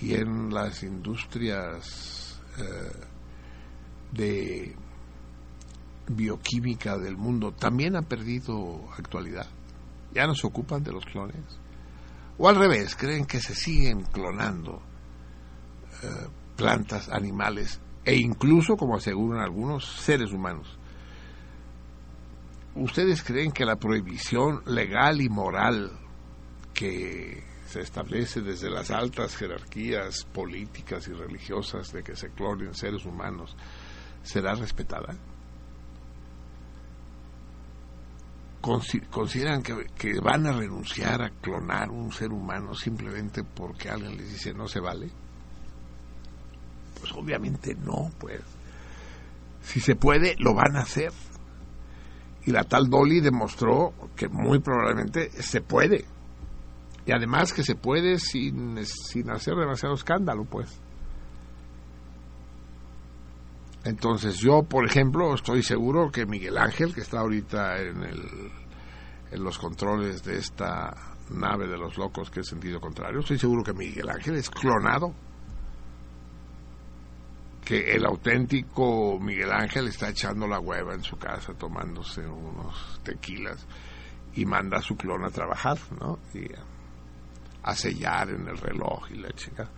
y 0.00 0.14
en 0.14 0.52
las 0.52 0.82
industrias 0.82 2.40
eh, 2.58 3.06
de 4.12 4.76
bioquímica 6.08 6.98
del 6.98 7.16
mundo 7.16 7.52
también 7.52 7.96
ha 7.96 8.02
perdido 8.02 8.88
actualidad. 8.96 9.46
Ya 10.14 10.26
no 10.26 10.34
se 10.34 10.46
ocupan 10.46 10.82
de 10.82 10.92
los 10.92 11.04
clones. 11.04 11.42
O 12.38 12.48
al 12.48 12.56
revés, 12.56 12.96
creen 12.96 13.24
que 13.24 13.40
se 13.40 13.54
siguen 13.54 14.02
clonando 14.02 14.82
eh, 16.02 16.28
plantas, 16.56 17.08
animales 17.08 17.80
e 18.04 18.16
incluso, 18.16 18.76
como 18.76 18.96
aseguran 18.96 19.40
algunos, 19.40 19.86
seres 19.86 20.32
humanos. 20.32 20.78
¿Ustedes 22.74 23.22
creen 23.22 23.52
que 23.52 23.64
la 23.64 23.76
prohibición 23.76 24.62
legal 24.66 25.20
y 25.20 25.28
moral 25.28 25.92
que 26.74 27.42
se 27.66 27.80
establece 27.80 28.40
desde 28.40 28.70
las 28.70 28.90
altas 28.90 29.36
jerarquías 29.36 30.24
políticas 30.24 31.08
y 31.08 31.12
religiosas 31.12 31.92
de 31.92 32.02
que 32.02 32.16
se 32.16 32.30
clonen 32.30 32.74
seres 32.74 33.04
humanos 33.04 33.56
será 34.22 34.54
respetada? 34.54 35.14
¿Consideran 38.60 39.62
que, 39.62 39.86
que 39.98 40.20
van 40.20 40.46
a 40.46 40.52
renunciar 40.52 41.20
a 41.20 41.30
clonar 41.30 41.90
un 41.90 42.12
ser 42.12 42.30
humano 42.30 42.74
simplemente 42.74 43.42
porque 43.42 43.90
alguien 43.90 44.16
les 44.16 44.30
dice 44.30 44.54
no 44.54 44.68
se 44.68 44.78
vale? 44.78 45.10
Pues 47.00 47.12
obviamente 47.12 47.74
no, 47.74 48.12
pues. 48.20 48.40
Si 49.62 49.80
se 49.80 49.96
puede, 49.96 50.36
lo 50.38 50.54
van 50.54 50.76
a 50.76 50.82
hacer. 50.82 51.10
Y 52.44 52.52
la 52.52 52.62
tal 52.62 52.88
Dolly 52.88 53.20
demostró 53.20 53.92
que 54.14 54.28
muy 54.28 54.60
probablemente 54.60 55.30
se 55.42 55.60
puede. 55.60 56.04
Y 57.04 57.12
además 57.12 57.52
que 57.52 57.64
se 57.64 57.74
puede 57.74 58.18
sin, 58.18 58.84
sin 58.84 59.30
hacer 59.30 59.54
demasiado 59.56 59.94
escándalo, 59.94 60.44
pues. 60.44 60.80
Entonces 63.84 64.38
yo, 64.38 64.62
por 64.62 64.86
ejemplo, 64.86 65.34
estoy 65.34 65.62
seguro 65.62 66.12
que 66.12 66.24
Miguel 66.24 66.56
Ángel, 66.56 66.94
que 66.94 67.00
está 67.00 67.20
ahorita 67.20 67.80
en, 67.80 68.02
el, 68.04 68.52
en 69.32 69.42
los 69.42 69.58
controles 69.58 70.22
de 70.22 70.38
esta 70.38 70.94
nave 71.30 71.66
de 71.66 71.76
los 71.76 71.96
locos 71.96 72.30
que 72.30 72.40
es 72.40 72.48
sentido 72.48 72.80
contrario, 72.80 73.20
estoy 73.20 73.38
seguro 73.38 73.64
que 73.64 73.72
Miguel 73.72 74.08
Ángel 74.08 74.36
es 74.36 74.48
clonado 74.50 75.12
que 77.64 77.92
el 77.92 78.04
auténtico 78.04 79.18
Miguel 79.20 79.52
Ángel 79.52 79.88
está 79.88 80.10
echando 80.10 80.46
la 80.46 80.60
hueva 80.60 80.94
en 80.94 81.02
su 81.02 81.16
casa 81.16 81.54
tomándose 81.54 82.20
unos 82.26 83.00
tequilas 83.04 83.66
y 84.34 84.44
manda 84.44 84.78
a 84.78 84.82
su 84.82 84.96
clon 84.96 85.24
a 85.24 85.30
trabajar, 85.30 85.78
¿no? 86.00 86.18
Y 86.34 86.48
a, 87.62 87.74
sellar 87.74 88.30
en 88.30 88.48
el 88.48 88.58
reloj 88.58 89.10
y 89.10 89.18
la 89.18 89.30
chica. 89.30 89.68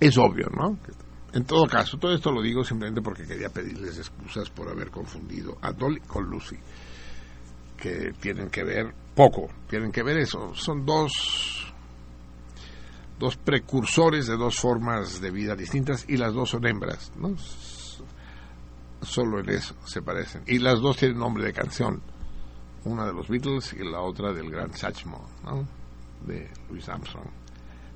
Es 0.00 0.16
obvio, 0.16 0.48
¿no? 0.50 0.78
En 1.32 1.44
todo 1.44 1.66
caso, 1.66 1.98
todo 1.98 2.14
esto 2.14 2.30
lo 2.32 2.40
digo 2.40 2.64
simplemente 2.64 3.02
porque 3.02 3.26
quería 3.26 3.50
pedirles 3.50 3.98
excusas 3.98 4.48
por 4.50 4.68
haber 4.68 4.90
confundido 4.90 5.58
a 5.60 5.72
Dolly 5.72 6.00
con 6.00 6.24
Lucy, 6.24 6.56
que 7.76 8.12
tienen 8.20 8.48
que 8.48 8.64
ver 8.64 8.94
poco, 9.14 9.48
tienen 9.68 9.92
que 9.92 10.02
ver 10.02 10.18
eso. 10.18 10.54
Son 10.54 10.86
dos 10.86 11.58
dos 13.18 13.36
precursores 13.36 14.26
de 14.26 14.36
dos 14.36 14.56
formas 14.60 15.20
de 15.20 15.30
vida 15.30 15.56
distintas 15.56 16.04
y 16.08 16.16
las 16.16 16.32
dos 16.32 16.50
son 16.50 16.66
hembras, 16.66 17.12
¿no? 17.16 17.34
Solo 19.02 19.40
en 19.40 19.50
eso 19.50 19.74
se 19.84 20.02
parecen. 20.02 20.42
Y 20.46 20.58
las 20.58 20.80
dos 20.80 20.96
tienen 20.96 21.18
nombre 21.18 21.44
de 21.44 21.52
canción. 21.52 22.02
Una 22.84 23.06
de 23.06 23.12
los 23.12 23.28
Beatles 23.28 23.72
y 23.74 23.84
la 23.84 24.00
otra 24.00 24.32
del 24.32 24.50
gran 24.50 24.72
Satchmo, 24.74 25.28
¿no? 25.44 25.66
de 26.26 26.48
Louis 26.68 26.88
Armstrong. 26.88 27.28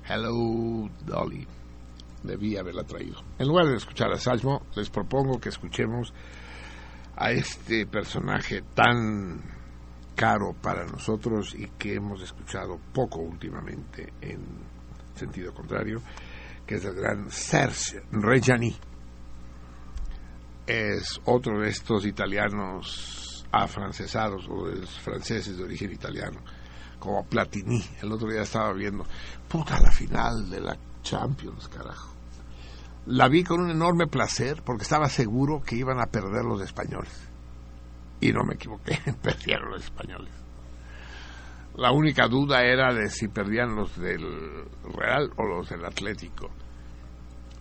Hello 0.07 0.89
Dolly. 1.05 1.47
Debí 2.23 2.55
haberla 2.55 2.83
traído. 2.83 3.21
En 3.37 3.47
lugar 3.47 3.67
de 3.67 3.75
escuchar 3.75 4.11
a 4.11 4.17
Satchmo, 4.17 4.65
les 4.75 4.89
propongo 4.89 5.39
que 5.39 5.49
escuchemos 5.49 6.13
a 7.15 7.31
este 7.31 7.85
personaje 7.85 8.63
tan 8.73 9.41
caro 10.15 10.53
para 10.53 10.85
nosotros 10.85 11.53
y 11.55 11.67
que 11.77 11.95
hemos 11.95 12.21
escuchado 12.21 12.79
poco 12.93 13.19
últimamente 13.19 14.13
en 14.21 14.41
sentido 15.15 15.53
contrario, 15.53 16.01
que 16.65 16.75
es 16.75 16.85
el 16.85 16.95
gran 16.95 17.29
Serge 17.29 18.03
Reggiani. 18.11 18.75
Es 20.65 21.19
otro 21.25 21.59
de 21.59 21.69
estos 21.69 22.05
italianos 22.05 23.22
afrancesados 23.53 24.47
o 24.49 24.67
de 24.67 24.85
franceses 24.87 25.55
de 25.57 25.63
origen 25.63 25.91
italiano, 25.91 26.39
como 26.97 27.23
Platini. 27.23 27.83
El 28.01 28.11
otro 28.11 28.27
día 28.29 28.41
estaba 28.41 28.73
viendo, 28.73 29.05
puta, 29.47 29.79
la 29.79 29.91
final 29.91 30.49
de 30.49 30.59
la 30.59 30.77
Champions, 31.03 31.67
carajo. 31.67 32.11
La 33.05 33.27
vi 33.27 33.43
con 33.43 33.61
un 33.61 33.69
enorme 33.69 34.07
placer 34.07 34.63
porque 34.63 34.83
estaba 34.83 35.07
seguro 35.07 35.61
que 35.61 35.75
iban 35.75 35.99
a 35.99 36.07
perder 36.07 36.45
los 36.45 36.61
españoles. 36.61 37.13
Y 38.21 38.31
no 38.31 38.43
me 38.43 38.55
equivoqué, 38.55 38.97
perdieron 39.21 39.71
los 39.71 39.83
españoles. 39.83 40.33
La 41.75 41.91
única 41.91 42.27
duda 42.27 42.63
era 42.63 42.93
de 42.93 43.09
si 43.09 43.27
perdían 43.27 43.75
los 43.75 43.95
del 43.97 44.65
Real 44.95 45.31
o 45.37 45.43
los 45.43 45.69
del 45.69 45.85
Atlético. 45.85 46.49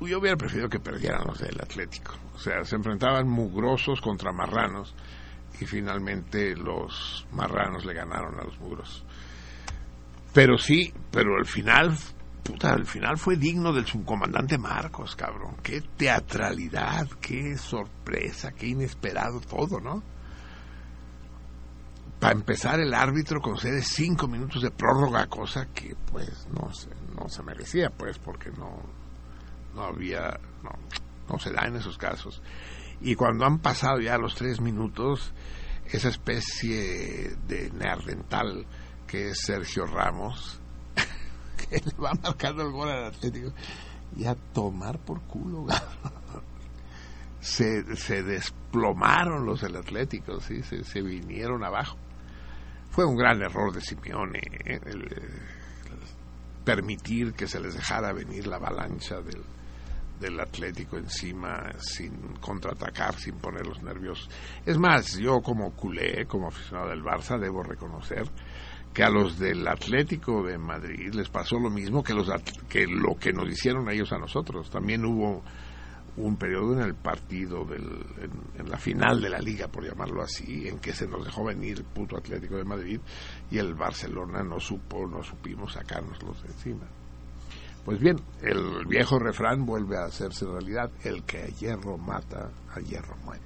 Yo 0.01 0.19
hubiera 0.19 0.37
preferido 0.37 0.69
que 0.69 0.81
perdieran 0.81 1.27
los 1.27 1.39
del 1.39 1.61
Atlético. 1.61 2.13
O 2.35 2.39
sea, 2.39 2.65
se 2.65 2.77
enfrentaban 2.77 3.29
mugrosos 3.29 4.01
contra 4.01 4.33
marranos 4.33 4.95
y 5.61 5.67
finalmente 5.67 6.57
los 6.57 7.27
marranos 7.33 7.85
le 7.85 7.95
ganaron 7.95 8.39
a 8.39 8.45
los 8.45 8.59
mugrosos. 8.59 9.05
Pero 10.33 10.57
sí, 10.59 10.93
pero 11.11 11.39
el 11.39 11.47
final, 11.47 11.97
puta, 12.43 12.75
el 12.75 12.87
final 12.87 13.19
fue 13.19 13.37
digno 13.37 13.73
del 13.73 13.87
subcomandante 13.87 14.59
Marcos, 14.59 15.15
cabrón. 15.15 15.57
Qué 15.63 15.83
teatralidad, 15.97 17.07
qué 17.21 17.57
sorpresa, 17.57 18.53
qué 18.53 18.69
inesperado 18.69 19.41
todo, 19.41 19.81
¿no? 19.81 20.03
para 22.23 22.35
empezar 22.35 22.79
el 22.79 22.95
árbitro 22.95 23.41
concede 23.41 23.83
cinco 23.83 24.29
minutos 24.29 24.63
de 24.63 24.71
prórroga, 24.71 25.27
cosa 25.27 25.67
que 25.75 25.97
pues 26.13 26.47
no 26.53 26.73
se, 26.73 26.89
no 27.17 27.29
se 27.29 27.43
merecía, 27.43 27.91
pues 27.91 28.21
porque 28.21 28.53
no, 28.53 28.81
no 29.75 29.83
había, 29.83 30.39
no, 30.63 30.71
no 31.29 31.39
se 31.41 31.51
da 31.51 31.67
en 31.67 31.75
esos 31.75 31.99
casos. 31.99 32.41
Y 33.01 33.17
cuando 33.17 33.45
han 33.45 33.59
pasado 33.59 33.99
ya 33.99 34.19
los 34.19 34.37
tres 34.37 34.61
minutos, 34.61 35.33
esa 35.93 36.09
especie 36.09 37.37
de 37.47 37.71
neardental 37.71 38.67
que 39.07 39.29
es 39.29 39.41
Sergio 39.41 39.87
Ramos, 39.87 40.59
que 41.69 41.77
le 41.77 41.93
va 42.03 42.13
marcando 42.15 42.63
el 42.63 42.73
gol 42.73 42.89
al 42.89 43.05
Atlético, 43.05 43.53
y 44.17 44.25
a 44.25 44.35
tomar 44.35 44.99
por 44.99 45.21
culo, 45.23 45.67
se, 47.41 47.97
se 47.97 48.23
desplomaron 48.23 49.45
los 49.45 49.61
del 49.61 49.77
Atlético, 49.77 50.41
¿sí? 50.41 50.63
se, 50.63 51.03
vinieron 51.03 51.63
abajo. 51.63 51.99
Fue 52.91 53.05
un 53.05 53.17
gran 53.17 53.43
error 53.43 53.73
de 53.73 53.81
Simeone 53.81 54.41
¿eh? 54.65 54.81
el, 54.85 55.09
permitir 56.65 57.35
que 57.35 57.49
se 57.49 57.61
les 57.61 57.75
dejara 57.75 58.13
venir 58.13 58.47
la 58.47 58.57
avalancha 58.57 59.21
del, 59.21 59.43
del 60.23 60.41
Atlético 60.41 60.97
encima 60.97 61.73
sin 61.79 62.37
contraatacar, 62.41 63.15
sin 63.17 63.35
ponerlos 63.35 63.83
nerviosos. 63.83 64.31
Es 64.65 64.79
más, 64.79 65.19
yo 65.19 65.43
como 65.43 65.73
culé, 65.73 66.25
como 66.27 66.49
aficionado 66.49 66.91
del 66.91 67.03
Barça, 67.03 67.39
debo 67.39 67.63
reconocer 67.63 68.25
que 68.95 69.03
a 69.03 69.11
los 69.11 69.39
del 69.39 69.67
Atlético 69.67 70.43
de 70.43 70.59
Madrid 70.59 71.13
les 71.13 71.29
pasó 71.29 71.59
lo 71.59 71.71
mismo 71.71 72.03
que, 72.03 72.15
los, 72.15 72.31
que 72.69 72.87
lo 72.87 73.17
que 73.17 73.33
nos 73.33 73.49
hicieron 73.49 73.91
ellos 73.91 74.13
a 74.13 74.19
nosotros. 74.19 74.71
También 74.71 75.05
hubo 75.05 75.43
un 76.17 76.37
periodo 76.37 76.75
en 76.75 76.83
el 76.83 76.95
partido, 76.95 77.65
del, 77.65 77.85
en, 78.59 78.71
la 78.71 78.77
final 78.77 79.21
de 79.21 79.31
la 79.31 79.39
liga, 79.39 79.69
por 79.69 79.85
llamarlo 79.85 80.23
así, 80.23 80.69
en 80.69 80.79
que 80.79 80.93
se 80.93 81.09
nos 81.09 81.25
dejó 81.25 81.45
venir 81.45 81.79
el 81.79 81.85
puto 81.85 82.17
Atlético 82.17 82.57
de 82.57 82.65
Madrid 82.65 83.01
y 83.51 83.59
el 83.59 83.75
Barcelona 83.75 84.43
no 84.43 84.61
supo, 84.61 85.07
no 85.07 85.23
supimos 85.23 85.73
sacárnoslos 85.73 86.43
de 86.43 86.49
encima. 86.49 87.02
Pues 87.85 87.99
bien, 87.99 88.17
el 88.41 88.87
viejo 88.87 89.19
refrán 89.19 89.67
vuelve 89.67 89.97
a 89.97 90.05
hacerse 90.05 90.47
realidad, 90.47 90.91
el 91.03 91.25
que 91.25 91.43
a 91.43 91.47
hierro 91.47 91.99
mata, 91.99 92.51
a 92.75 92.81
hierro 92.81 93.17
muere. 93.25 93.43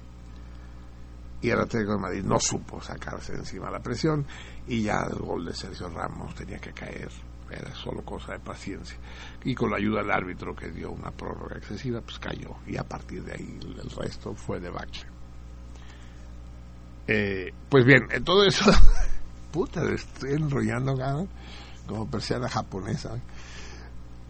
Y 1.41 1.49
el 1.49 1.59
Atlético 1.59 1.93
de 1.93 1.99
Madrid 1.99 2.23
no 2.23 2.39
supo 2.39 2.81
sacarse 2.81 3.33
encima 3.33 3.69
la 3.69 3.79
presión 3.79 4.25
y 4.67 4.83
ya 4.83 5.07
el 5.09 5.19
gol 5.19 5.45
de 5.45 5.53
Sergio 5.53 5.89
Ramos 5.89 6.33
tenía 6.35 6.57
que 6.59 6.73
caer 6.73 7.09
era 7.49 7.73
solo 7.75 8.03
cosa 8.03 8.33
de 8.33 8.39
paciencia. 8.39 8.97
Y 9.43 9.55
con 9.55 9.71
la 9.71 9.77
ayuda 9.77 10.01
del 10.01 10.11
árbitro 10.11 10.55
que 10.55 10.69
dio 10.69 10.91
una 10.91 11.11
prórroga 11.11 11.57
excesiva, 11.57 12.01
pues 12.01 12.19
cayó. 12.19 12.55
Y 12.65 12.77
a 12.77 12.83
partir 12.83 13.23
de 13.23 13.33
ahí 13.33 13.59
el 13.61 13.89
resto 13.91 14.33
fue 14.33 14.59
de 14.59 14.69
bache. 14.69 15.05
Eh, 17.07 17.53
pues 17.69 17.85
bien, 17.85 18.07
en 18.11 18.23
todo 18.23 18.43
eso, 18.43 18.69
puta, 19.51 19.81
estoy 19.93 20.33
enrollando 20.33 20.95
como 21.87 22.09
persiana 22.09 22.49
japonesa. 22.49 23.17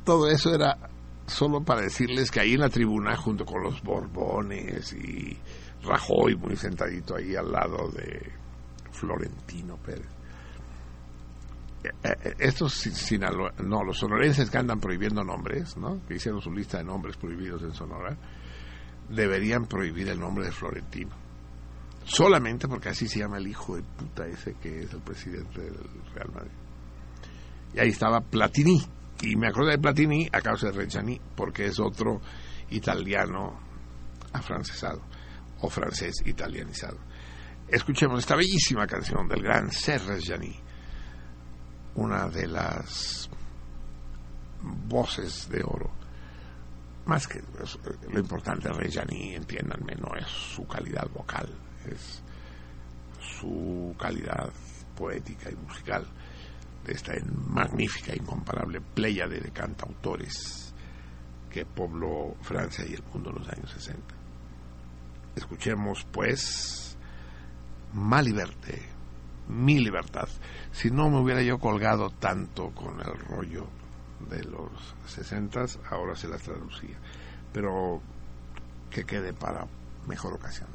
Todo 0.07 0.29
eso 0.29 0.55
era 0.55 0.77
solo 1.25 1.61
para 1.65 1.81
decirles 1.81 2.31
que 2.31 2.39
ahí 2.39 2.53
en 2.53 2.61
la 2.61 2.69
tribuna, 2.69 3.17
junto 3.17 3.43
con 3.43 3.61
los 3.61 3.83
Borbones 3.83 4.93
y 4.93 5.37
Rajoy, 5.83 6.37
muy 6.37 6.55
sentadito 6.55 7.17
ahí 7.17 7.35
al 7.35 7.51
lado 7.51 7.91
de 7.91 8.31
Florentino 8.89 9.75
Pérez 9.75 10.07
eh, 11.83 11.89
eh, 12.23 12.33
estos 12.39 13.11
no, 13.19 13.83
los 13.83 13.97
sonorenses 13.97 14.49
que 14.49 14.57
andan 14.57 14.79
prohibiendo 14.79 15.25
nombres, 15.25 15.75
¿no? 15.75 15.99
que 16.07 16.15
hicieron 16.15 16.41
su 16.41 16.53
lista 16.53 16.77
de 16.77 16.85
nombres 16.85 17.17
prohibidos 17.17 17.61
en 17.63 17.73
Sonora, 17.73 18.17
deberían 19.09 19.65
prohibir 19.65 20.07
el 20.07 20.21
nombre 20.21 20.45
de 20.45 20.53
Florentino. 20.53 21.11
Solamente 22.05 22.69
porque 22.69 22.87
así 22.87 23.09
se 23.09 23.19
llama 23.19 23.39
el 23.39 23.47
hijo 23.47 23.75
de 23.75 23.83
puta 23.83 24.25
ese 24.25 24.53
que 24.53 24.83
es 24.83 24.93
el 24.93 25.01
presidente 25.01 25.61
del 25.61 25.75
Real 26.13 26.31
Madrid. 26.33 26.51
Y 27.73 27.79
ahí 27.81 27.89
estaba 27.89 28.21
Platini. 28.21 28.81
Y 29.21 29.35
me 29.35 29.47
acuerdo 29.47 29.71
de 29.71 29.79
Platini 29.79 30.27
a 30.31 30.41
causa 30.41 30.67
de 30.67 30.73
Reggiani, 30.73 31.19
porque 31.35 31.65
es 31.65 31.79
otro 31.79 32.21
italiano 32.69 33.59
afrancesado, 34.33 35.01
o 35.61 35.69
francés 35.69 36.15
italianizado. 36.25 36.97
Escuchemos 37.67 38.19
esta 38.19 38.35
bellísima 38.35 38.85
canción 38.85 39.27
del 39.27 39.41
gran 39.41 39.71
Serge 39.71 40.07
Reggiani 40.07 40.67
una 41.97 42.27
de 42.27 42.47
las 42.47 43.29
voces 44.61 45.49
de 45.49 45.63
oro. 45.63 45.89
Más 47.05 47.27
que 47.27 47.41
lo 48.11 48.19
importante 48.19 48.69
de 48.69 48.73
Reggiani, 48.75 49.35
entiéndanme, 49.35 49.95
no 49.95 50.15
es 50.15 50.27
su 50.27 50.67
calidad 50.67 51.09
vocal, 51.09 51.49
es 51.89 52.21
su 53.19 53.95
calidad 53.99 54.51
poética 54.95 55.49
y 55.49 55.55
musical 55.55 56.05
esta 56.87 57.13
magnífica, 57.49 58.15
incomparable 58.15 58.81
pléyade 58.81 59.39
de 59.39 59.51
cantautores 59.51 60.73
que 61.49 61.65
pobló 61.65 62.35
Francia 62.41 62.85
y 62.87 62.93
el 62.93 63.03
mundo 63.03 63.29
en 63.29 63.35
los 63.37 63.49
años 63.49 63.71
60. 63.71 64.15
Escuchemos, 65.35 66.05
pues, 66.11 66.97
Maliberte 67.93 68.97
mi 69.47 69.79
libertad. 69.79 70.27
Si 70.71 70.91
no 70.91 71.09
me 71.09 71.19
hubiera 71.19 71.41
yo 71.41 71.57
colgado 71.57 72.09
tanto 72.09 72.71
con 72.71 72.99
el 72.99 73.17
rollo 73.27 73.67
de 74.29 74.43
los 74.43 74.69
sesentas, 75.05 75.79
ahora 75.89 76.15
se 76.15 76.27
las 76.27 76.41
traducía. 76.41 76.97
Pero 77.53 78.01
que 78.89 79.05
quede 79.05 79.33
para 79.33 79.65
mejor 80.05 80.33
ocasión. 80.33 80.67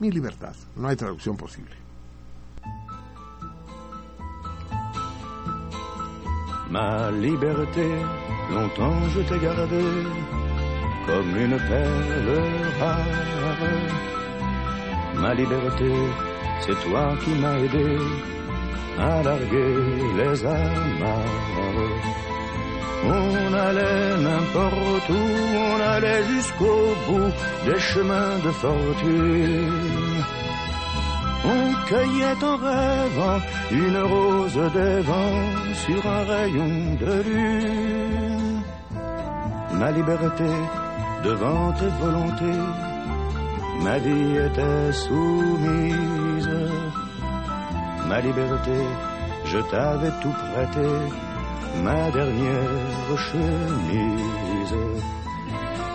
Mi 0.00 0.10
libertad, 0.10 0.54
no 0.74 0.88
hay 0.88 0.96
traducción 0.96 1.36
posible. 1.36 1.85
Ma 6.68 7.10
liberté, 7.12 7.88
longtemps 8.50 9.00
je 9.14 9.20
t'ai 9.20 9.38
gardé 9.38 9.84
comme 11.06 11.36
une 11.36 11.58
perle 11.68 12.30
rare. 12.80 13.70
Ma 15.14 15.32
liberté, 15.34 15.92
c'est 16.60 16.78
toi 16.84 17.14
qui 17.22 17.30
m'as 17.40 17.58
aidé 17.58 17.96
à 18.98 19.22
larguer 19.22 19.74
les 20.18 20.44
amarres. 20.44 21.46
On 23.04 23.54
allait 23.54 24.16
n'importe 24.26 25.08
où, 25.10 25.24
on 25.70 25.80
allait 25.80 26.24
jusqu'au 26.24 26.94
bout 27.06 27.32
des 27.66 27.78
chemins 27.78 28.38
de 28.44 28.50
fortune. 28.50 30.24
On 31.54 31.86
cueillait 31.88 32.44
en 32.50 32.56
rêvant 32.56 33.40
une 33.70 33.98
rose 34.12 34.60
des 34.78 35.00
vents 35.00 35.44
sur 35.84 36.00
un 36.06 36.24
rayon 36.24 36.72
de 37.00 37.14
lune. 37.28 38.62
Ma 39.72 39.90
liberté 39.92 40.50
devant 41.24 41.72
tes 41.72 41.92
volontés 42.00 42.62
ma 43.82 43.98
vie 43.98 44.36
était 44.48 44.92
soumise. 44.92 46.50
Ma 48.08 48.20
liberté, 48.20 48.78
je 49.44 49.58
t'avais 49.70 50.14
tout 50.22 50.36
prêté, 50.52 50.88
ma 51.82 52.10
dernière 52.10 53.18
chemise. 53.28 54.74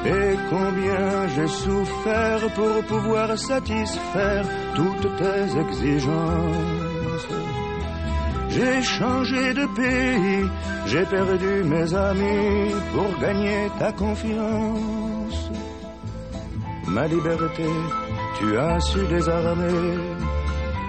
Et 0.04 0.36
combien 0.50 1.28
j'ai 1.36 1.48
souffert 1.48 2.42
pour 2.56 2.84
pouvoir 2.88 3.38
satisfaire 3.38 4.46
toutes 4.76 5.16
tes 5.18 5.60
exigences. 5.60 7.28
J'ai 8.50 8.82
changé 8.82 9.54
de 9.54 9.66
pays, 9.76 10.50
j'ai 10.88 11.06
perdu 11.06 11.64
mes 11.64 11.94
amis 11.94 12.74
pour 12.94 13.20
gagner 13.20 13.70
ta 13.80 13.92
confiance. 13.92 15.52
Ma 16.88 17.08
liberté, 17.08 17.70
tu 18.40 18.58
as 18.58 18.80
su 18.82 19.00
désarmer 19.08 20.00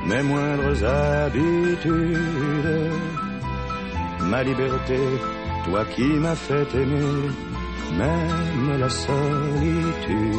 mes 0.06 0.22
moindres 0.22 0.84
habitudes. 0.84 2.18
Ma 4.22 4.42
liberté, 4.42 4.98
toi 5.64 5.84
qui 5.94 6.08
m'as 6.22 6.34
fait 6.34 6.74
aimer, 6.74 7.30
même 7.98 8.78
la 8.78 8.88
solitude. 8.88 10.36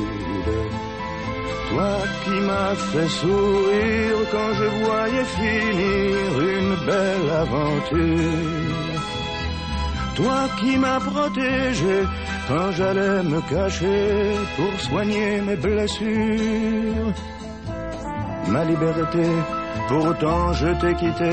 Toi 1.69 1.95
qui 2.23 2.37
m'as 2.47 2.75
fait 2.75 3.09
sourire 3.09 4.17
quand 4.31 4.51
je 4.59 4.67
voyais 4.83 5.27
finir 5.39 6.29
une 6.57 6.75
belle 6.85 7.29
aventure. 7.43 9.01
Toi 10.15 10.47
qui 10.59 10.77
m'as 10.77 10.99
protégé 10.99 12.03
quand 12.47 12.71
j'allais 12.71 13.23
me 13.23 13.41
cacher 13.49 14.35
pour 14.55 14.79
soigner 14.79 15.41
mes 15.41 15.55
blessures. 15.55 17.13
Ma 18.49 18.63
liberté, 18.65 19.25
pourtant 19.87 20.53
je 20.53 20.67
t'ai 20.79 20.93
quitté 20.95 21.31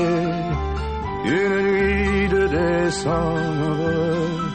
une 1.25 1.61
nuit 1.61 2.27
de 2.29 2.47
décembre. 2.47 4.50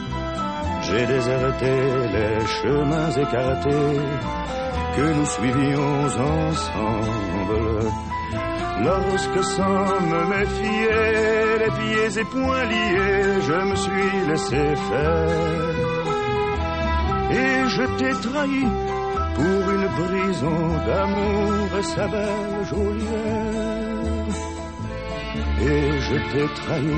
J'ai 0.89 1.05
déserté 1.05 1.73
les 2.15 2.45
chemins 2.47 3.11
écartés 3.11 3.99
que 4.95 5.13
nous 5.17 5.25
suivions 5.25 6.05
ensemble. 6.47 7.91
Lorsque 8.83 9.43
sans 9.55 10.01
me 10.11 10.21
méfier, 10.33 11.59
les 11.61 11.71
pieds 11.79 12.19
et 12.21 12.25
poings 12.25 12.65
liés, 12.65 13.41
je 13.47 13.57
me 13.69 13.75
suis 13.75 14.27
laissé 14.29 14.63
faire. 14.89 15.75
Et 17.31 17.69
je 17.75 17.83
t'ai 17.97 18.13
trahi 18.29 18.65
pour 19.35 19.63
une 19.75 19.89
prison 19.99 20.59
d'amour 20.87 21.67
et 21.79 21.83
sa 21.83 22.07
belle 22.07 22.65
geôlière. 22.69 24.27
Et 25.69 25.99
je 26.07 26.15
t'ai 26.31 26.47
trahi 26.61 26.97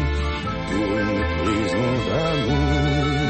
pour 0.69 0.89
une 1.03 1.21
prison 1.41 1.87
d'amour 2.07 3.28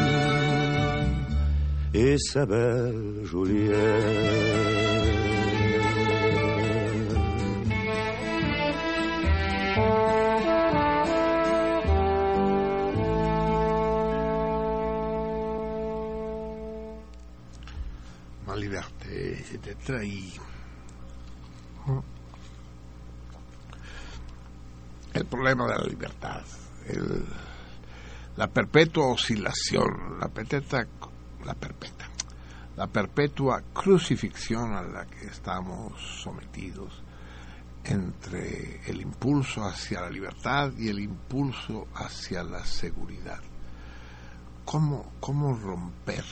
et 1.94 2.18
sa 2.18 2.46
belle 2.46 3.22
geôlière. 3.26 4.90
Ma 18.48 18.56
liberté, 18.56 19.38
je 19.52 19.58
t'ai 19.58 19.76
trahi. 19.76 20.40
El 25.14 25.26
problema 25.26 25.66
de 25.66 25.72
la 25.78 25.84
libertad, 25.88 26.44
el- 26.88 27.26
la 28.38 28.48
perpetua 28.48 29.08
oscilación, 29.12 30.20
la 30.20 30.30
perpetua, 30.30 30.86
la 31.46 31.54
perpetua, 31.54 32.08
la 32.76 32.88
perpetua 32.88 33.62
crucifixión 33.74 34.74
a 34.74 34.82
la 34.82 35.06
que 35.06 35.28
estamos 35.28 36.00
sometidos 36.24 37.04
entre 37.84 38.82
el 38.90 39.02
impulso 39.02 39.64
hacia 39.64 40.02
la 40.02 40.10
libertad 40.10 40.72
y 40.78 40.90
el 40.90 41.00
impulso 41.00 41.88
hacia 41.96 42.44
la 42.44 42.64
seguridad. 42.66 43.40
¿Cómo, 44.66 45.14
cómo 45.20 45.56
romper 45.56 46.24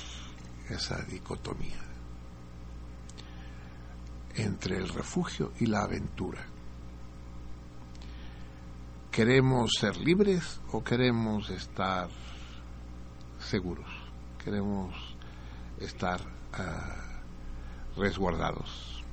esa 0.70 1.02
dicotomía 1.04 1.82
entre 4.36 4.78
el 4.78 4.90
refugio 4.90 5.54
y 5.60 5.66
la 5.66 5.84
aventura? 5.84 6.46
¿Queremos 9.12 9.72
ser 9.80 9.98
libres 9.98 10.62
o 10.72 10.84
queremos 10.84 11.50
estar 11.50 12.08
seguros? 13.40 13.87
¿Queremos 14.44 14.94
estar 15.80 16.22
ah, 16.54 17.22
resguardados? 17.96 19.04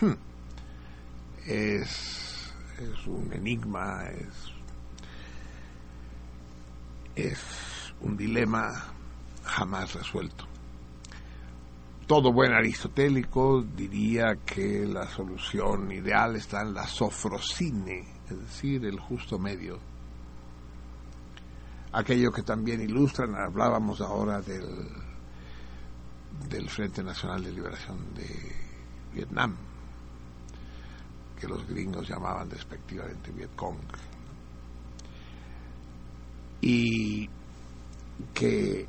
Hmm. 0.00 0.14
Es, 1.46 2.52
un 3.06 3.32
enigma, 3.32 4.04
es, 4.10 4.52
es 7.16 7.40
un 8.00 8.16
dilema 8.16 8.92
jamás 9.44 9.94
resuelto. 9.94 10.44
Todo 12.06 12.32
buen 12.32 12.52
aristotélico 12.52 13.62
diría 13.62 14.36
que 14.46 14.86
la 14.86 15.06
solución 15.08 15.90
ideal 15.92 16.36
está 16.36 16.62
en 16.62 16.74
la 16.74 16.86
sofrosine, 16.86 18.06
es 18.30 18.38
decir, 18.38 18.84
el 18.84 18.98
justo 19.00 19.38
medio. 19.38 19.78
Aquello 21.92 22.30
que 22.30 22.42
también 22.42 22.82
ilustran, 22.82 23.34
hablábamos 23.34 24.00
ahora 24.00 24.42
del, 24.42 24.66
del 26.48 26.68
Frente 26.68 27.02
Nacional 27.02 27.42
de 27.42 27.52
Liberación 27.52 28.14
de 28.14 28.28
Vietnam, 29.14 29.56
que 31.40 31.48
los 31.48 31.66
gringos 31.66 32.08
llamaban 32.08 32.48
despectivamente 32.48 33.30
Vietcong. 33.32 33.78
Y 36.60 37.28
que 38.34 38.86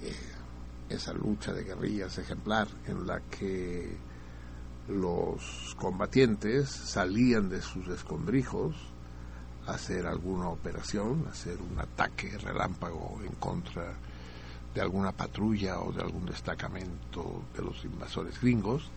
esa 0.90 1.14
lucha 1.14 1.54
de 1.54 1.64
guerrillas 1.64 2.18
ejemplar 2.18 2.68
en 2.88 3.06
la 3.06 3.22
que 3.22 3.96
los 4.90 5.76
combatientes 5.78 6.70
salían 6.70 7.48
de 7.48 7.62
sus 7.62 7.88
escondrijos 7.90 8.76
hacer 9.72 10.08
alguna 10.08 10.50
operación, 10.50 11.26
hacer 11.30 11.58
un 11.62 11.80
ataque 11.80 12.38
relámpago 12.38 13.20
en 13.24 13.34
contra 13.36 13.96
de 14.74 14.82
alguna 14.82 15.12
patrulla 15.12 15.80
o 15.80 15.92
de 15.92 16.02
algún 16.02 16.26
destacamento 16.26 17.44
de 17.56 17.64
los 17.64 17.84
invasores 17.86 18.40
gringos, 18.40 18.90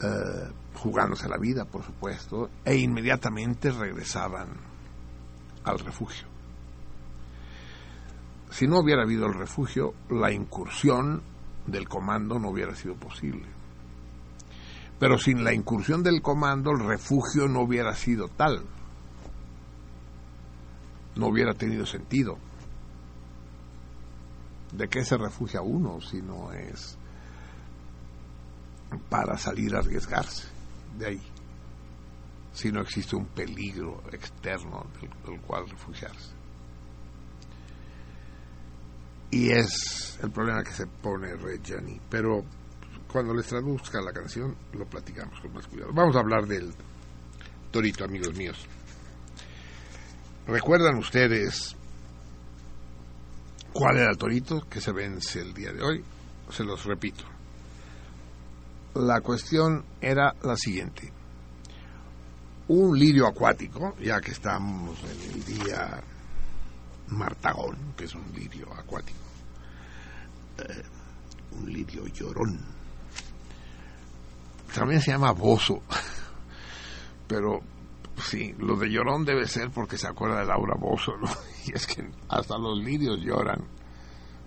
eh, 0.00 0.50
jugándose 0.74 1.28
la 1.28 1.36
vida, 1.36 1.64
por 1.64 1.84
supuesto, 1.84 2.50
e 2.64 2.76
inmediatamente 2.76 3.70
regresaban 3.70 4.48
al 5.64 5.78
refugio. 5.78 6.26
Si 8.50 8.66
no 8.66 8.80
hubiera 8.80 9.02
habido 9.02 9.26
el 9.26 9.34
refugio, 9.34 9.94
la 10.08 10.32
incursión 10.32 11.22
del 11.66 11.88
comando 11.88 12.38
no 12.38 12.50
hubiera 12.50 12.74
sido 12.74 12.94
posible. 12.94 13.46
Pero 14.98 15.18
sin 15.18 15.44
la 15.44 15.54
incursión 15.54 16.02
del 16.02 16.20
comando, 16.20 16.72
el 16.72 16.80
refugio 16.80 17.46
no 17.48 17.60
hubiera 17.60 17.94
sido 17.94 18.28
tal. 18.28 18.64
No 21.16 21.26
hubiera 21.28 21.54
tenido 21.54 21.86
sentido. 21.86 22.38
¿De 24.72 24.88
qué 24.88 25.04
se 25.04 25.16
refugia 25.16 25.62
uno 25.62 26.00
si 26.00 26.22
no 26.22 26.52
es 26.52 26.96
para 29.08 29.36
salir 29.36 29.74
a 29.74 29.80
arriesgarse 29.80 30.48
de 30.96 31.06
ahí? 31.06 31.22
Si 32.52 32.70
no 32.70 32.80
existe 32.80 33.16
un 33.16 33.26
peligro 33.26 34.02
externo 34.12 34.86
del, 35.00 35.40
cual 35.40 35.68
refugiarse. 35.68 36.32
Y 39.32 39.50
es 39.50 40.18
el 40.22 40.30
problema 40.30 40.62
que 40.64 40.72
se 40.72 40.86
pone 40.86 41.34
Reggiani. 41.36 42.00
Pero 42.08 42.44
cuando 43.10 43.34
les 43.34 43.46
traduzca 43.46 44.00
la 44.00 44.12
canción, 44.12 44.56
lo 44.72 44.86
platicamos 44.86 45.40
con 45.40 45.52
más 45.52 45.66
cuidado. 45.66 45.92
Vamos 45.92 46.16
a 46.16 46.20
hablar 46.20 46.46
del 46.46 46.72
torito, 47.70 48.04
amigos 48.04 48.34
míos. 48.36 48.66
¿Recuerdan 50.50 50.96
ustedes 50.96 51.76
cuál 53.72 53.98
era 53.98 54.10
el 54.10 54.18
torito 54.18 54.62
que 54.68 54.80
se 54.80 54.90
vence 54.90 55.40
el 55.40 55.54
día 55.54 55.72
de 55.72 55.80
hoy? 55.80 56.04
Se 56.50 56.64
los 56.64 56.84
repito. 56.86 57.22
La 58.94 59.20
cuestión 59.20 59.84
era 60.00 60.34
la 60.42 60.56
siguiente. 60.56 61.12
Un 62.66 62.98
lirio 62.98 63.28
acuático, 63.28 63.94
ya 64.00 64.20
que 64.20 64.32
estamos 64.32 64.98
en 65.04 65.34
el 65.34 65.44
día 65.44 66.02
martagón, 67.06 67.94
que 67.96 68.06
es 68.06 68.14
un 68.16 68.32
lirio 68.34 68.72
acuático, 68.76 69.18
eh, 70.58 70.82
un 71.52 71.72
lirio 71.72 72.08
llorón. 72.08 72.58
También 74.74 75.00
se 75.00 75.12
llama 75.12 75.30
bozo, 75.30 75.80
pero 77.28 77.62
Sí, 78.20 78.54
lo 78.58 78.76
de 78.76 78.90
llorón 78.90 79.24
debe 79.24 79.46
ser 79.46 79.70
porque 79.70 79.96
se 79.96 80.06
acuerda 80.06 80.40
de 80.40 80.46
Laura 80.46 80.74
Bozo, 80.78 81.16
¿no? 81.16 81.28
Y 81.66 81.74
es 81.74 81.86
que 81.86 82.08
hasta 82.28 82.58
los 82.58 82.78
lirios 82.78 83.20
lloran 83.20 83.64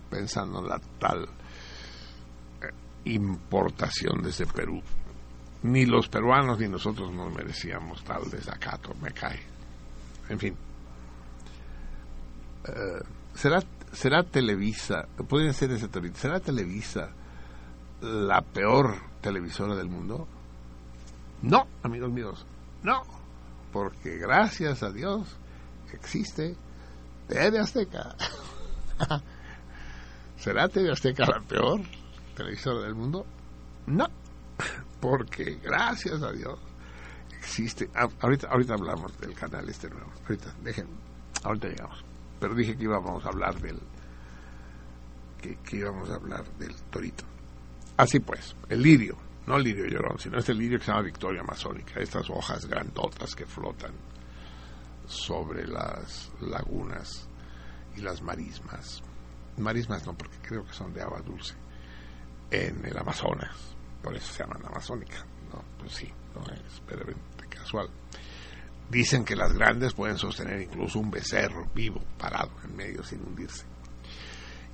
pensando 0.10 0.60
en 0.60 0.70
la 0.70 0.80
tal 1.00 1.24
eh, 2.62 2.70
importación 3.06 4.22
desde 4.22 4.46
Perú. 4.46 4.82
Ni 5.64 5.86
los 5.86 6.10
peruanos 6.10 6.60
ni 6.60 6.68
nosotros 6.68 7.14
nos 7.14 7.34
merecíamos 7.34 8.04
tal 8.04 8.30
desacato, 8.30 8.94
me 9.02 9.12
cae. 9.12 9.40
En 10.30 10.40
fin. 10.40 10.56
Eh, 12.68 13.02
¿será, 13.34 13.64
¿Será 13.92 14.24
Televisa, 14.24 15.08
podría 15.28 15.54
ser 15.54 15.72
ese 15.72 15.90
¿será 16.16 16.40
Televisa 16.40 17.10
la 18.02 18.42
peor 18.42 18.96
televisora 19.22 19.76
del 19.76 19.88
mundo? 19.88 20.28
No, 21.42 21.68
amigos 21.84 22.12
míos, 22.12 22.46
no, 22.84 23.04
porque 23.74 24.18
gracias 24.18 24.84
a 24.84 24.92
Dios 24.92 25.28
existe 25.92 26.56
TV 27.28 27.60
Azteca. 27.60 28.16
¿Será 30.38 30.70
TV 30.70 30.92
Azteca 30.92 31.26
la 31.26 31.42
peor 31.42 31.82
televisora 32.36 32.84
del 32.84 32.94
mundo? 32.94 33.26
No, 33.88 34.06
porque 35.02 35.60
gracias 35.62 36.22
a 36.22 36.32
Dios 36.32 36.60
existe. 37.36 37.90
Ah, 37.96 38.08
ahorita, 38.22 38.48
ahorita 38.48 38.76
hablamos 38.76 39.20
del 39.20 39.34
canal 39.34 39.68
este 39.68 39.90
nuevo. 39.90 40.12
Ahorita, 40.22 40.54
dejen, 40.62 40.88
ahorita 41.44 41.68
llegamos. 41.68 42.06
Pero 42.40 42.54
dije 42.54 42.78
que 42.78 42.84
íbamos 42.84 43.26
a 43.26 43.30
hablar 43.30 43.60
del 43.60 43.80
que, 45.42 45.58
que 45.58 45.78
íbamos 45.78 46.10
a 46.12 46.16
hablar 46.16 46.46
del 46.60 46.76
torito. 46.92 47.24
Así 47.98 48.20
pues, 48.20 48.56
el 48.70 48.84
lirio, 48.84 49.18
no 49.46 49.58
el 49.58 49.64
lirio 49.64 49.86
llorón, 49.86 50.18
sino 50.20 50.38
este 50.38 50.54
lirio 50.54 50.80
que 50.80 50.86
se 50.86 50.92
llama 50.92 51.04
Victoria 51.04 51.42
Amazónica, 51.42 52.00
estas 52.00 52.30
hojas 52.30 52.66
grandotas 52.66 53.36
que 53.36 53.46
flotan 53.46 53.94
sobre 55.06 55.68
las 55.68 56.32
lagunas 56.42 57.28
y 57.96 58.02
las 58.02 58.22
marismas. 58.22 59.02
Marismas 59.58 60.06
no, 60.06 60.14
porque 60.14 60.38
creo 60.42 60.66
que 60.66 60.74
son 60.74 60.94
de 60.94 61.02
agua 61.02 61.22
dulce. 61.22 61.56
En 62.50 62.86
el 62.86 62.98
Amazonas, 62.98 63.76
por 64.02 64.16
eso 64.16 64.32
se 64.34 64.44
llaman 64.44 64.66
amazónica. 64.66 65.26
No, 65.52 65.64
pues 65.80 65.94
sí, 65.94 66.12
no 66.36 66.44
es 66.54 66.82
casual. 67.50 67.90
Dicen 68.90 69.24
que 69.24 69.36
las 69.36 69.54
grandes 69.54 69.94
pueden 69.94 70.18
sostener 70.18 70.62
incluso 70.62 71.00
un 71.00 71.10
becerro 71.10 71.66
vivo, 71.74 72.02
parado 72.18 72.52
en 72.64 72.76
medio 72.76 73.04
sin 73.04 73.22
hundirse. 73.22 73.66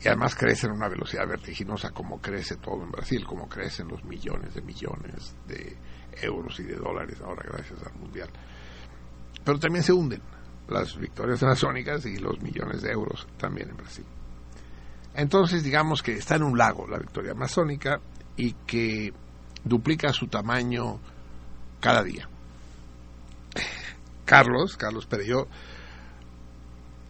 Y 0.02 0.08
además 0.08 0.36
crecen 0.36 0.72
a 0.72 0.74
una 0.74 0.88
velocidad 0.88 1.28
vertiginosa 1.28 1.92
como 1.92 2.22
crece 2.22 2.56
todo 2.56 2.84
en 2.84 2.92
Brasil, 2.92 3.26
como 3.26 3.50
crecen 3.50 3.90
los 3.90 4.04
millones 4.06 4.54
de 4.54 4.62
millones 4.62 5.36
de 5.48 5.78
euros 6.22 6.60
y 6.60 6.64
de 6.64 6.76
dólares 6.76 7.20
ahora 7.22 7.44
gracias 7.46 7.84
al 7.84 8.00
Mundial. 8.00 8.30
Pero 9.44 9.60
también 9.60 9.84
se 9.84 9.92
hunden 9.92 10.22
las 10.70 10.98
victorias 10.98 11.42
amazónicas 11.44 12.06
y 12.06 12.18
los 12.18 12.42
millones 12.42 12.82
de 12.82 12.92
euros 12.92 13.28
también 13.38 13.70
en 13.70 13.78
Brasil. 13.78 14.06
Entonces 15.16 15.64
digamos 15.64 16.02
que 16.02 16.14
está 16.14 16.36
en 16.36 16.44
un 16.44 16.58
lago 16.58 16.88
la 16.88 16.98
victoria 16.98 17.32
amazónica 17.32 18.00
y 18.38 18.54
que 18.66 19.12
duplica 19.64 20.14
su 20.14 20.28
tamaño 20.28 21.00
cada 21.82 22.04
día. 22.04 22.30
Carlos, 24.26 24.78
Carlos 24.78 25.08
Pereyó, 25.08 25.48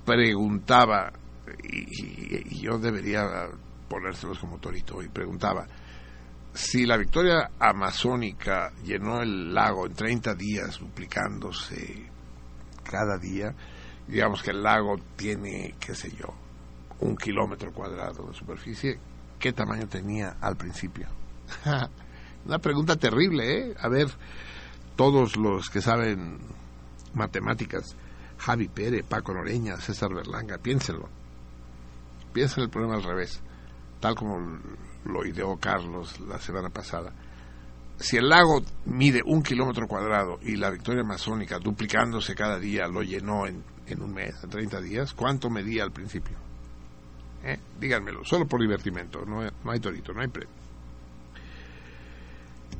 preguntaba, 0.05 1.11
y, 1.63 2.55
y, 2.55 2.61
yo 2.61 2.77
debería 2.77 3.49
ponérselos 3.87 4.39
como 4.39 4.59
torito, 4.59 5.01
y 5.01 5.09
preguntaba, 5.09 5.65
si 6.53 6.85
la 6.85 6.97
victoria 6.97 7.51
amazónica 7.59 8.71
llenó 8.83 9.21
el 9.21 9.53
lago 9.53 9.85
en 9.85 9.93
30 9.93 10.35
días, 10.35 10.79
duplicándose 10.79 12.09
cada 12.83 13.17
día, 13.17 13.53
digamos 14.07 14.41
que 14.41 14.51
el 14.51 14.63
lago 14.63 14.97
tiene, 15.15 15.75
qué 15.79 15.95
sé 15.95 16.11
yo, 16.11 16.33
un 16.99 17.15
kilómetro 17.15 17.71
cuadrado 17.71 18.27
de 18.27 18.33
superficie, 18.33 18.99
¿qué 19.39 19.53
tamaño 19.53 19.87
tenía 19.87 20.37
al 20.41 20.55
principio? 20.57 21.07
Una 22.45 22.59
pregunta 22.59 22.95
terrible, 22.95 23.57
¿eh? 23.57 23.75
A 23.79 23.89
ver, 23.89 24.07
todos 24.95 25.37
los 25.37 25.69
que 25.69 25.81
saben 25.81 26.39
matemáticas, 27.13 27.95
Javi 28.37 28.67
Pérez, 28.67 29.05
Paco 29.07 29.33
Noreña, 29.33 29.77
César 29.77 30.13
Berlanga, 30.13 30.57
piénsenlo. 30.57 31.09
Piensen 32.39 32.63
el 32.63 32.69
problema 32.69 32.95
al 32.95 33.03
revés, 33.03 33.41
tal 33.99 34.15
como 34.15 34.39
lo 35.03 35.25
ideó 35.25 35.57
Carlos 35.57 36.21
la 36.21 36.39
semana 36.39 36.69
pasada. 36.69 37.11
Si 37.97 38.15
el 38.15 38.29
lago 38.29 38.61
mide 38.85 39.19
un 39.25 39.43
kilómetro 39.43 39.89
cuadrado 39.89 40.39
y 40.41 40.55
la 40.55 40.69
victoria 40.69 41.01
amazónica, 41.01 41.59
duplicándose 41.59 42.33
cada 42.35 42.57
día, 42.57 42.87
lo 42.87 43.01
llenó 43.01 43.45
en, 43.45 43.61
en 43.87 44.01
un 44.01 44.13
mes, 44.13 44.41
en 44.41 44.49
30 44.51 44.79
días, 44.79 45.13
¿cuánto 45.13 45.49
medía 45.49 45.83
al 45.83 45.91
principio? 45.91 46.37
¿Eh? 47.43 47.59
Díganmelo, 47.77 48.23
solo 48.23 48.47
por 48.47 48.61
divertimento, 48.61 49.25
no, 49.25 49.41
no 49.41 49.71
hay 49.71 49.81
torito, 49.81 50.13
no 50.13 50.21
hay 50.21 50.29
premio. 50.29 50.55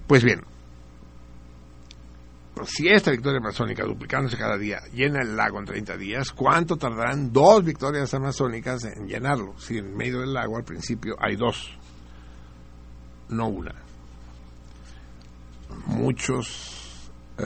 Pues 0.07 0.23
bien, 0.23 0.39
si 2.65 2.87
esta 2.87 3.11
victoria 3.11 3.39
amazónica, 3.39 3.83
duplicándose 3.83 4.37
cada 4.37 4.57
día, 4.57 4.79
llena 4.93 5.21
el 5.21 5.35
lago 5.35 5.59
en 5.59 5.65
30 5.65 5.97
días, 5.97 6.31
¿cuánto 6.31 6.77
tardarán 6.77 7.31
dos 7.31 7.63
victorias 7.63 8.13
amazónicas 8.13 8.83
en 8.85 9.07
llenarlo? 9.07 9.57
Si 9.59 9.77
en 9.77 9.95
medio 9.95 10.21
del 10.21 10.33
lago 10.33 10.57
al 10.57 10.63
principio 10.63 11.15
hay 11.19 11.35
dos, 11.35 11.77
no 13.29 13.47
una. 13.47 13.75
Muchos, 15.85 17.11
eh, 17.37 17.43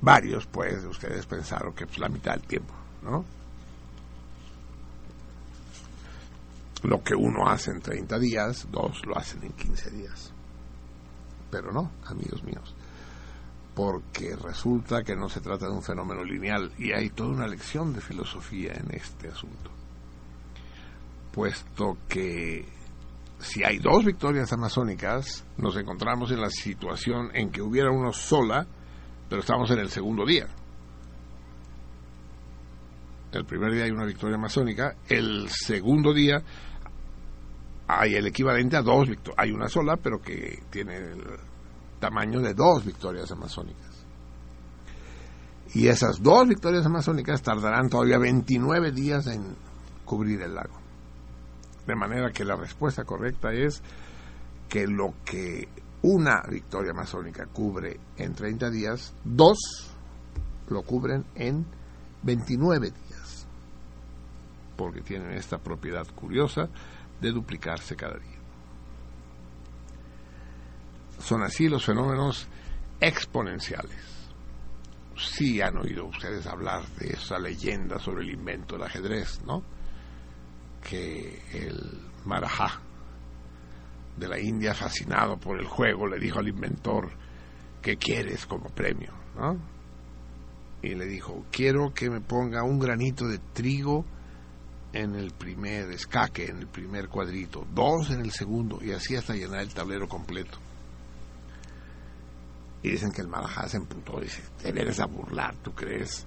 varios, 0.00 0.46
pues, 0.46 0.84
ustedes 0.84 1.26
pensaron 1.26 1.72
que 1.74 1.84
es 1.84 1.98
la 1.98 2.08
mitad 2.08 2.32
del 2.32 2.42
tiempo, 2.42 2.74
¿no? 3.02 3.24
Lo 6.82 7.02
que 7.02 7.14
uno 7.14 7.48
hace 7.48 7.70
en 7.70 7.80
30 7.80 8.18
días, 8.18 8.66
dos 8.70 9.06
lo 9.06 9.16
hacen 9.16 9.44
en 9.44 9.52
15 9.52 9.90
días. 9.90 10.32
Pero 11.50 11.70
no, 11.70 11.92
amigos 12.06 12.42
míos 12.42 12.74
porque 13.74 14.36
resulta 14.36 15.02
que 15.02 15.16
no 15.16 15.28
se 15.28 15.40
trata 15.40 15.66
de 15.66 15.72
un 15.72 15.82
fenómeno 15.82 16.22
lineal 16.24 16.72
y 16.78 16.92
hay 16.92 17.10
toda 17.10 17.30
una 17.30 17.46
lección 17.46 17.92
de 17.92 18.00
filosofía 18.00 18.72
en 18.74 18.94
este 18.94 19.28
asunto. 19.28 19.70
Puesto 21.32 21.96
que 22.08 22.66
si 23.38 23.64
hay 23.64 23.78
dos 23.78 24.04
victorias 24.04 24.52
amazónicas, 24.52 25.44
nos 25.56 25.76
encontramos 25.76 26.30
en 26.30 26.40
la 26.40 26.50
situación 26.50 27.30
en 27.34 27.50
que 27.50 27.62
hubiera 27.62 27.90
uno 27.90 28.12
sola, 28.12 28.66
pero 29.28 29.40
estamos 29.40 29.70
en 29.70 29.78
el 29.78 29.88
segundo 29.88 30.26
día. 30.26 30.46
El 33.32 33.46
primer 33.46 33.72
día 33.72 33.84
hay 33.84 33.90
una 33.90 34.04
victoria 34.04 34.36
amazónica, 34.36 34.96
el 35.08 35.48
segundo 35.48 36.12
día 36.12 36.42
hay 37.88 38.14
el 38.14 38.26
equivalente 38.26 38.76
a 38.76 38.82
dos 38.82 39.08
victorias. 39.08 39.38
Hay 39.38 39.50
una 39.52 39.68
sola, 39.68 39.96
pero 39.96 40.20
que 40.20 40.62
tiene 40.70 40.98
tamaño 42.02 42.40
de 42.40 42.52
dos 42.52 42.84
victorias 42.84 43.30
amazónicas. 43.30 44.04
Y 45.72 45.86
esas 45.86 46.20
dos 46.20 46.48
victorias 46.48 46.84
amazónicas 46.84 47.42
tardarán 47.42 47.88
todavía 47.88 48.18
29 48.18 48.90
días 48.90 49.28
en 49.28 49.54
cubrir 50.04 50.42
el 50.42 50.52
lago. 50.52 50.74
De 51.86 51.94
manera 51.94 52.32
que 52.32 52.44
la 52.44 52.56
respuesta 52.56 53.04
correcta 53.04 53.52
es 53.52 53.80
que 54.68 54.88
lo 54.88 55.14
que 55.24 55.68
una 56.02 56.42
victoria 56.50 56.90
amazónica 56.90 57.46
cubre 57.46 58.00
en 58.16 58.34
30 58.34 58.70
días, 58.70 59.14
dos 59.22 59.94
lo 60.68 60.82
cubren 60.82 61.24
en 61.36 61.64
29 62.24 62.90
días. 62.90 63.46
Porque 64.76 65.02
tienen 65.02 65.34
esta 65.34 65.58
propiedad 65.58 66.06
curiosa 66.16 66.68
de 67.20 67.30
duplicarse 67.30 67.94
cada 67.94 68.18
día 68.18 68.31
son 71.22 71.42
así 71.42 71.68
los 71.68 71.84
fenómenos 71.84 72.48
exponenciales. 73.00 73.98
Sí 75.16 75.60
han 75.60 75.76
oído 75.76 76.06
ustedes 76.06 76.46
hablar 76.46 76.86
de 76.98 77.12
esa 77.12 77.38
leyenda 77.38 77.98
sobre 77.98 78.24
el 78.24 78.30
invento 78.30 78.74
del 78.74 78.84
ajedrez, 78.84 79.40
¿no? 79.46 79.62
Que 80.82 81.42
el 81.52 82.00
Marajá 82.24 82.80
de 84.16 84.28
la 84.28 84.38
India, 84.38 84.74
fascinado 84.74 85.38
por 85.38 85.58
el 85.58 85.66
juego, 85.66 86.06
le 86.06 86.18
dijo 86.18 86.38
al 86.38 86.48
inventor, 86.48 87.10
¿qué 87.80 87.96
quieres 87.96 88.46
como 88.46 88.68
premio? 88.68 89.12
¿no? 89.36 89.58
Y 90.82 90.94
le 90.94 91.06
dijo, 91.06 91.44
quiero 91.50 91.94
que 91.94 92.10
me 92.10 92.20
ponga 92.20 92.64
un 92.64 92.78
granito 92.78 93.26
de 93.26 93.38
trigo 93.38 94.04
en 94.92 95.14
el 95.14 95.30
primer 95.30 95.90
escaque, 95.90 96.46
en 96.46 96.58
el 96.58 96.66
primer 96.66 97.08
cuadrito, 97.08 97.66
dos 97.72 98.10
en 98.10 98.20
el 98.20 98.32
segundo, 98.32 98.80
y 98.82 98.92
así 98.92 99.16
hasta 99.16 99.34
llenar 99.34 99.60
el 99.60 99.72
tablero 99.72 100.08
completo. 100.08 100.58
Y 102.82 102.90
dicen 102.90 103.12
que 103.12 103.22
el 103.22 103.28
Marajá 103.28 103.68
se 103.68 103.76
emputó. 103.76 104.20
Dice, 104.20 104.42
te 104.60 104.72
vienes 104.72 104.98
a 105.00 105.06
burlar, 105.06 105.54
¿tú 105.62 105.72
crees 105.72 106.26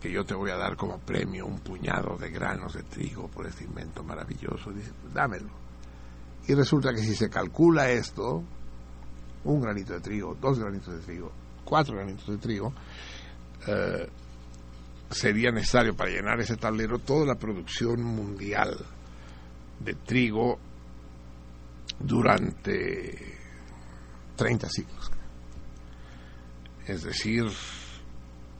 que 0.00 0.10
yo 0.10 0.24
te 0.24 0.34
voy 0.34 0.50
a 0.50 0.56
dar 0.56 0.76
como 0.76 0.98
premio 0.98 1.46
un 1.46 1.60
puñado 1.60 2.16
de 2.16 2.30
granos 2.30 2.74
de 2.74 2.82
trigo 2.82 3.28
por 3.28 3.46
este 3.46 3.64
invento 3.64 4.02
maravilloso? 4.02 4.70
Dice, 4.70 4.92
pues 5.00 5.12
dámelo. 5.12 5.50
Y 6.46 6.54
resulta 6.54 6.92
que 6.92 7.00
si 7.00 7.14
se 7.14 7.30
calcula 7.30 7.90
esto, 7.90 8.42
un 9.44 9.60
granito 9.60 9.94
de 9.94 10.00
trigo, 10.00 10.34
dos 10.34 10.58
granitos 10.58 10.94
de 10.94 11.00
trigo, 11.00 11.32
cuatro 11.64 11.96
granitos 11.96 12.26
de 12.26 12.38
trigo, 12.38 12.72
eh, 13.66 14.08
sería 15.10 15.50
necesario 15.50 15.94
para 15.94 16.10
llenar 16.10 16.40
ese 16.40 16.56
tablero 16.56 16.98
toda 16.98 17.26
la 17.26 17.34
producción 17.36 18.02
mundial 18.02 18.76
de 19.80 19.94
trigo 19.94 20.58
durante 21.98 23.38
30 24.36 24.68
siglos. 24.68 25.13
Es 26.86 27.02
decir, 27.02 27.44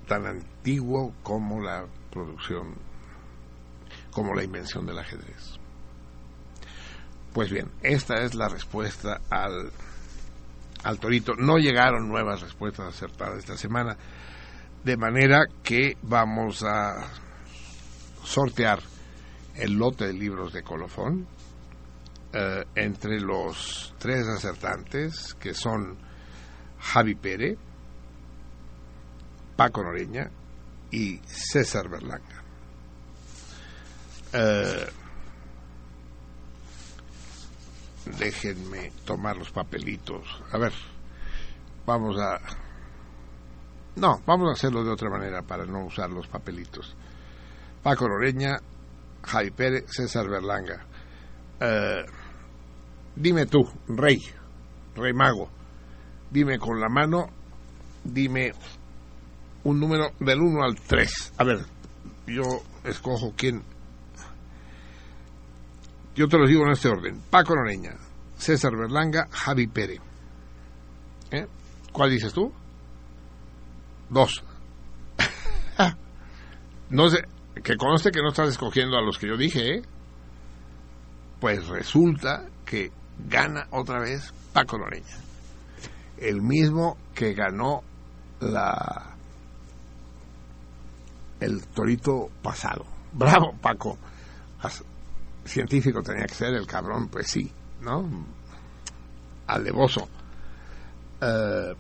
tan 0.07 0.27
antiguo 0.27 1.14
como 1.22 1.61
la 1.61 1.87
producción, 2.11 2.75
como 4.11 4.35
la 4.35 4.45
invención 4.45 4.87
del 4.87 4.99
ajedrez. 4.99 5.59
Pues 7.33 7.51
bien, 7.51 7.70
esta 7.83 8.22
es 8.22 8.35
la 8.35 8.49
respuesta 8.49 9.20
al, 9.29 9.72
al 10.85 10.99
torito. 11.01 11.35
No 11.35 11.59
llegaron 11.59 12.09
nuevas 12.09 12.41
respuestas 12.41 12.95
acertadas 12.95 13.39
esta 13.39 13.57
semana, 13.57 13.97
de 14.85 14.97
manera 14.97 15.47
que 15.62 15.97
vamos 16.03 16.62
a 16.62 17.09
sortear 18.22 18.81
el 19.57 19.75
lote 19.75 20.07
de 20.07 20.12
libros 20.12 20.53
de 20.53 20.62
colofón 20.62 21.27
eh, 22.33 22.64
entre 22.75 23.20
los 23.20 23.95
tres 23.99 24.27
acertantes, 24.27 25.35
que 25.35 25.55
son 25.55 25.97
Javi 26.81 27.14
Pérez, 27.14 27.59
Paco 29.57 29.83
Noreña 29.83 30.31
y 30.91 31.19
César 31.27 31.89
Berlanga. 31.89 32.43
Eh, 34.33 34.87
déjenme 38.19 38.93
tomar 39.05 39.37
los 39.37 39.51
papelitos. 39.51 40.27
A 40.53 40.59
ver, 40.59 40.73
vamos 41.87 42.19
a... 42.19 42.41
No, 43.97 44.21
vamos 44.27 44.49
a 44.49 44.53
hacerlo 44.53 44.83
de 44.83 44.91
otra 44.91 45.09
manera 45.09 45.43
para 45.43 45.67
no 45.67 45.87
usar 45.87 46.11
los 46.11 46.27
papelitos. 46.27 46.97
Paco 47.83 48.09
Noreña, 48.09 48.59
Javi 49.23 49.51
Pérez, 49.51 49.85
César 49.89 50.29
Berlanga. 50.29 50.85
Eh, 51.61 52.05
dime 53.15 53.47
tú, 53.47 53.63
rey, 53.89 54.19
rey 54.97 55.13
mago, 55.13 55.49
dime 56.31 56.59
con 56.59 56.81
la 56.81 56.89
mano, 56.89 57.31
dime 58.03 58.53
un 59.65 59.81
número 59.81 60.11
del 60.21 60.41
1 60.41 60.62
al 60.62 60.77
3. 60.77 61.35
A 61.39 61.45
ver, 61.45 61.65
yo 62.27 62.43
escojo 62.85 63.33
quién. 63.37 63.62
Yo 66.15 66.29
te 66.29 66.39
lo 66.39 66.47
digo 66.47 66.65
en 66.65 66.73
este 66.73 66.89
orden. 66.89 67.21
Paco 67.31 67.55
Noreña, 67.57 67.97
César 68.37 68.77
Berlanga, 68.77 69.27
Javi 69.31 69.67
Pérez. 69.67 70.01
¿Eh? 71.31 71.47
¿Cuál 71.93 72.11
dices 72.11 72.33
tú? 72.33 72.53
Dos. 74.11 74.45
no 76.91 77.09
sé, 77.09 77.25
que 77.62 77.77
conste 77.77 78.11
que 78.11 78.21
no 78.21 78.29
estás 78.29 78.51
escogiendo 78.51 78.97
a 78.97 79.03
los 79.03 79.19
que 79.19 79.29
yo 79.29 79.37
dije, 79.37 79.77
¿eh? 79.77 79.83
Pues 81.41 81.67
resulta 81.67 82.47
que 82.65 82.93
gana 83.29 83.67
otra 83.71 84.01
vez 84.01 84.33
Paco 84.53 84.79
Noreña. 84.79 85.17
El 86.19 86.43
mismo 86.43 86.97
que 87.15 87.35
ganó 87.35 87.83
la 88.41 89.14
el 91.45 91.67
torito 91.69 92.31
pasado. 92.43 92.85
Bravo, 93.13 93.55
Paco. 93.61 93.99
Científico 95.45 96.03
tenía 96.03 96.25
que 96.25 96.35
ser 96.35 96.55
el 96.55 96.67
cabrón, 96.67 97.09
pues 97.09 97.31
sí, 97.31 97.53
¿no? 97.83 98.09
Alevoso. 99.47 100.09
Eh, 101.21 101.75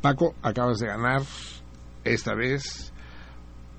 Paco, 0.00 0.34
acabas 0.42 0.78
de 0.78 0.86
ganar 0.86 1.22
esta 2.04 2.34
vez 2.34 2.92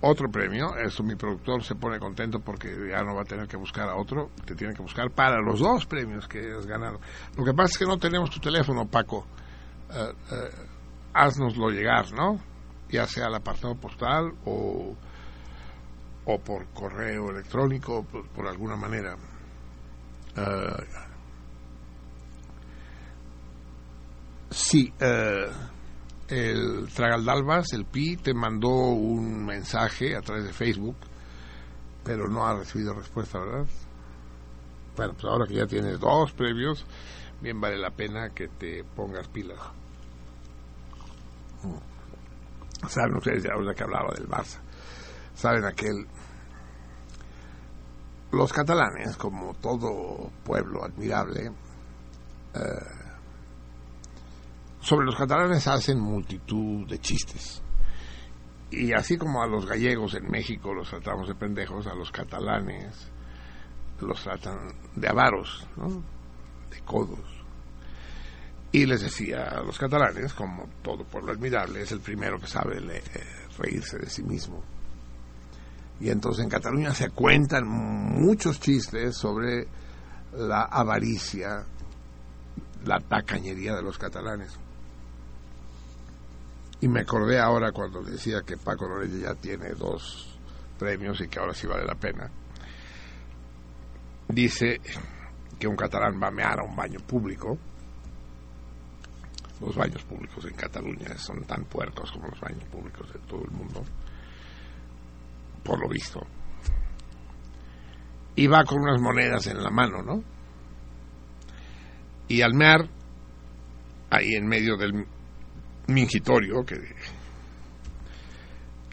otro 0.01 0.29
premio. 0.29 0.75
Eso 0.75 1.01
mi 1.03 1.15
productor 1.15 1.63
se 1.63 1.75
pone 1.75 1.97
contento 1.97 2.39
porque 2.39 2.67
ya 2.89 3.03
no 3.03 3.15
va 3.15 3.21
a 3.21 3.25
tener 3.25 3.47
que 3.47 3.57
buscar 3.57 3.87
a 3.87 3.95
otro, 3.95 4.31
te 4.45 4.53
tiene 4.53 4.73
que 4.73 4.81
buscar 4.81 5.09
para 5.11 5.39
los 5.41 5.59
dos 5.59 5.85
premios 5.85 6.27
que 6.27 6.39
has 6.51 6.65
ganado. 6.65 6.99
Lo 7.37 7.45
que 7.45 7.53
pasa 7.53 7.71
es 7.71 7.77
que 7.77 7.85
no 7.85 7.97
tenemos 7.97 8.29
tu 8.29 8.39
teléfono, 8.39 8.85
Paco. 8.85 9.25
Eh, 9.93 10.13
eh, 10.31 10.49
haznoslo 11.13 11.69
llegar, 11.69 12.11
¿no? 12.11 12.39
Ya 12.89 13.07
sea 13.07 13.25
al 13.27 13.35
apartado 13.35 13.75
postal 13.75 14.33
o, 14.45 14.95
o 16.25 16.39
por 16.39 16.67
correo 16.67 17.31
electrónico, 17.31 18.03
por, 18.03 18.27
por 18.29 18.47
alguna 18.47 18.75
manera. 18.75 19.15
Eh, 20.35 20.85
sí, 24.49 24.93
eh, 24.99 25.47
el 26.27 26.87
Tragaldalbas, 26.93 27.73
el 27.73 27.85
PI, 27.85 28.17
te 28.17 28.33
mandó 28.33 28.69
un 28.69 29.45
mensaje 29.45 30.15
a 30.15 30.21
través 30.21 30.45
de 30.45 30.53
Facebook, 30.53 30.97
pero 32.03 32.27
no 32.27 32.45
ha 32.45 32.55
recibido 32.55 32.93
respuesta, 32.93 33.39
¿verdad? 33.39 33.65
Bueno, 34.95 35.13
pues 35.13 35.25
ahora 35.25 35.45
que 35.45 35.55
ya 35.55 35.67
tienes 35.67 35.99
dos 35.99 36.31
previos, 36.31 36.85
bien 37.41 37.59
vale 37.59 37.77
la 37.77 37.91
pena 37.91 38.29
que 38.29 38.47
te 38.47 38.83
pongas 38.83 39.27
pilas. 39.27 39.59
Saben 42.87 43.17
ustedes, 43.17 43.45
ahora 43.45 43.73
que 43.73 43.83
hablaba 43.83 44.13
del 44.15 44.27
Barça, 44.27 44.59
saben 45.33 45.65
aquel... 45.65 46.07
Los 48.31 48.51
catalanes, 48.51 49.15
como 49.15 49.53
todo 49.53 50.29
pueblo 50.43 50.83
admirable, 50.83 51.51
eh, 52.53 52.59
sobre 54.81 55.05
los 55.05 55.15
catalanes 55.15 55.67
hacen 55.67 55.99
multitud 55.99 56.87
de 56.87 56.99
chistes. 56.99 57.63
Y 58.71 58.93
así 58.93 59.17
como 59.17 59.41
a 59.41 59.47
los 59.47 59.65
gallegos 59.65 60.15
en 60.15 60.29
México 60.29 60.73
los 60.73 60.89
tratamos 60.89 61.27
de 61.27 61.35
pendejos, 61.35 61.87
a 61.87 61.95
los 61.95 62.11
catalanes 62.11 63.11
los 64.01 64.21
tratan 64.21 64.73
de 64.95 65.07
avaros, 65.07 65.65
¿no? 65.77 66.03
de 66.69 66.81
codos. 66.81 67.34
Y 68.75 68.85
les 68.85 68.99
decía 68.99 69.51
a 69.51 69.63
los 69.63 69.79
catalanes, 69.79 70.33
como 70.33 70.67
todo 70.81 71.05
pueblo 71.05 71.31
admirable, 71.31 71.81
es 71.81 71.93
el 71.93 72.01
primero 72.01 72.37
que 72.37 72.47
sabe 72.47 72.75
eh, 72.79 73.01
reírse 73.57 73.97
de 73.97 74.09
sí 74.09 74.21
mismo. 74.21 74.61
Y 76.01 76.09
entonces 76.09 76.43
en 76.43 76.49
Cataluña 76.49 76.93
se 76.93 77.09
cuentan 77.11 77.65
muchos 77.65 78.59
chistes 78.59 79.15
sobre 79.15 79.65
la 80.33 80.63
avaricia, 80.63 81.63
la 82.83 82.99
tacañería 82.99 83.77
de 83.77 83.81
los 83.81 83.97
catalanes. 83.97 84.51
Y 86.81 86.89
me 86.89 86.99
acordé 86.99 87.39
ahora 87.39 87.71
cuando 87.71 88.03
decía 88.03 88.41
que 88.45 88.57
Paco 88.57 88.89
Noreña 88.89 89.29
ya 89.29 89.35
tiene 89.35 89.69
dos 89.69 90.37
premios 90.77 91.21
y 91.21 91.29
que 91.29 91.39
ahora 91.39 91.53
sí 91.53 91.65
vale 91.65 91.85
la 91.85 91.95
pena. 91.95 92.29
Dice 94.27 94.81
que 95.57 95.65
un 95.65 95.77
catalán 95.77 96.19
va 96.21 96.27
a 96.27 96.31
mear 96.31 96.59
a 96.59 96.63
un 96.65 96.75
baño 96.75 96.99
público. 97.07 97.57
Los 99.61 99.75
baños 99.75 100.03
públicos 100.03 100.43
en 100.45 100.53
Cataluña 100.53 101.17
son 101.17 101.43
tan 101.43 101.63
puercos 101.65 102.11
como 102.11 102.27
los 102.27 102.39
baños 102.39 102.63
públicos 102.65 103.11
de 103.13 103.19
todo 103.19 103.43
el 103.43 103.51
mundo, 103.51 103.83
por 105.63 105.79
lo 105.79 105.87
visto. 105.87 106.21
Y 108.35 108.47
va 108.47 108.65
con 108.65 108.81
unas 108.81 108.99
monedas 108.99 109.47
en 109.47 109.63
la 109.63 109.69
mano, 109.69 110.03
¿no? 110.03 110.21
Y 112.27 112.41
al 112.41 112.53
mear, 112.53 112.89
ahí 114.09 114.33
en 114.33 114.45
medio 114.47 114.75
del 114.75 115.07
mingitorio 115.87 116.65
que, 116.65 116.75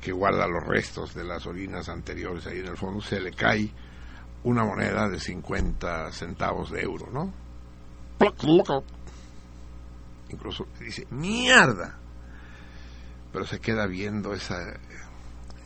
que 0.00 0.12
guarda 0.12 0.46
los 0.46 0.64
restos 0.64 1.14
de 1.14 1.24
las 1.24 1.46
orinas 1.46 1.88
anteriores 1.88 2.46
ahí 2.46 2.60
en 2.60 2.68
el 2.68 2.76
fondo, 2.76 3.00
se 3.00 3.20
le 3.20 3.32
cae 3.32 3.68
una 4.44 4.64
moneda 4.64 5.08
de 5.08 5.18
50 5.18 6.12
centavos 6.12 6.70
de 6.70 6.82
euro, 6.82 7.10
¿no? 7.10 7.32
Incluso 10.32 10.66
dice, 10.80 11.06
mierda. 11.10 11.98
Pero 13.32 13.46
se 13.46 13.60
queda 13.60 13.86
viendo 13.86 14.34
esa, 14.34 14.58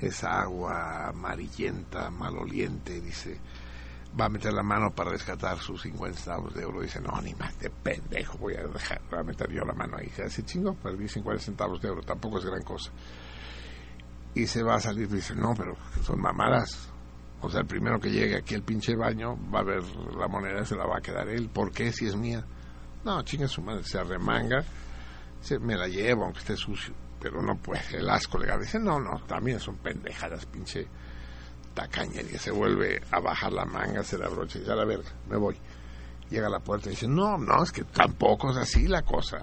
esa 0.00 0.40
agua 0.40 1.08
amarillenta, 1.08 2.10
maloliente, 2.10 3.00
dice, 3.00 3.40
va 4.18 4.26
a 4.26 4.28
meter 4.28 4.52
la 4.52 4.62
mano 4.62 4.90
para 4.94 5.10
rescatar 5.10 5.58
sus 5.58 5.82
50 5.82 6.16
centavos 6.18 6.54
de 6.54 6.62
euro. 6.62 6.80
Dice, 6.80 7.00
no, 7.00 7.20
ni 7.20 7.34
más 7.34 7.58
de 7.58 7.70
pendejo, 7.70 8.38
voy 8.38 8.54
a 8.54 8.62
dejar, 8.62 9.02
voy 9.10 9.20
a 9.20 9.22
meter 9.22 9.50
yo 9.50 9.64
la 9.64 9.74
mano 9.74 9.96
ahí. 9.98 10.10
Hace 10.24 10.44
chingo, 10.44 10.74
perdí 10.74 11.08
50 11.08 11.42
centavos 11.42 11.80
de 11.80 11.88
euro, 11.88 12.02
tampoco 12.02 12.38
es 12.38 12.44
gran 12.44 12.62
cosa. 12.62 12.90
Y 14.34 14.46
se 14.46 14.62
va 14.62 14.76
a 14.76 14.80
salir, 14.80 15.08
dice, 15.08 15.34
no, 15.34 15.54
pero 15.56 15.76
son 16.02 16.20
mamadas. 16.20 16.90
O 17.40 17.50
sea, 17.50 17.60
el 17.60 17.66
primero 17.66 18.00
que 18.00 18.10
llegue 18.10 18.36
aquí 18.36 18.54
al 18.54 18.62
pinche 18.62 18.96
baño 18.96 19.36
va 19.52 19.60
a 19.60 19.64
ver 19.64 19.82
la 20.18 20.28
moneda 20.28 20.64
se 20.64 20.74
la 20.74 20.86
va 20.86 20.98
a 20.98 21.00
quedar 21.00 21.28
él. 21.28 21.48
¿Por 21.48 21.70
qué? 21.70 21.92
Si 21.92 22.06
es 22.06 22.16
mía. 22.16 22.44
No, 23.07 23.22
chinga 23.22 23.46
su 23.46 23.62
madre, 23.62 23.84
se 23.84 24.00
arremanga, 24.00 24.64
se, 25.40 25.61
me 25.61 25.76
la 25.76 25.86
llevo 25.86 26.24
aunque 26.24 26.40
esté 26.40 26.57
sucio. 26.57 26.92
Pero 27.20 27.40
no 27.40 27.57
puede, 27.57 27.98
el 27.98 28.11
asco 28.11 28.36
legal. 28.36 28.61
Dice, 28.61 28.80
no, 28.80 28.98
no, 28.98 29.20
también 29.28 29.61
son 29.61 29.76
pendejadas, 29.76 30.44
pinche 30.46 30.88
tacañería. 31.72 32.36
Se 32.40 32.50
vuelve 32.50 33.00
a 33.12 33.20
bajar 33.20 33.52
la 33.52 33.64
manga, 33.64 34.02
se 34.02 34.18
la 34.18 34.28
brocha 34.28 34.59
y 34.59 34.62
dice, 34.62 34.72
a 34.72 34.74
la 34.74 34.84
verga, 34.84 35.09
me 35.28 35.36
voy. 35.36 35.57
Llega 36.30 36.48
a 36.48 36.50
la 36.50 36.59
puerta 36.59 36.88
y 36.88 36.90
dice, 36.90 37.07
no, 37.07 37.38
no, 37.38 37.62
es 37.62 37.70
que 37.70 37.84
tampoco 37.84 38.50
es 38.50 38.57
así 38.57 38.88
la 38.88 39.02
cosa. 39.02 39.38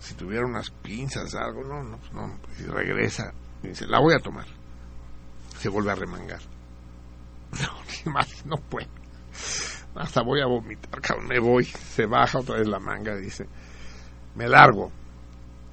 si 0.00 0.14
tuviera 0.14 0.44
unas 0.44 0.70
pinzas, 0.70 1.32
algo, 1.36 1.62
no, 1.62 1.84
no, 1.84 2.00
no, 2.12 2.40
y 2.58 2.64
regresa, 2.64 3.32
y 3.62 3.68
dice, 3.68 3.86
la 3.86 4.00
voy 4.00 4.14
a 4.14 4.18
tomar. 4.18 4.46
Se 5.60 5.68
vuelve 5.68 5.92
a 5.92 5.94
remangar. 5.94 6.40
No, 7.52 7.70
ni 8.04 8.12
más, 8.12 8.44
no 8.46 8.56
puede. 8.56 8.88
Hasta 9.94 10.22
voy 10.22 10.40
a 10.40 10.46
vomitar, 10.46 11.00
cabrón, 11.00 11.28
me 11.28 11.38
voy. 11.38 11.64
Se 11.64 12.06
baja 12.06 12.40
otra 12.40 12.56
vez 12.58 12.66
la 12.66 12.80
manga, 12.80 13.16
dice, 13.16 13.46
me 14.34 14.48
largo. 14.48 14.90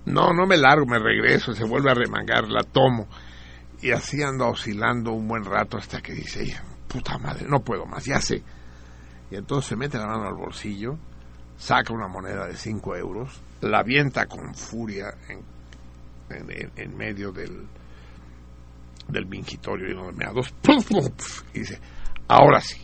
No, 0.05 0.33
no 0.33 0.45
me 0.45 0.57
largo, 0.57 0.85
me 0.85 0.99
regreso, 0.99 1.53
se 1.53 1.63
vuelve 1.63 1.91
a 1.91 1.95
remangar, 1.95 2.47
la 2.49 2.63
tomo. 2.63 3.07
Y 3.81 3.91
así 3.91 4.21
anda 4.21 4.45
oscilando 4.45 5.11
un 5.11 5.27
buen 5.27 5.43
rato 5.43 5.77
hasta 5.77 6.01
que 6.01 6.13
dice 6.13 6.55
puta 6.91 7.17
madre, 7.17 7.45
no 7.47 7.61
puedo 7.61 7.85
más, 7.85 8.05
ya 8.05 8.19
sé. 8.19 8.43
Y 9.29 9.35
entonces 9.35 9.69
se 9.69 9.75
mete 9.75 9.97
la 9.97 10.07
mano 10.07 10.27
al 10.27 10.35
bolsillo, 10.35 10.97
saca 11.57 11.93
una 11.93 12.07
moneda 12.07 12.47
de 12.47 12.57
5 12.57 12.95
euros, 12.97 13.41
la 13.61 13.79
avienta 13.79 14.25
con 14.25 14.53
furia 14.53 15.13
en, 15.29 15.45
en, 16.75 16.97
medio 16.97 17.31
del, 17.31 17.65
del 19.07 19.25
mingitorio 19.25 19.87
lleno 19.87 20.07
de 20.07 20.13
meados, 20.13 20.53
y 21.53 21.59
dice, 21.59 21.79
ahora 22.27 22.59
sí, 22.59 22.81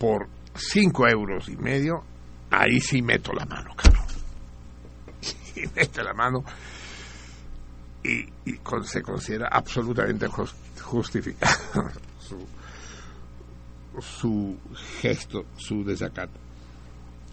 por 0.00 0.28
5 0.54 1.08
euros 1.08 1.48
y 1.50 1.56
medio, 1.56 2.02
ahí 2.50 2.80
sí 2.80 3.02
meto 3.02 3.32
la 3.32 3.44
mano, 3.44 3.74
cabrón. 3.76 4.04
Y 5.54 5.66
mete 5.76 6.02
la 6.02 6.14
mano 6.14 6.42
y, 8.02 8.24
se 8.84 9.02
considera 9.02 9.48
absolutamente 9.50 10.26
justificado 10.80 11.54
su, 12.18 12.46
su 14.00 14.58
gesto, 15.00 15.44
su 15.56 15.84
desacato. 15.84 16.38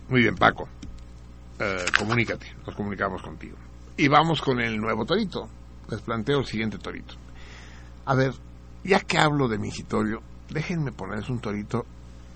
Muy 0.10 0.24
bien, 0.24 0.36
Paco. 0.36 0.68
Eh, 1.60 1.86
comunícate, 1.98 2.54
nos 2.66 2.76
comunicamos 2.76 3.22
contigo. 3.22 3.56
Y 3.96 4.10
vamos 4.10 4.42
con 4.42 4.60
el 4.60 4.78
nuevo 4.78 5.06
torito. 5.06 5.48
Les 5.90 6.02
planteo 6.02 6.40
el 6.40 6.46
siguiente 6.46 6.80
torito. 6.80 7.16
A 8.06 8.16
ver, 8.16 8.34
ya 8.84 9.00
que 9.00 9.18
hablo 9.18 9.48
de 9.48 9.58
mingitorio, 9.58 10.22
déjenme 10.50 10.92
ponerles 10.92 11.30
un 11.30 11.40
torito 11.40 11.86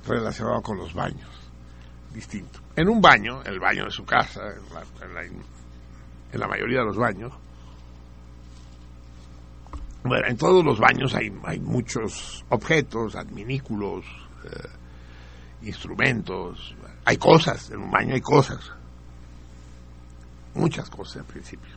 relacionado 0.06 0.62
con 0.62 0.78
los 0.78 0.94
baños. 0.94 1.30
Distinto. 2.14 2.60
En 2.76 2.90
un 2.90 3.02
baño, 3.02 3.42
el 3.44 3.60
baño 3.60 3.86
de 3.86 3.92
su 3.92 4.04
casa, 4.04 4.42
en 6.32 6.40
la, 6.40 6.48
mayoría 6.48 6.80
de 6.80 6.86
los 6.86 6.98
baños, 6.98 7.32
bueno, 10.04 10.28
en 10.28 10.36
todos 10.36 10.66
los 10.66 10.80
baños 10.80 11.14
hay, 11.14 11.30
muchos 11.60 12.44
objetos, 12.50 13.16
adminículos, 13.16 14.06
eh, 14.44 15.68
instrumentos, 15.68 16.76
hay 17.06 17.18
cosas, 17.18 17.70
en 17.72 17.80
un 17.80 17.92
baño 17.92 18.14
hay 18.14 18.22
cosas, 18.22 18.72
muchas 20.56 20.90
cosas 20.90 21.18
en 21.18 21.26
principio. 21.26 21.76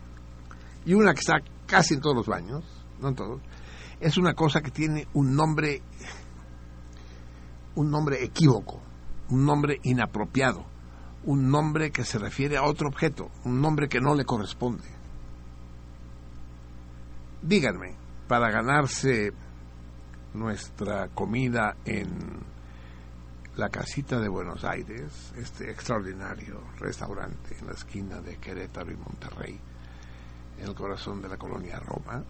Y 0.87 0.95
una 0.95 1.13
que 1.13 1.21
está 1.21 1.35
casi 1.67 1.95
en 1.95 2.01
todos 2.01 2.17
los 2.17 2.27
baños, 2.27 2.65
no 3.01 3.09
en 3.09 3.15
todos, 3.15 3.41
es 4.01 4.17
una 4.17 4.35
cosa 4.35 4.61
que 4.61 4.71
tiene 4.71 5.07
un 5.15 5.35
nombre, 5.35 5.83
un 7.77 7.91
nombre 7.91 8.23
equívoco, 8.23 8.81
un 9.31 9.45
nombre 9.45 9.81
inapropiado, 9.83 10.65
un 11.25 11.51
nombre 11.51 11.91
que 11.91 12.05
se 12.05 12.19
refiere 12.19 12.57
a 12.57 12.65
otro 12.65 12.89
objeto, 12.89 13.31
un 13.45 13.61
nombre 13.61 13.89
que 13.89 14.01
no 14.01 14.15
le 14.15 14.25
corresponde. 14.25 14.85
Díganme, 17.43 17.97
para 18.29 18.51
ganarse 18.51 19.33
nuestra 20.35 21.09
comida 21.09 21.77
en 21.85 22.09
la 23.57 23.69
casita 23.69 24.19
de 24.19 24.29
Buenos 24.29 24.65
Aires, 24.65 25.33
este 25.37 25.71
extraordinario 25.71 26.61
restaurante 26.79 27.57
en 27.59 27.67
la 27.67 27.73
esquina 27.73 28.21
de 28.21 28.37
Querétaro 28.39 28.91
y 28.91 28.97
Monterrey, 28.97 29.61
en 30.59 30.69
el 30.69 30.75
corazón 30.75 31.23
de 31.23 31.29
la 31.29 31.37
colonia 31.37 31.79
Roma, 31.79 32.25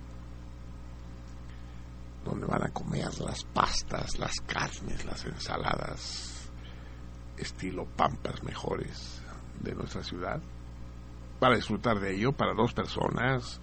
donde 2.25 2.47
van 2.47 2.65
a 2.65 2.71
comer 2.71 3.19
las 3.21 3.45
pastas, 3.45 4.19
las 4.19 4.41
carnes, 4.41 5.05
las 5.05 5.25
ensaladas, 5.25 6.51
estilo 7.37 7.85
pampas 7.85 8.43
mejores 8.43 9.21
de 9.61 9.75
nuestra 9.75 10.03
ciudad, 10.03 10.41
para 11.39 11.57
disfrutar 11.57 12.01
de 12.01 12.15
ello 12.15 12.33
para 12.33 12.55
dos 12.55 12.73
personas, 12.73 13.61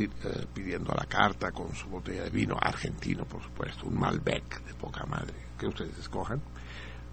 eh, 0.00 0.46
pidiendo 0.54 0.92
a 0.92 0.96
la 0.96 1.06
carta 1.06 1.52
con 1.52 1.74
su 1.74 1.88
botella 1.88 2.24
de 2.24 2.30
vino 2.30 2.56
argentino, 2.60 3.24
por 3.24 3.42
supuesto, 3.42 3.86
un 3.86 3.98
Malbec 3.98 4.64
de 4.64 4.74
poca 4.74 5.04
madre, 5.06 5.34
que 5.58 5.66
ustedes 5.66 5.96
escojan, 5.98 6.40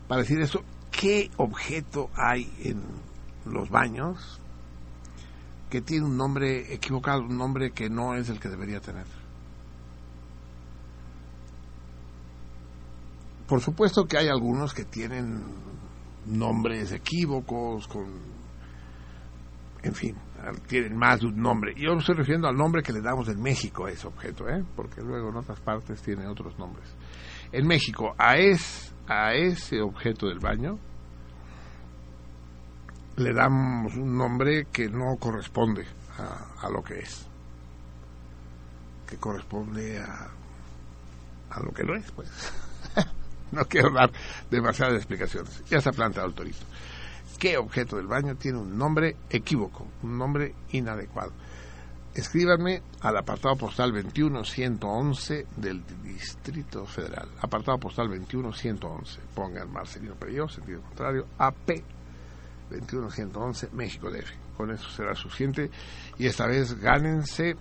para 0.07 0.21
decir 0.21 0.39
eso, 0.39 0.63
¿qué 0.91 1.31
objeto 1.37 2.09
hay 2.15 2.51
en 2.63 2.81
los 3.45 3.69
baños 3.69 4.39
que 5.69 5.81
tiene 5.81 6.05
un 6.05 6.17
nombre 6.17 6.73
equivocado, 6.73 7.21
un 7.21 7.37
nombre 7.37 7.71
que 7.71 7.89
no 7.89 8.15
es 8.15 8.29
el 8.29 8.39
que 8.39 8.49
debería 8.49 8.79
tener? 8.79 9.05
Por 13.47 13.61
supuesto 13.61 14.05
que 14.05 14.17
hay 14.17 14.27
algunos 14.27 14.73
que 14.73 14.85
tienen 14.85 15.43
nombres 16.25 16.91
equívocos, 16.91 17.87
con, 17.87 18.05
en 19.83 19.93
fin, 19.93 20.15
tienen 20.67 20.97
más 20.97 21.19
de 21.19 21.27
un 21.27 21.37
nombre. 21.37 21.73
Yo 21.77 21.93
me 21.93 21.99
estoy 21.99 22.15
refiriendo 22.15 22.47
al 22.47 22.55
nombre 22.55 22.81
que 22.81 22.91
le 22.91 23.01
damos 23.01 23.27
en 23.29 23.41
México 23.41 23.85
a 23.85 23.91
ese 23.91 24.07
objeto, 24.07 24.49
¿eh? 24.49 24.63
porque 24.75 25.01
luego 25.01 25.29
en 25.29 25.37
otras 25.37 25.59
partes 25.59 26.01
tiene 26.01 26.27
otros 26.27 26.57
nombres. 26.57 26.87
En 27.51 27.67
México, 27.67 28.15
a, 28.17 28.33
a 29.07 29.33
ese 29.33 29.81
objeto 29.81 30.27
del 30.27 30.39
baño 30.39 30.79
le 33.17 33.33
damos 33.33 33.95
un 33.95 34.17
nombre 34.17 34.65
que 34.73 34.89
no 34.89 35.15
corresponde 35.17 35.85
a, 36.17 36.65
a 36.65 36.69
lo 36.69 36.83
que 36.83 36.99
es, 36.99 37.27
que 39.07 39.17
corresponde 39.17 39.99
a, 39.99 40.29
a 41.51 41.59
lo 41.61 41.71
que 41.71 41.83
no 41.83 41.95
es, 41.95 42.11
pues. 42.11 42.29
no 43.61 43.65
quiero 43.65 43.91
dar 43.91 44.11
demasiadas 44.49 44.95
explicaciones. 44.95 45.63
Ya 45.69 45.81
se 45.81 45.89
ha 45.89 45.93
planteado 45.93 46.27
el 46.27 46.33
torito 46.33 46.65
qué 47.37 47.57
objeto 47.57 47.97
del 47.97 48.07
baño 48.07 48.35
tiene 48.35 48.57
un 48.57 48.77
nombre 48.77 49.15
equívoco, 49.29 49.87
un 50.03 50.17
nombre 50.17 50.53
inadecuado. 50.71 51.31
Escríbanme 52.13 52.81
al 53.01 53.17
apartado 53.17 53.57
postal 53.57 53.91
21111 53.91 55.47
del 55.57 55.83
Distrito 56.01 56.85
Federal. 56.85 57.27
Apartado 57.41 57.77
postal 57.77 58.07
21111. 58.07 59.19
Pongan 59.33 59.71
Marcelino 59.71 60.15
Perelló, 60.15 60.47
sentido 60.47 60.81
contrario, 60.81 61.27
AP 61.37 61.83
21111, 62.69 63.69
México 63.73 64.09
DF. 64.09 64.31
Con 64.55 64.71
eso 64.71 64.89
será 64.89 65.13
suficiente. 65.13 65.69
Y 66.17 66.27
esta 66.27 66.47
vez 66.47 66.79
gánense 66.79 67.57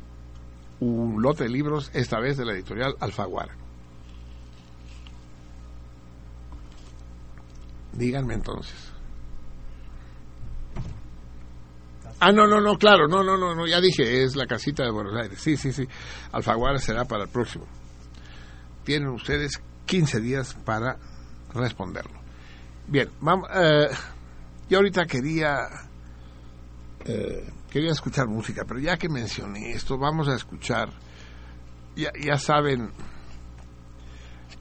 un 0.79 1.21
lote 1.21 1.45
de 1.45 1.51
libros, 1.51 1.91
esta 1.95 2.21
vez 2.21 2.37
de 2.37 2.45
la 2.45 2.53
editorial 2.53 2.95
Alfaguara. 3.01 3.64
Díganme 7.97 8.35
entonces. 8.35 8.93
Ah, 12.21 12.33
no, 12.33 12.47
no, 12.47 12.61
no, 12.61 12.79
claro, 12.79 13.07
no, 13.07 13.23
no, 13.23 13.37
no, 13.37 13.55
no, 13.55 13.67
ya 13.67 13.81
dije, 13.81 14.23
es 14.23 14.35
la 14.35 14.47
casita 14.47 14.85
de 14.85 14.91
Buenos 14.91 15.15
Aires. 15.15 15.39
Sí, 15.41 15.57
sí, 15.57 15.73
sí. 15.73 15.87
Alfaguara 16.33 16.79
será 16.79 17.05
para 17.05 17.25
el 17.25 17.29
próximo. 17.29 17.67
Tienen 18.85 19.09
ustedes 19.09 19.61
15 19.87 20.21
días 20.21 20.55
para 20.65 20.97
responderlo. 21.53 22.21
Bien, 22.87 23.11
vamos, 23.21 23.49
eh, 23.55 23.89
yo 24.69 24.79
ahorita 24.79 25.07
quería 25.07 25.69
eh, 27.05 27.47
quería 27.71 27.91
escuchar 27.91 28.29
música, 28.29 28.65
pero 28.67 28.81
ya 28.81 28.97
que 28.97 29.09
mencioné 29.09 29.73
esto, 29.73 29.99
vamos 29.99 30.29
a 30.29 30.35
escuchar. 30.37 30.91
Ya, 31.97 32.11
ya 32.19 32.39
saben, 32.39 32.91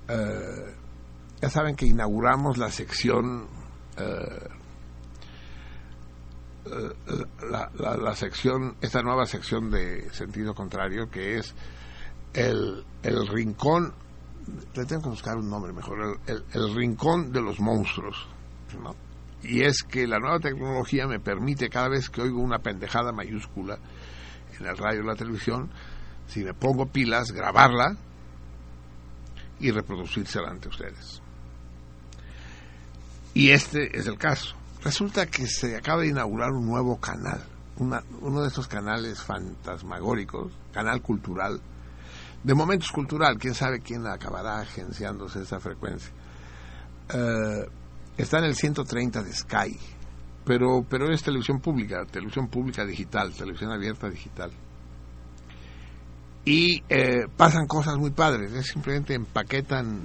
eh, 0.07 0.75
ya 1.43 1.49
saben 1.49 1.75
que 1.75 1.85
inauguramos 1.85 2.57
la 2.57 2.71
sección 2.71 3.47
eh, 3.97 4.47
la, 7.49 7.69
la, 7.97 8.15
sección, 8.15 8.77
esta 8.79 9.01
nueva 9.01 9.25
sección 9.25 9.69
de 9.69 10.09
sentido 10.13 10.55
contrario, 10.55 11.09
que 11.11 11.39
es 11.39 11.53
el, 12.33 12.85
el 13.03 13.27
rincón, 13.27 13.93
le 14.73 14.85
tengo 14.85 15.01
que 15.01 15.09
buscar 15.09 15.35
un 15.35 15.49
nombre 15.49 15.73
mejor, 15.73 16.21
el 16.25 16.75
rincón 16.75 17.33
de 17.33 17.41
los 17.41 17.59
monstruos. 17.59 18.25
¿no? 18.81 18.95
Y 19.43 19.63
es 19.63 19.83
que 19.83 20.07
la 20.07 20.19
nueva 20.19 20.39
tecnología 20.39 21.07
me 21.07 21.19
permite 21.19 21.69
cada 21.69 21.89
vez 21.89 22.09
que 22.09 22.21
oigo 22.21 22.39
una 22.39 22.59
pendejada 22.59 23.11
mayúscula 23.11 23.79
en 24.57 24.65
el 24.65 24.77
radio 24.77 25.01
o 25.01 25.07
la 25.07 25.15
televisión, 25.15 25.69
si 26.25 26.41
me 26.41 26.53
pongo 26.53 26.85
pilas, 26.85 27.33
grabarla 27.33 27.97
y 29.59 29.71
reproducírsela 29.71 30.49
ante 30.49 30.69
ustedes. 30.69 31.22
Y 33.33 33.49
este 33.49 33.97
es 33.97 34.07
el 34.07 34.17
caso. 34.17 34.55
Resulta 34.83 35.25
que 35.27 35.47
se 35.47 35.75
acaba 35.75 36.01
de 36.01 36.09
inaugurar 36.09 36.51
un 36.51 36.67
nuevo 36.67 36.99
canal, 36.99 37.41
una, 37.77 38.03
uno 38.21 38.41
de 38.41 38.49
estos 38.49 38.67
canales 38.67 39.21
fantasmagóricos, 39.21 40.51
canal 40.71 41.01
cultural, 41.01 41.59
de 42.43 42.53
momentos 42.53 42.91
cultural, 42.91 43.37
quién 43.37 43.53
sabe 43.53 43.79
quién 43.79 44.05
acabará 44.05 44.59
agenciándose 44.59 45.41
esa 45.41 45.59
frecuencia. 45.59 46.11
Uh, 47.13 47.65
está 48.17 48.39
en 48.39 48.45
el 48.45 48.55
130 48.55 49.23
de 49.23 49.33
Sky, 49.33 49.79
pero, 50.45 50.85
pero 50.87 51.09
es 51.11 51.23
televisión 51.23 51.61
pública, 51.61 52.05
televisión 52.05 52.49
pública 52.49 52.85
digital, 52.85 53.31
televisión 53.33 53.71
abierta 53.71 54.09
digital. 54.09 54.51
Y 56.45 56.83
eh, 56.89 57.27
pasan 57.37 57.67
cosas 57.67 57.97
muy 57.97 58.11
padres, 58.11 58.51
es 58.51 58.67
simplemente 58.67 59.13
empaquetan 59.13 60.01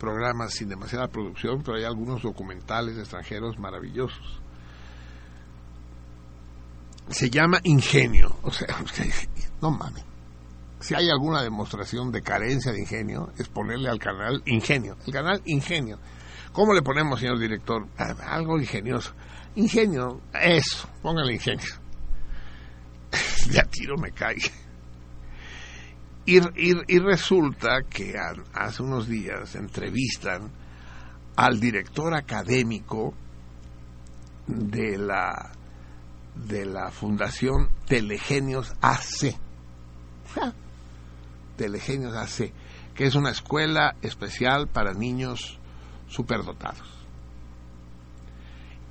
programas 0.00 0.54
sin 0.54 0.68
demasiada 0.68 1.06
producción, 1.06 1.62
pero 1.62 1.76
hay 1.76 1.84
algunos 1.84 2.22
documentales 2.22 2.98
extranjeros 2.98 3.58
maravillosos. 3.58 4.40
Se 7.10 7.30
llama 7.30 7.60
Ingenio, 7.62 8.36
o 8.42 8.50
sea, 8.50 8.76
no 9.60 9.70
mames. 9.70 10.04
Si 10.80 10.94
hay 10.94 11.10
alguna 11.10 11.42
demostración 11.42 12.10
de 12.10 12.22
carencia 12.22 12.72
de 12.72 12.80
ingenio, 12.80 13.30
es 13.36 13.48
ponerle 13.48 13.90
al 13.90 13.98
canal 13.98 14.42
Ingenio. 14.46 14.96
El 15.06 15.12
canal 15.12 15.42
Ingenio. 15.44 15.98
¿Cómo 16.52 16.72
le 16.72 16.80
ponemos, 16.80 17.20
señor 17.20 17.38
director? 17.38 17.86
Ah, 17.98 18.14
algo 18.26 18.58
ingenioso. 18.58 19.12
Ingenio, 19.56 20.22
eso, 20.32 20.88
póngale 21.02 21.34
ingenio. 21.34 21.68
ya 23.50 23.62
tiro 23.64 23.96
me 23.98 24.10
cae. 24.12 24.38
Y, 26.32 26.98
resulta 27.00 27.82
que 27.90 28.14
hace 28.54 28.82
unos 28.84 29.08
días 29.08 29.56
entrevistan 29.56 30.48
al 31.34 31.58
director 31.58 32.14
académico 32.14 33.12
de 34.46 34.96
la 34.96 35.50
de 36.36 36.66
la 36.66 36.92
Fundación 36.92 37.70
Telegenios 37.84 38.72
AC. 38.80 39.36
Telegenios 41.56 42.14
AC, 42.14 42.52
que 42.94 43.06
es 43.06 43.16
una 43.16 43.30
escuela 43.30 43.96
especial 44.00 44.68
para 44.68 44.94
niños 44.94 45.58
superdotados. 46.06 46.88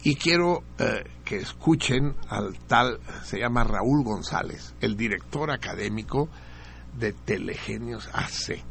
Y 0.04 0.16
quiero 0.16 0.64
eh, 0.78 1.06
que 1.24 1.38
escuchen 1.38 2.18
al 2.28 2.60
tal, 2.68 3.00
se 3.24 3.40
llama 3.40 3.64
Raúl 3.64 4.04
González, 4.04 4.76
el 4.82 4.98
director 4.98 5.52
académico 5.52 6.28
de 7.00 7.14
Telegenios 7.14 8.10
AC. 8.14 8.62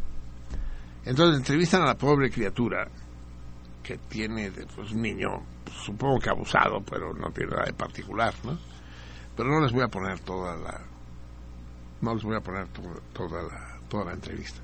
Entonces 1.05 1.39
entrevistan 1.39 1.83
a 1.83 1.87
la 1.87 1.95
pobre 1.95 2.31
criatura 2.31 2.87
que 3.83 3.97
tiene 4.09 4.51
pues, 4.51 4.93
un 4.93 5.01
niño, 5.01 5.29
pues, 5.65 5.77
supongo 5.79 6.19
que 6.19 6.29
abusado, 6.29 6.83
pero 6.83 7.15
no 7.15 7.31
tiene 7.31 7.53
nada 7.53 7.65
de 7.65 7.73
particular, 7.73 8.35
¿no? 8.45 8.59
Pero 9.35 9.49
no 9.49 9.61
les 9.61 9.73
voy 9.73 9.83
a 9.83 9.89
poner 9.89 10.21
toda 10.21 10.57
la, 10.57 10.81
no 12.03 12.15
les 12.15 12.23
voy 12.23 12.37
a 12.37 12.41
poner 12.41 12.69
toda 12.69 13.43
la, 13.43 13.81
toda 13.89 14.05
la 14.07 14.13
entrevista, 14.13 14.61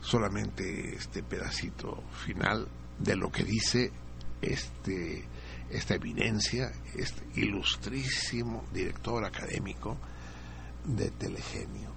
solamente 0.00 0.94
este 0.94 1.22
pedacito 1.22 2.02
final 2.24 2.66
de 2.98 3.16
lo 3.16 3.30
que 3.30 3.44
dice 3.44 3.92
este 4.40 5.28
esta 5.68 5.96
evidencia, 5.96 6.70
este 6.94 7.40
ilustrísimo 7.40 8.64
director 8.72 9.24
académico 9.24 9.98
de 10.84 11.10
Telegenio 11.10 11.90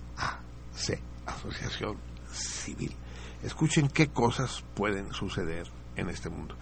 AC, 0.74 1.00
Asociación 1.26 1.98
Civil. 2.32 2.96
Escuchen 3.44 3.88
qué 3.90 4.08
cosas 4.08 4.64
pueden 4.76 5.14
suceder 5.14 5.68
en 5.96 6.10
este 6.10 6.30
mundo. 6.30 6.56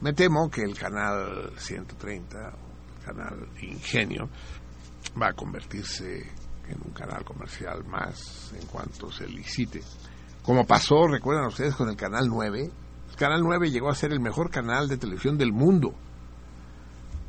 Me 0.00 0.12
temo 0.12 0.50
que 0.50 0.62
el 0.62 0.76
canal 0.76 1.52
130, 1.56 2.48
el 2.48 3.04
canal 3.04 3.48
Ingenio, 3.60 4.28
va 5.20 5.28
a 5.28 5.32
convertirse 5.32 6.20
en 6.68 6.80
un 6.84 6.92
canal 6.92 7.24
comercial 7.24 7.84
más 7.84 8.52
en 8.58 8.66
cuanto 8.66 9.10
se 9.12 9.26
licite. 9.28 9.82
Como 10.42 10.66
pasó, 10.66 11.06
recuerdan 11.06 11.46
ustedes, 11.46 11.74
con 11.74 11.88
el 11.88 11.96
canal 11.96 12.26
9. 12.28 12.70
El 13.10 13.16
canal 13.16 13.42
9 13.42 13.70
llegó 13.70 13.90
a 13.90 13.94
ser 13.94 14.12
el 14.12 14.20
mejor 14.20 14.50
canal 14.50 14.88
de 14.88 14.96
televisión 14.96 15.38
del 15.38 15.52
mundo 15.52 15.94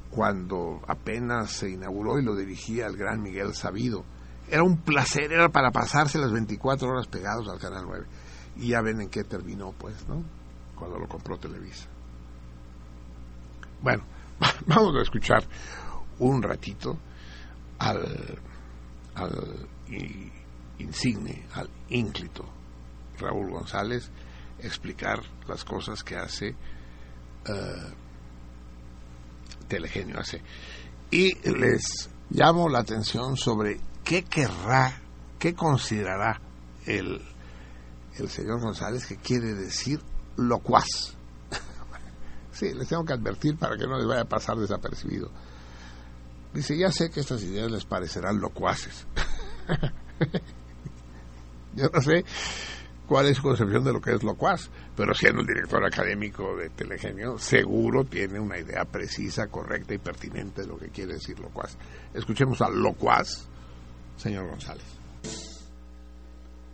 cuando 0.09 0.81
apenas 0.87 1.51
se 1.51 1.69
inauguró 1.69 2.17
y 2.17 2.23
lo 2.23 2.35
dirigía 2.35 2.87
el 2.87 2.95
gran 2.95 3.21
Miguel 3.21 3.53
Sabido. 3.53 4.05
Era 4.49 4.63
un 4.63 4.77
placer, 4.77 5.31
era 5.31 5.49
para 5.49 5.71
pasarse 5.71 6.17
las 6.17 6.31
24 6.31 6.87
horas 6.87 7.07
pegados 7.07 7.47
al 7.49 7.59
Canal 7.59 7.85
9. 7.87 8.05
Y 8.57 8.69
ya 8.69 8.81
ven 8.81 9.01
en 9.01 9.09
qué 9.09 9.23
terminó, 9.23 9.73
pues, 9.77 10.07
¿no? 10.07 10.23
Cuando 10.75 10.99
lo 10.99 11.07
compró 11.07 11.37
Televisa. 11.37 11.87
Bueno, 13.81 14.03
vamos 14.67 14.95
a 14.95 15.01
escuchar 15.01 15.43
un 16.19 16.41
ratito 16.41 16.97
al, 17.79 18.39
al 19.15 19.67
insigne, 20.79 21.45
al 21.53 21.69
ínclito 21.89 22.45
Raúl 23.19 23.51
González 23.51 24.11
explicar 24.59 25.21
las 25.47 25.63
cosas 25.63 26.03
que 26.03 26.15
hace 26.15 26.55
uh, 27.47 27.93
Telegenio 29.67 30.19
hace. 30.19 30.41
Y 31.11 31.33
les 31.49 32.09
llamo 32.29 32.69
la 32.69 32.79
atención 32.79 33.37
sobre 33.37 33.79
qué 34.05 34.23
querrá, 34.23 35.01
qué 35.39 35.53
considerará 35.53 36.39
el, 36.85 37.21
el 38.17 38.29
señor 38.29 38.61
González 38.61 39.05
que 39.05 39.17
quiere 39.17 39.53
decir 39.53 39.99
locuaz. 40.37 41.17
sí, 42.51 42.73
les 42.73 42.87
tengo 42.87 43.03
que 43.03 43.13
advertir 43.13 43.57
para 43.57 43.75
que 43.75 43.87
no 43.87 43.97
les 43.97 44.07
vaya 44.07 44.21
a 44.21 44.25
pasar 44.25 44.55
desapercibido. 44.57 45.29
Dice, 46.53 46.77
ya 46.77 46.91
sé 46.91 47.09
que 47.09 47.19
estas 47.19 47.43
ideas 47.43 47.69
les 47.69 47.83
parecerán 47.83 48.39
locuaces. 48.39 49.05
Yo 51.75 51.89
no 51.93 52.01
sé 52.01 52.23
cuál 53.07 53.27
es 53.27 53.37
su 53.37 53.43
concepción 53.43 53.83
de 53.83 53.91
lo 53.91 53.99
que 53.99 54.13
es 54.13 54.23
locuaz, 54.23 54.69
pero 54.95 55.13
siendo 55.13 55.41
el 55.41 55.47
director 55.47 55.83
académico 55.83 56.55
de 56.55 56.69
Telegenio, 56.69 57.37
seguro 57.37 58.05
tiene 58.05 58.39
una 58.39 58.57
idea 58.57 58.85
precisa, 58.85 59.47
correcta 59.47 59.93
y 59.93 59.97
pertinente 59.97 60.61
de 60.61 60.67
lo 60.67 60.77
que 60.77 60.87
quiere 60.89 61.15
decir 61.15 61.37
locuaz. 61.39 61.77
Escuchemos 62.13 62.61
al 62.61 62.79
locuaz, 62.81 63.49
señor 64.17 64.49
González. 64.49 64.85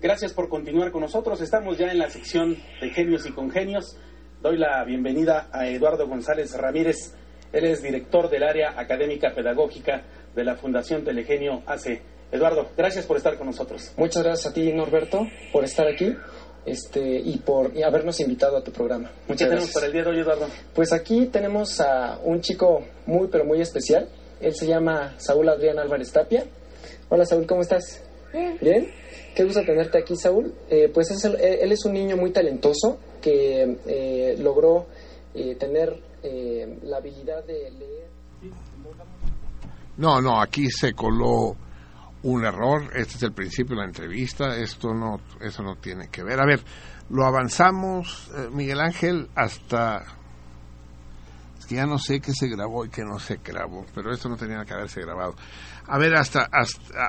Gracias 0.01 0.33
por 0.33 0.49
continuar 0.49 0.91
con 0.91 1.01
nosotros. 1.01 1.41
Estamos 1.41 1.77
ya 1.77 1.91
en 1.91 1.99
la 1.99 2.09
sección 2.09 2.57
de 2.81 2.89
genios 2.89 3.25
y 3.27 3.31
congenios. 3.31 3.97
Doy 4.41 4.57
la 4.57 4.83
bienvenida 4.83 5.49
a 5.51 5.67
Eduardo 5.67 6.07
González 6.07 6.53
Ramírez. 6.57 7.13
Él 7.53 7.65
es 7.65 7.83
director 7.83 8.29
del 8.29 8.43
área 8.43 8.79
académica 8.79 9.33
pedagógica 9.35 10.03
de 10.35 10.43
la 10.43 10.55
Fundación 10.55 11.03
Telegenio 11.03 11.61
AC. 11.67 12.01
Eduardo, 12.31 12.69
gracias 12.75 13.05
por 13.05 13.17
estar 13.17 13.37
con 13.37 13.47
nosotros. 13.47 13.93
Muchas 13.97 14.23
gracias 14.23 14.47
a 14.47 14.53
ti, 14.53 14.71
Norberto, 14.73 15.27
por 15.51 15.65
estar 15.65 15.87
aquí 15.87 16.15
este, 16.65 17.19
y 17.19 17.37
por 17.37 17.71
habernos 17.83 18.19
invitado 18.21 18.57
a 18.57 18.63
tu 18.63 18.71
programa. 18.71 19.11
Muchas 19.27 19.47
¿Qué 19.47 19.49
tenemos 19.49 19.71
para 19.71 19.85
el 19.85 19.91
día 19.91 20.03
de 20.03 20.09
hoy, 20.09 20.19
Eduardo? 20.19 20.47
Pues 20.73 20.93
aquí 20.93 21.27
tenemos 21.27 21.79
a 21.81 22.19
un 22.23 22.41
chico 22.41 22.85
muy, 23.05 23.27
pero 23.27 23.45
muy 23.45 23.61
especial. 23.61 24.09
Él 24.39 24.55
se 24.55 24.65
llama 24.65 25.13
Saúl 25.17 25.49
Adrián 25.49 25.77
Álvarez 25.77 26.11
Tapia. 26.11 26.45
Hola, 27.13 27.25
Saúl, 27.25 27.45
¿cómo 27.45 27.59
estás? 27.59 28.01
Bien. 28.31 28.57
Bien. 28.61 28.87
Qué 29.35 29.43
gusto 29.43 29.59
tenerte 29.65 29.97
aquí, 29.97 30.15
Saúl. 30.15 30.55
Eh, 30.69 30.89
pues 30.93 31.11
él 31.11 31.69
es 31.69 31.83
un 31.83 31.91
niño 31.91 32.15
muy 32.15 32.31
talentoso 32.31 32.99
que 33.21 33.77
eh, 33.85 34.37
logró 34.39 34.87
eh, 35.33 35.55
tener 35.55 36.01
la 36.83 36.97
habilidad 36.97 37.43
de 37.43 37.69
leer. 37.69 38.07
No, 39.97 40.21
no, 40.21 40.41
aquí 40.41 40.71
se 40.71 40.93
coló 40.93 41.57
un 42.23 42.45
error, 42.45 42.83
este 42.95 43.15
es 43.15 43.23
el 43.23 43.33
principio 43.33 43.75
de 43.75 43.81
la 43.81 43.87
entrevista, 43.87 44.55
esto 44.55 44.93
no, 44.93 45.19
eso 45.41 45.63
no 45.63 45.75
tiene 45.75 46.07
que 46.07 46.23
ver. 46.23 46.39
A 46.39 46.45
ver, 46.45 46.61
lo 47.09 47.25
avanzamos, 47.25 48.31
eh, 48.37 48.47
Miguel 48.53 48.79
Ángel, 48.79 49.27
hasta... 49.35 50.05
Es 51.59 51.65
que 51.65 51.75
ya 51.75 51.85
no 51.85 51.97
sé 51.97 52.21
qué 52.21 52.31
se 52.31 52.47
grabó 52.47 52.85
y 52.85 52.89
qué 52.89 53.03
no 53.03 53.19
se 53.19 53.37
grabó, 53.43 53.85
pero 53.93 54.13
esto 54.13 54.29
no 54.29 54.37
tenía 54.37 54.63
que 54.63 54.73
haberse 54.73 55.01
grabado. 55.01 55.35
A 55.87 55.97
ver, 55.97 56.15
hasta, 56.15 56.49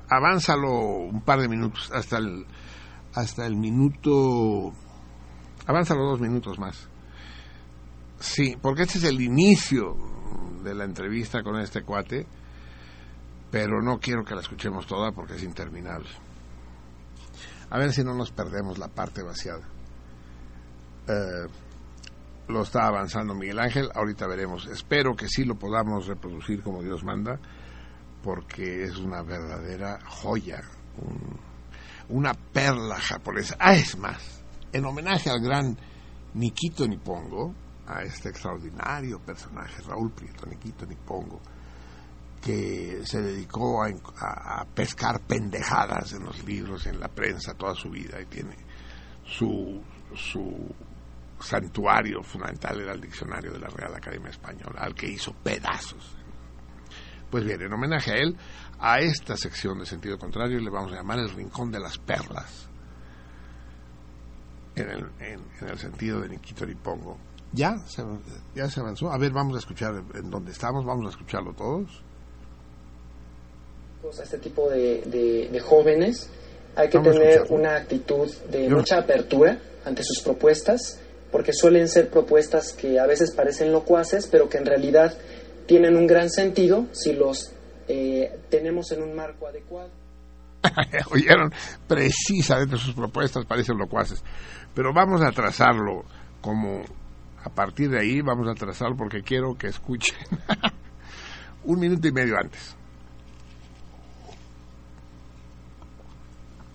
avánzalo 0.09 0.71
un 0.71 1.23
par 1.23 1.41
de 1.41 1.49
minutos, 1.49 1.91
hasta 1.93 2.19
el, 2.19 2.47
hasta 3.15 3.47
el 3.47 3.57
minuto... 3.57 4.73
Avánzalo 5.67 6.05
dos 6.05 6.21
minutos 6.21 6.59
más. 6.59 6.89
Sí, 8.19 8.57
porque 8.61 8.83
este 8.83 8.99
es 8.99 9.05
el 9.05 9.21
inicio 9.21 9.97
de 10.65 10.75
la 10.75 10.85
entrevista 10.85 11.43
con 11.43 11.61
este 11.61 11.83
cuate 11.83 12.27
pero 13.53 13.83
no 13.83 14.01
quiero 14.01 14.25
que 14.25 14.35
la 14.35 14.41
escuchemos 14.41 14.87
toda 14.87 15.13
porque 15.13 15.35
es 15.35 15.43
interminable. 15.45 16.09
A 17.69 17.79
ver 17.79 17.93
si 17.93 18.03
no 18.03 18.15
nos 18.15 18.33
perdemos 18.33 18.79
la 18.79 18.89
parte 18.89 19.23
vaciada. 19.23 19.69
Eh, 21.07 21.47
lo 22.49 22.63
está 22.63 22.87
avanzando 22.87 23.35
Miguel 23.35 23.59
Ángel, 23.59 23.91
ahorita 23.95 24.27
veremos. 24.27 24.67
Espero 24.69 25.15
que 25.15 25.29
sí 25.29 25.45
lo 25.45 25.57
podamos 25.57 26.07
reproducir 26.07 26.63
como 26.63 26.83
Dios 26.83 27.05
manda, 27.05 27.39
porque 28.23 28.85
es 28.85 28.97
una 28.97 29.23
verdadera 29.23 29.99
joya, 30.07 30.63
una 32.09 32.35
perla 32.35 32.97
japonesa. 32.97 33.57
Ah, 33.59 33.75
es 33.75 33.99
más, 33.99 34.43
en 34.73 34.85
homenaje 34.85 35.31
al 35.31 35.41
gran 35.41 35.77
Nikito 36.35 36.87
Nipongo, 36.87 37.55
a 37.87 38.03
este 38.03 38.29
extraordinario 38.29 39.19
personaje, 39.19 39.83
Raúl 39.83 40.13
Prieto, 40.13 40.47
Nikito 40.47 40.87
Nipongo, 40.87 41.41
que 42.41 43.03
se 43.05 43.21
dedicó 43.21 43.85
a, 43.85 44.65
pescar 44.75 45.21
pendejadas 45.21 46.13
en 46.13 46.25
los 46.25 46.45
libros, 46.45 46.87
en 46.87 46.99
la 47.01 47.09
prensa, 47.09 47.55
toda 47.55 47.75
su 47.75 47.91
vida, 47.91 48.21
y 48.21 48.27
tiene 48.27 48.57
su, 49.25 49.81
su 50.15 50.75
santuario 51.41 52.23
fundamental 52.23 52.81
era 52.81 52.93
el 52.93 53.01
diccionario 53.01 53.53
de 53.53 53.59
la 53.59 53.69
Real 53.69 53.95
Academia 53.95 54.31
Española, 54.31 54.81
al 54.81 54.95
que 54.95 55.09
hizo 55.09 55.33
pedazos 55.35 56.22
Pues 57.33 57.45
bien, 57.45 57.63
en 57.63 57.73
homenaje 57.73 58.11
a 58.13 58.17
él, 58.17 58.37
a 58.79 59.01
esta 59.01 59.39
sección 59.39 59.79
de 59.79 59.87
sentido 59.87 60.19
contrario 60.19 60.61
le 60.61 60.69
vamos 60.69 60.93
a 60.93 60.97
llamar 60.97 61.19
el 61.19 61.31
Rincón 61.31 61.73
de 61.73 61.81
las 61.81 61.97
Perlas. 61.97 62.69
En 64.77 64.91
el, 64.91 65.07
en, 65.19 65.69
el 65.69 65.79
sentido 65.79 66.21
de 66.21 66.29
Nikito 66.29 66.67
Ripongo. 66.67 67.17
¿Ya 67.55 67.79
se, 67.87 68.03
¿Ya 68.55 68.69
se 68.69 68.81
avanzó? 68.81 69.11
A 69.11 69.17
ver, 69.17 69.33
vamos 69.33 69.57
a 69.57 69.61
escuchar 69.61 69.95
en 70.15 70.31
dónde 70.31 70.53
estamos, 70.53 70.85
vamos 70.85 71.07
a 71.07 71.09
escucharlo 71.09 71.55
todos. 71.55 72.03
A 74.19 74.23
este 74.23 74.37
tipo 74.37 74.69
de, 74.69 75.49
de, 75.51 75.61
jóvenes 75.61 76.29
hay 76.77 76.91
que 76.91 76.99
tener 76.99 77.47
una 77.49 77.77
actitud 77.77 78.31
de 78.51 78.69
mucha 78.69 78.99
apertura 78.99 79.59
ante 79.87 80.03
sus 80.05 80.21
propuestas, 80.21 81.01
porque 81.31 81.55
suelen 81.55 81.89
ser 81.89 82.11
propuestas 82.11 82.75
que 82.75 83.01
a 83.01 83.07
veces 83.07 83.31
parecen 83.31 83.73
locuaces, 83.73 84.27
pero 84.27 84.51
que 84.51 84.59
en 84.59 84.67
realidad 84.67 85.17
tienen 85.67 85.97
un 85.97 86.07
gran 86.07 86.31
sentido 86.31 86.87
si 86.93 87.13
los 87.13 87.53
eh, 87.89 88.41
tenemos 88.49 88.91
en 88.93 89.03
un 89.03 89.15
marco 89.15 89.47
adecuado. 89.47 89.91
Oyeron, 91.11 91.53
precisamente 91.87 92.77
sus 92.77 92.95
propuestas 92.95 93.45
parecen 93.45 93.79
locuaces, 93.79 94.23
pero 94.75 94.93
vamos 94.93 95.23
a 95.23 95.33
trazarlo 95.33 96.05
como 96.41 96.83
a 97.45 97.51
partir 97.51 97.91
de 97.91 98.01
ahí, 98.01 98.21
vamos 98.21 98.49
a 98.49 98.55
trazarlo 98.55 98.97
porque 98.97 99.23
quiero 99.23 99.57
que 99.57 99.69
escuchen 99.69 100.17
un 101.65 101.81
minuto 101.81 102.07
y 102.07 102.13
medio 102.13 102.37
antes. 102.39 102.77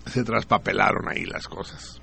Se 0.06 0.24
traspapelaron 0.24 1.08
ahí 1.08 1.24
las 1.24 1.46
cosas. 1.48 2.00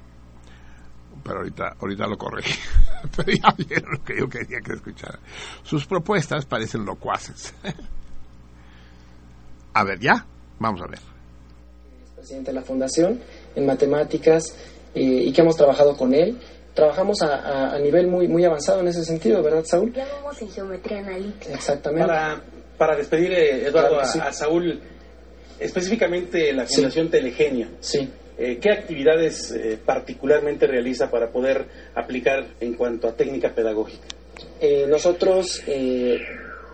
Pero 1.26 1.40
ahorita, 1.40 1.76
ahorita 1.82 2.08
lo 2.08 2.18
corregí. 2.18 2.54
Pero 3.16 3.32
ya 3.32 3.56
vieron 3.58 3.92
lo 3.94 4.04
que 4.04 4.20
yo 4.20 4.30
quería 4.30 4.60
que 4.62 4.74
escucharan. 4.74 5.20
Sus 5.64 5.86
propuestas 5.88 6.46
parecen 6.46 6.86
locuaces. 6.86 7.54
A 9.74 9.84
ver, 9.84 10.00
ya, 10.00 10.26
vamos 10.58 10.82
a 10.82 10.88
ver. 10.88 11.00
Es 11.00 12.12
presidente 12.16 12.52
de 12.52 12.56
la 12.56 12.62
Fundación 12.62 13.20
en 13.58 13.66
matemáticas 13.66 14.56
eh, 14.94 15.02
y 15.02 15.34
que 15.34 15.42
hemos 15.42 15.58
trabajado 15.58 15.98
con 15.98 16.14
él. 16.14 16.40
Trabajamos 16.74 17.22
a, 17.22 17.78
nivel 17.80 18.08
muy, 18.08 18.30
muy 18.30 18.46
avanzado 18.46 18.80
en 18.80 18.88
ese 18.88 19.04
sentido, 19.04 19.44
¿verdad, 19.44 19.66
Saúl? 19.66 19.92
Ya 19.92 20.08
vamos 20.14 20.42
en 20.42 20.50
geometría 20.50 21.00
analítica. 21.00 21.56
Exactamente. 21.56 22.08
Para, 22.08 22.42
para 22.78 22.96
despedir, 22.96 23.34
eh, 23.34 23.68
Eduardo, 23.68 24.00
a, 24.00 24.32
Saúl, 24.32 24.82
específicamente 25.60 26.54
la 26.54 26.66
Fundación 26.66 27.10
Telegenio. 27.10 27.68
Sí. 27.82 28.10
Eh, 28.38 28.60
¿Qué 28.62 28.70
actividades 28.70 29.54
particularmente 29.86 30.68
realiza 30.68 31.10
para 31.10 31.32
poder 31.32 31.66
aplicar 31.94 32.46
en 32.60 32.74
cuanto 32.74 33.08
a 33.08 33.14
técnica 33.14 33.54
pedagógica? 33.54 34.08
nosotros 34.90 35.62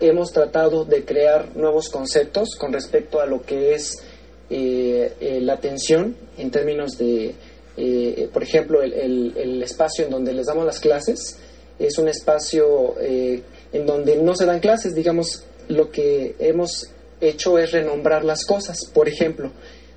hemos 0.00 0.32
tratado 0.32 0.84
de 0.84 1.04
crear 1.04 1.54
nuevos 1.56 1.88
conceptos 1.88 2.56
con 2.58 2.72
respecto 2.72 3.20
a 3.20 3.26
lo 3.26 3.42
que 3.42 3.74
es 3.74 4.02
eh, 4.50 5.14
eh, 5.20 5.40
la 5.40 5.54
atención 5.54 6.14
en 6.36 6.50
términos 6.50 6.98
de, 6.98 7.34
eh, 7.76 8.28
por 8.32 8.42
ejemplo, 8.42 8.82
el, 8.82 9.62
espacio 9.62 10.04
en 10.04 10.10
donde 10.10 10.34
les 10.34 10.46
damos 10.46 10.66
las 10.66 10.78
clases 10.78 11.38
es 11.78 11.96
un 11.96 12.08
espacio 12.08 12.96
en 13.00 13.86
donde 13.86 14.16
no 14.16 14.34
se 14.34 14.44
dan 14.44 14.60
clases, 14.60 14.94
digamos, 14.94 15.44
lo 15.68 15.90
que 15.90 16.34
hemos 16.38 16.90
hecho 17.20 17.58
es 17.58 17.72
renombrar 17.72 18.24
las 18.24 18.44
cosas. 18.44 18.78
Por 18.92 19.08
ejemplo, 19.08 19.50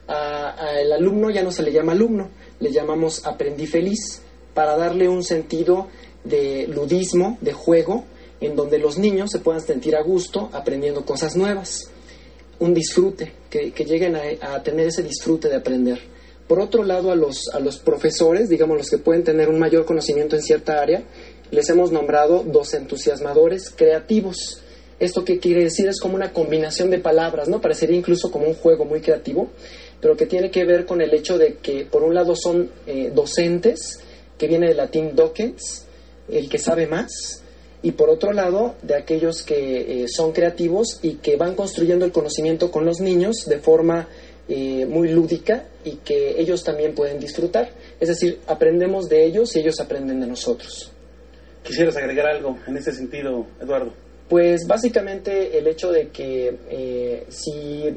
al 0.08 0.92
alumno 0.92 1.30
ya 1.30 1.44
no 1.44 1.52
se 1.52 1.64
le 1.64 1.72
llama 1.72 1.94
alumno, 1.94 2.30
le 2.60 2.72
llamamos 2.72 3.26
aprendí 3.26 3.66
feliz 3.68 4.22
para 4.54 4.78
darle 4.78 5.10
un 5.10 5.24
sentido 5.24 5.88
de 6.24 6.68
ludismo, 6.68 7.38
de 7.42 7.54
juego, 7.54 8.06
en 8.42 8.56
donde 8.56 8.80
los 8.80 8.98
niños 8.98 9.32
se 9.32 9.40
puedan 9.40 9.62
sentir 9.62 9.96
a 9.96 10.02
gusto 10.02 10.50
aprendiendo 10.54 11.06
cosas 11.06 11.36
nuevas, 11.36 11.90
un 12.60 12.74
disfrute, 12.74 13.32
que, 13.50 13.72
lleguen 13.86 14.16
a, 14.16 14.64
tener 14.64 14.88
ese 14.88 15.04
disfrute 15.04 15.50
de 15.50 15.56
aprender. 15.56 16.00
Por 16.48 16.60
otro 16.60 16.84
lado, 16.84 17.12
a 17.12 17.16
los, 17.16 17.50
a 17.54 17.60
los 17.60 17.78
profesores, 17.80 18.50
digamos 18.50 18.78
los 18.78 18.90
que 18.90 18.98
pueden 18.98 19.24
tener 19.24 19.50
un 19.50 19.60
mayor 19.60 19.86
conocimiento 19.86 20.36
en 20.36 20.42
cierta 20.42 20.80
área, 20.80 21.04
les 21.52 21.70
hemos 21.70 21.92
nombrado 21.92 22.44
dos 22.46 22.74
entusiasmadores 22.74 23.72
creativos. 23.76 24.62
¿Esto 25.00 25.26
qué 25.26 25.40
quiere 25.40 25.64
decir? 25.64 25.88
Es 25.88 26.00
como 26.00 26.16
una 26.16 26.32
combinación 26.32 26.90
de 26.90 27.00
palabras, 27.00 27.50
¿no? 27.50 27.62
Parecería 27.62 27.98
incluso 27.98 28.32
como 28.32 28.48
un 28.48 28.54
juego 28.54 28.86
muy 28.86 29.02
creativo, 29.02 29.50
pero 30.06 30.16
que 30.16 30.28
tiene 30.28 30.52
que 30.52 30.66
ver 30.66 30.86
con 30.86 31.02
el 31.02 31.12
hecho 31.16 31.36
de 31.36 31.56
que, 31.56 31.84
por 31.84 32.04
un 32.04 32.14
lado, 32.14 32.36
son 32.36 32.70
eh, 32.86 33.12
docentes, 33.12 34.02
que 34.38 34.48
viene 34.48 34.68
del 34.68 34.78
latín 34.78 35.16
docens, 35.16 35.88
el 36.30 36.48
que 36.48 36.60
sabe 36.60 36.86
más, 36.86 37.42
y 37.82 37.94
por 37.94 38.12
otro 38.12 38.32
lado 38.32 38.76
de 38.84 38.98
aquellos 38.98 39.42
que 39.42 40.04
eh, 40.04 40.06
son 40.08 40.32
creativos 40.32 41.00
y 41.02 41.14
que 41.16 41.38
van 41.38 41.56
construyendo 41.56 42.06
el 42.06 42.12
conocimiento 42.12 42.70
con 42.70 42.86
los 42.86 43.00
niños 43.00 43.48
de 43.48 43.58
forma 43.58 44.08
eh, 44.48 44.86
muy 44.86 45.08
lúdica 45.08 45.66
y 45.84 45.94
que 45.96 46.40
ellos 46.40 46.64
también 46.64 46.94
pueden 46.94 47.20
disfrutar. 47.20 47.72
Es 48.00 48.10
decir, 48.10 48.42
aprendemos 48.46 49.10
de 49.10 49.26
ellos 49.26 49.56
y 49.56 49.62
ellos 49.62 49.80
aprenden 49.80 50.20
de 50.20 50.28
nosotros. 50.28 50.92
¿Quisieras 51.64 51.98
agregar 51.98 52.28
algo 52.28 52.60
en 52.68 52.78
ese 52.78 52.92
sentido, 52.92 53.48
Eduardo? 53.60 53.92
Pues 54.30 54.68
básicamente 54.68 55.58
el 55.58 55.66
hecho 55.66 55.92
de 55.92 56.10
que 56.10 56.56
eh, 56.70 57.26
si 57.30 57.90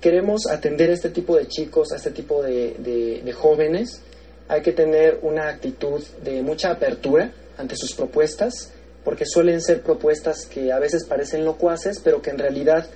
queremos 0.00 0.46
atender 0.46 0.90
a 0.90 0.94
este 0.94 1.10
tipo 1.10 1.36
de 1.36 1.46
chicos, 1.46 1.92
a 1.92 1.96
este 1.96 2.10
tipo 2.10 2.42
de 2.42 3.34
jóvenes, 3.36 4.02
hay 4.48 4.62
que 4.62 4.72
tener 4.72 5.20
una 5.22 5.48
actitud 5.48 6.02
de 6.22 6.42
mucha 6.42 6.70
apertura 6.70 7.32
ante 7.58 7.76
sus 7.76 7.92
propuestas, 7.94 8.72
porque 9.04 9.24
suelen 9.26 9.60
ser 9.60 9.82
propuestas 9.82 10.46
que 10.46 10.72
a 10.72 10.78
veces 10.78 11.04
parecen 11.04 11.44
locuaces, 11.44 12.00
pero 12.00 12.22
que 12.22 12.30
en 12.30 12.38
realidad 12.38 12.88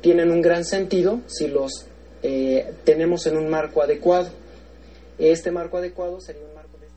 tienen 0.00 0.30
un 0.30 0.40
gran 0.40 0.64
sentido 0.64 1.20
si 1.26 1.48
los 1.48 1.86
eh, 2.22 2.74
tenemos 2.84 3.26
en 3.26 3.36
un 3.36 3.48
marco 3.48 3.82
adecuado. 3.82 4.30
Este 5.18 5.50
marco 5.50 5.78
adecuado 5.78 6.20
sería 6.20 6.42
un 6.44 6.54
marco 6.54 6.78
de... 6.78 6.88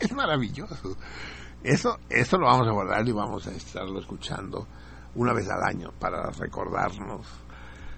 es 0.04 0.12
maravilloso. 0.12 0.96
Eso, 1.62 1.98
eso 2.08 2.38
lo 2.38 2.46
vamos 2.46 2.66
a 2.66 2.72
guardar 2.72 3.06
y 3.06 3.12
vamos 3.12 3.46
a 3.46 3.52
estarlo 3.52 4.00
escuchando 4.00 4.66
una 5.14 5.32
vez 5.32 5.48
al 5.48 5.62
año 5.62 5.92
para 5.98 6.30
recordarnos 6.30 7.26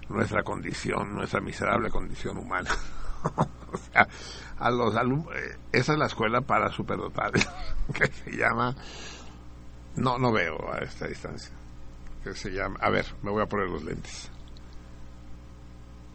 nuestra 0.08 0.42
condición, 0.42 1.14
nuestra 1.14 1.40
miserable 1.40 1.90
condición 1.90 2.38
humana. 2.38 2.70
o 3.72 3.76
sea, 3.76 4.06
a 4.58 4.70
los 4.70 4.94
alumnos, 4.96 5.34
eh, 5.34 5.56
esa 5.72 5.92
es 5.92 5.98
la 5.98 6.06
escuela 6.06 6.40
para 6.40 6.70
superdotados, 6.70 7.46
que 7.94 8.06
se 8.06 8.36
llama, 8.36 8.74
no, 9.96 10.18
no 10.18 10.32
veo 10.32 10.72
a 10.72 10.78
esta 10.78 11.06
distancia, 11.06 11.54
que 12.22 12.34
se 12.34 12.50
llama, 12.50 12.78
a 12.80 12.90
ver, 12.90 13.06
me 13.22 13.30
voy 13.30 13.42
a 13.42 13.46
poner 13.46 13.68
los 13.68 13.82
lentes. 13.82 14.30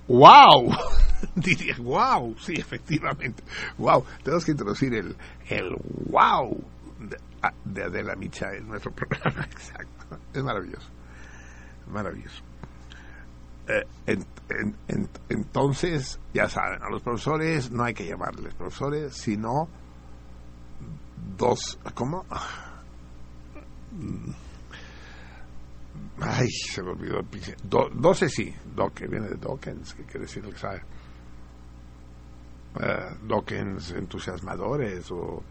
¡Wow! 0.07 0.75
Diría, 1.35 1.75
wow, 1.77 2.35
sí, 2.39 2.53
efectivamente. 2.57 3.43
Wow, 3.77 4.03
tenemos 4.23 4.43
que 4.43 4.51
introducir 4.51 4.93
el, 4.95 5.15
el 5.49 5.75
wow 6.09 6.63
de, 6.99 7.17
de 7.65 7.83
Adela 7.83 8.15
Micha 8.15 8.53
en 8.55 8.67
nuestro 8.67 8.91
programa, 8.91 9.43
exacto. 9.43 9.98
Es 10.33 10.43
maravilloso, 10.43 10.89
maravilloso. 11.87 12.43
Eh, 13.67 13.85
entonces, 15.29 16.19
ya 16.33 16.49
saben, 16.49 16.81
a 16.81 16.89
los 16.89 17.03
profesores 17.03 17.69
no 17.69 17.83
hay 17.83 17.93
que 17.93 18.07
llamarles 18.07 18.55
profesores, 18.55 19.15
sino 19.15 19.67
dos, 21.37 21.77
¿cómo? 21.93 22.25
Ay, 26.19 26.49
se 26.49 26.81
me 26.81 26.91
olvidó. 26.91 27.21
Do, 27.63 27.89
doce 27.93 28.27
sí, 28.27 28.53
que 28.95 29.07
viene 29.07 29.29
de 29.29 29.35
Dawkins, 29.35 29.93
que 29.93 30.03
quiere 30.03 30.21
decir 30.21 30.43
el 30.43 30.53
que 30.53 30.59
sabe. 30.59 30.81
Uh, 32.75 33.27
Dawkins 33.27 33.91
entusiasmadores 33.91 35.09
o 35.11 35.43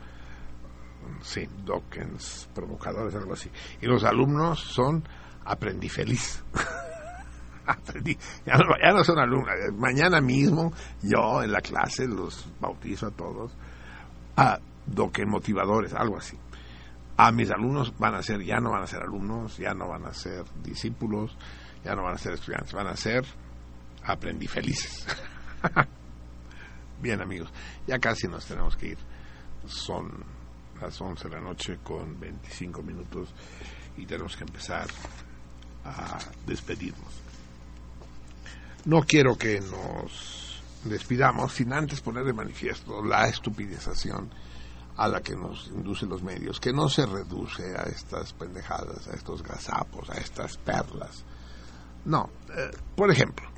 sí, 1.23 1.49
Dawkins 1.65 2.49
provocadores, 2.55 3.15
algo 3.15 3.35
así. 3.35 3.51
Y 3.81 3.87
los 3.87 4.05
alumnos 4.05 4.61
son 4.61 5.07
aprendí 5.45 5.89
feliz. 5.89 6.43
aprendí, 7.67 8.17
ya 8.47 8.93
no, 8.93 9.05
son 9.05 9.19
alumnos, 9.19 9.55
mañana 9.77 10.21
mismo 10.21 10.73
yo 11.03 11.43
en 11.43 11.53
la 11.53 11.61
clase 11.61 12.07
los 12.07 12.47
bautizo 12.61 13.09
a 13.09 13.11
todos, 13.11 13.53
a 14.37 14.59
que 15.13 15.27
motivadores, 15.27 15.93
algo 15.95 16.17
así. 16.17 16.37
A 17.17 17.33
mis 17.33 17.51
alumnos 17.51 17.93
van 17.99 18.15
a 18.15 18.23
ser, 18.23 18.43
ya 18.43 18.59
no 18.59 18.71
van 18.71 18.85
a 18.85 18.87
ser 18.87 19.03
alumnos, 19.03 19.59
ya 19.59 19.75
no 19.75 19.89
van 19.89 20.07
a 20.07 20.15
ser 20.15 20.45
discípulos, 20.63 21.37
ya 21.85 21.95
no 21.95 22.05
van 22.05 22.15
a 22.15 22.19
ser 22.19 22.35
estudiantes, 22.35 22.73
van 22.73 22.87
a 22.87 22.97
ser 22.97 23.25
aprendí 24.05 24.47
felices. 24.47 25.07
Bien 27.03 27.21
amigos, 27.21 27.53
ya 27.87 27.99
casi 27.99 28.29
nos 28.29 28.47
tenemos 28.47 28.77
que 28.77 28.89
ir. 28.89 28.99
Son 29.67 30.25
las 30.81 31.01
11 31.01 31.29
de 31.29 31.35
la 31.35 31.41
noche 31.41 31.79
con 31.83 32.19
25 32.19 32.83
minutos 32.83 33.31
y 33.97 34.07
tenemos 34.07 34.37
que 34.37 34.45
empezar 34.45 34.87
a 35.85 36.19
despedirnos. 36.47 37.23
No 38.85 39.03
quiero 39.03 39.37
que 39.37 39.61
nos 39.61 40.63
despidamos 40.85 41.53
sin 41.53 41.73
antes 41.73 42.01
poner 42.01 42.25
de 42.25 42.33
manifiesto 42.33 43.03
la 43.03 43.29
estupidización 43.29 44.31
a 44.97 45.09
la 45.09 45.21
que 45.21 45.37
nos 45.37 45.69
inducen 45.69 46.09
los 46.09 46.23
medios, 46.23 46.59
que 46.59 46.73
no 46.73 46.89
se 46.89 47.07
reduce 47.07 47.77
a 47.77 47.83
estas 47.85 48.33
pendejadas, 48.33 49.07
a 49.09 49.15
estos 49.15 49.43
gazapos, 49.43 50.11
a 50.11 50.15
estas 50.15 50.57
perlas. 50.57 51.25
No, 52.05 52.31
eh, 52.57 52.71
por 52.97 53.11
ejemplo, 53.11 53.49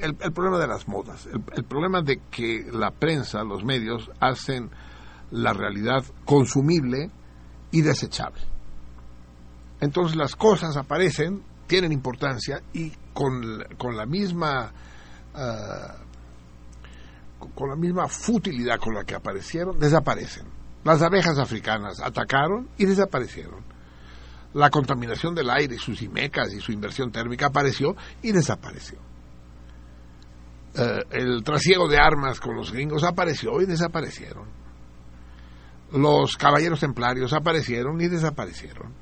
el, 0.00 0.14
problema 0.32 0.58
de 0.58 0.66
las 0.66 0.88
modas, 0.88 1.26
el, 1.26 1.64
problema 1.64 2.02
de 2.02 2.20
que 2.30 2.68
la 2.72 2.90
prensa, 2.90 3.44
los 3.44 3.64
medios, 3.64 4.10
hacen 4.18 4.70
la 5.32 5.52
realidad 5.52 6.04
consumible 6.24 7.10
y 7.70 7.80
desechable. 7.80 8.42
Entonces 9.80 10.16
las 10.16 10.36
cosas 10.36 10.76
aparecen, 10.76 11.42
tienen 11.66 11.90
importancia 11.90 12.62
y 12.72 12.90
con, 13.12 13.64
con 13.76 13.96
la 13.96 14.06
misma... 14.06 14.72
Ah, 15.34 15.96
con 17.56 17.68
la 17.68 17.74
misma 17.74 18.06
futilidad 18.06 18.78
con 18.78 18.94
la 18.94 19.02
que 19.02 19.16
aparecieron, 19.16 19.76
desaparecen. 19.76 20.46
Las 20.84 21.02
abejas 21.02 21.40
africanas 21.40 22.00
atacaron 22.00 22.68
y 22.78 22.84
desaparecieron. 22.84 23.64
La 24.54 24.70
contaminación 24.70 25.34
del 25.34 25.50
aire, 25.50 25.76
sus 25.76 26.02
imecas 26.02 26.52
y 26.52 26.60
su 26.60 26.70
inversión 26.70 27.10
térmica 27.10 27.46
apareció 27.46 27.96
y 28.22 28.30
desapareció. 28.30 28.98
Eh, 30.74 31.04
el 31.10 31.42
trasiego 31.42 31.88
de 31.88 31.98
armas 31.98 32.38
con 32.38 32.54
los 32.54 32.70
gringos 32.70 33.02
apareció 33.02 33.60
y 33.60 33.66
desaparecieron. 33.66 34.61
Los 35.92 36.36
caballeros 36.36 36.80
templarios 36.80 37.32
aparecieron 37.32 38.00
y 38.00 38.08
desaparecieron. 38.08 38.92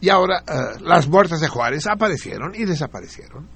Y 0.00 0.08
ahora 0.08 0.40
eh, 0.40 0.80
las 0.80 1.08
muertas 1.08 1.40
de 1.40 1.48
Juárez 1.48 1.86
aparecieron 1.86 2.54
y 2.54 2.64
desaparecieron. 2.64 3.48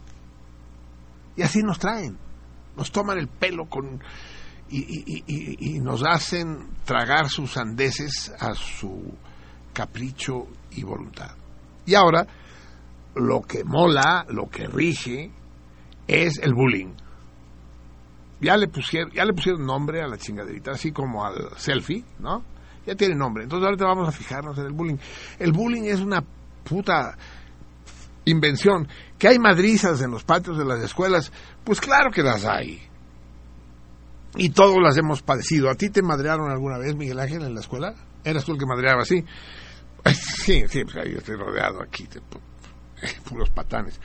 Y 1.36 1.42
así 1.42 1.60
nos 1.62 1.78
traen. 1.78 2.16
Nos 2.76 2.92
toman 2.92 3.18
el 3.18 3.28
pelo 3.28 3.68
con, 3.68 4.00
y, 4.68 5.80
nos 5.80 6.02
hacen 6.04 6.68
tragar 6.84 7.28
sus 7.28 7.56
andeses 7.56 8.32
a 8.38 8.54
su 8.54 9.14
capricho 9.72 10.46
y 10.72 10.82
voluntad. 10.82 11.36
Y 11.84 11.94
ahora, 11.94 12.26
lo 13.14 13.42
que 13.42 13.64
mola, 13.64 14.26
lo 14.28 14.48
que 14.48 14.66
rige, 14.66 15.30
es 16.06 16.38
el 16.38 16.54
bullying. 16.54 16.94
Ya 18.40 18.56
le 18.56 18.68
pusieron, 18.68 19.10
ya 19.12 19.24
le 19.24 19.32
pusieron 19.32 19.64
nombre 19.64 20.02
a 20.02 20.06
la 20.06 20.18
chingaderita, 20.18 20.72
así 20.72 20.92
como 20.92 21.24
al 21.24 21.50
selfie, 21.56 22.04
¿no? 22.18 22.44
Ya 22.86 22.94
tiene 22.94 23.14
nombre. 23.14 23.44
Entonces 23.44 23.66
ahorita 23.66 23.86
vamos 23.86 24.08
a 24.08 24.12
fijarnos 24.12 24.58
en 24.58 24.66
el 24.66 24.72
bullying. 24.72 24.96
El 25.38 25.52
bullying 25.52 25.84
es 25.84 26.00
una 26.00 26.22
puta 26.64 27.16
invención. 28.26 28.88
Que 29.18 29.28
hay 29.28 29.38
madrizas 29.38 30.02
en 30.02 30.10
los 30.10 30.24
patios 30.24 30.58
de 30.58 30.64
las 30.64 30.80
escuelas, 30.80 31.32
pues 31.64 31.80
claro 31.80 32.10
que 32.10 32.22
las 32.22 32.44
hay. 32.44 32.82
Y 34.36 34.50
todos 34.50 34.76
las 34.82 34.96
hemos 34.98 35.22
padecido. 35.22 35.70
¿A 35.70 35.74
ti 35.74 35.88
te 35.88 36.02
madrearon 36.02 36.50
alguna 36.50 36.76
vez, 36.78 36.94
Miguel 36.94 37.18
Ángel, 37.18 37.42
en 37.42 37.54
la 37.54 37.60
escuela? 37.60 37.94
¿Eras 38.22 38.44
tú 38.44 38.52
el 38.52 38.58
que 38.58 38.66
madreaba 38.66 39.02
así? 39.02 39.24
Sí, 40.06 40.62
sí, 40.68 40.84
pues 40.84 40.96
ahí 40.98 41.14
estoy 41.16 41.34
rodeado 41.34 41.82
aquí 41.82 42.06
de 42.06 42.20
puros 43.28 43.50
patanes. 43.50 43.98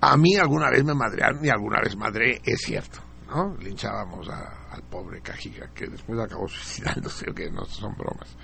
A 0.00 0.16
mí 0.16 0.36
alguna 0.36 0.70
vez 0.70 0.84
me 0.84 0.94
madrearon 0.94 1.44
y 1.44 1.48
alguna 1.48 1.80
vez 1.80 1.96
madré, 1.96 2.40
es 2.44 2.60
cierto, 2.60 3.00
¿no? 3.28 3.56
Linchábamos 3.56 4.28
al 4.28 4.82
pobre 4.84 5.20
Cajiga, 5.20 5.70
que 5.74 5.86
después 5.86 6.18
acabó 6.20 6.46
suicidándose, 6.48 7.26
que 7.34 7.50
no 7.50 7.64
son 7.64 7.94
bromas. 7.96 8.36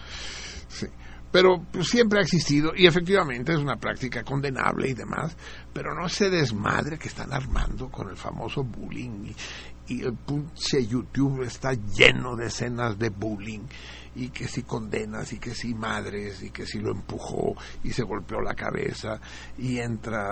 Sí. 0.68 0.86
Pero 1.30 1.64
pues, 1.72 1.88
siempre 1.88 2.20
ha 2.20 2.22
existido 2.22 2.72
y 2.76 2.86
efectivamente 2.86 3.52
es 3.52 3.58
una 3.58 3.76
práctica 3.76 4.22
condenable 4.22 4.88
y 4.88 4.94
demás, 4.94 5.36
pero 5.72 5.92
no 5.94 6.08
se 6.08 6.30
desmadre 6.30 6.98
que 6.98 7.08
están 7.08 7.32
armando 7.32 7.88
con 7.90 8.08
el 8.08 8.16
famoso 8.16 8.62
bullying 8.62 9.24
y, 9.24 9.94
y 9.94 10.02
el 10.02 10.14
punche 10.14 10.86
YouTube 10.86 11.42
está 11.42 11.72
lleno 11.72 12.36
de 12.36 12.46
escenas 12.46 12.98
de 12.98 13.10
bullying 13.10 13.66
y 14.16 14.28
que 14.28 14.46
si 14.46 14.62
condenas 14.62 15.32
y 15.32 15.38
que 15.38 15.54
si 15.54 15.74
madres 15.74 16.42
y 16.42 16.50
que 16.50 16.66
si 16.66 16.78
lo 16.78 16.92
empujó 16.92 17.54
y 17.82 17.92
se 17.92 18.04
golpeó 18.04 18.40
la 18.40 18.54
cabeza 18.54 19.20
y 19.58 19.78
entra 19.78 20.30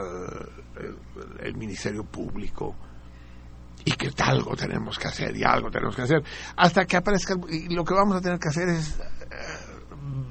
el, 1.41 1.57
Ministerio 1.57 2.05
Público 2.05 2.75
y 3.85 3.93
que 3.93 4.11
algo 4.23 4.55
tenemos 4.55 4.99
que 4.99 5.09
hacer 5.09 5.37
y 5.37 5.43
algo 5.43 5.71
tenemos 5.71 5.97
que 5.97 6.03
hacer 6.03 6.23
hasta 6.57 6.85
que 6.85 6.97
aparezca 6.97 7.35
y 7.49 7.75
lo 7.75 7.85
que 7.85 7.95
vamos 7.95 8.17
a 8.17 8.21
tener 8.21 8.39
que 8.39 8.49
hacer 8.49 8.69
es 8.69 8.99
eh, 9.01 9.05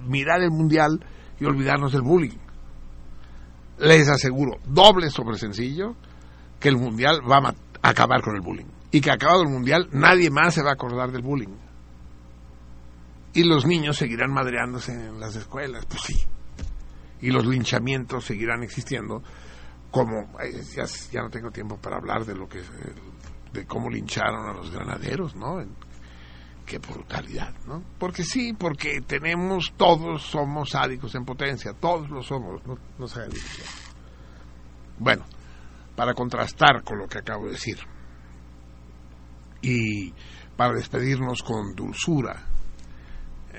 mirar 0.08 0.42
el 0.42 0.52
mundial 0.52 1.04
y 1.40 1.46
olvidarnos 1.46 1.92
del 1.92 2.04
bullying. 2.04 2.38
Les 3.80 4.08
aseguro 4.08 4.60
doble 4.66 5.10
sobre 5.10 5.38
sencillo 5.38 5.96
que 6.60 6.70
el 6.70 6.78
mundial 6.78 7.20
va 7.30 7.50
a 7.82 7.90
acabar 7.90 8.22
con 8.22 8.36
el 8.36 8.42
bullying. 8.42 8.68
Y 8.92 9.02
que 9.02 9.10
acabado 9.10 9.42
el 9.42 9.50
mundial 9.50 9.90
nadie 9.92 10.30
más 10.30 10.54
se 10.54 10.62
va 10.62 10.70
a 10.70 10.74
acordar 10.74 11.12
del 11.12 11.24
bullying 11.24 11.71
y 13.34 13.44
los 13.44 13.66
niños 13.66 13.98
seguirán 13.98 14.32
madreándose 14.32 14.92
en 14.92 15.20
las 15.20 15.36
escuelas, 15.36 15.86
pues 15.86 16.02
sí. 16.02 16.16
Y 17.22 17.32
los 17.32 17.46
linchamientos 17.46 18.26
seguirán 18.26 18.64
existiendo, 18.64 19.22
como 19.90 20.28
ya, 20.76 21.22
no 21.22 21.30
tengo 21.30 21.52
tiempo 21.52 21.78
para 21.78 21.98
hablar 21.98 22.26
de 22.26 22.36
lo 22.36 22.48
que 22.48 22.62
de 23.54 23.66
cómo 23.66 23.90
lincharon 23.90 24.50
a 24.50 24.54
los 24.54 24.72
granaderos, 24.72 25.36
¿no? 25.36 25.64
qué 26.66 26.78
brutalidad, 26.78 27.54
¿no? 27.68 27.84
Porque 28.00 28.24
sí, 28.24 28.54
porque 28.54 29.02
tenemos, 29.02 29.74
todos 29.76 30.22
somos 30.22 30.70
sádicos 30.70 31.14
en 31.16 31.26
potencia, 31.26 31.74
todos 31.74 32.10
lo 32.10 32.24
somos, 32.24 32.66
no, 32.66 32.78
no 32.98 33.08
se 33.08 33.20
Bueno, 34.98 35.26
para 35.96 36.14
contrastar 36.14 36.82
con 36.84 36.98
lo 36.98 37.08
que 37.08 37.18
acabo 37.18 37.46
de 37.46 37.52
decir 37.52 37.78
y 39.62 40.14
para 40.56 40.74
despedirnos 40.74 41.44
con 41.44 41.76
dulzura 41.76 42.51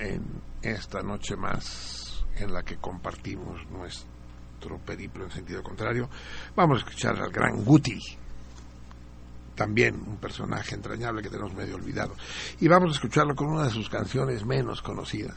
en 0.02 0.24
esta 0.62 1.02
noche 1.02 1.36
más 1.36 2.24
en 2.36 2.52
la 2.52 2.62
que 2.62 2.76
compartimos 2.76 3.64
nuestro 3.70 4.78
periplo 4.84 5.24
en 5.24 5.30
sentido 5.30 5.62
contrario, 5.62 6.08
vamos 6.56 6.78
a 6.78 6.84
escuchar 6.84 7.20
al 7.20 7.30
gran 7.30 7.64
Guti, 7.64 7.98
también 9.54 9.94
un 9.94 10.16
personaje 10.16 10.74
entrañable 10.74 11.22
que 11.22 11.28
tenemos 11.28 11.54
medio 11.54 11.76
olvidado, 11.76 12.14
y 12.60 12.68
vamos 12.68 12.90
a 12.90 12.94
escucharlo 12.94 13.34
con 13.34 13.48
una 13.48 13.64
de 13.64 13.70
sus 13.70 13.88
canciones 13.88 14.44
menos 14.44 14.82
conocidas, 14.82 15.36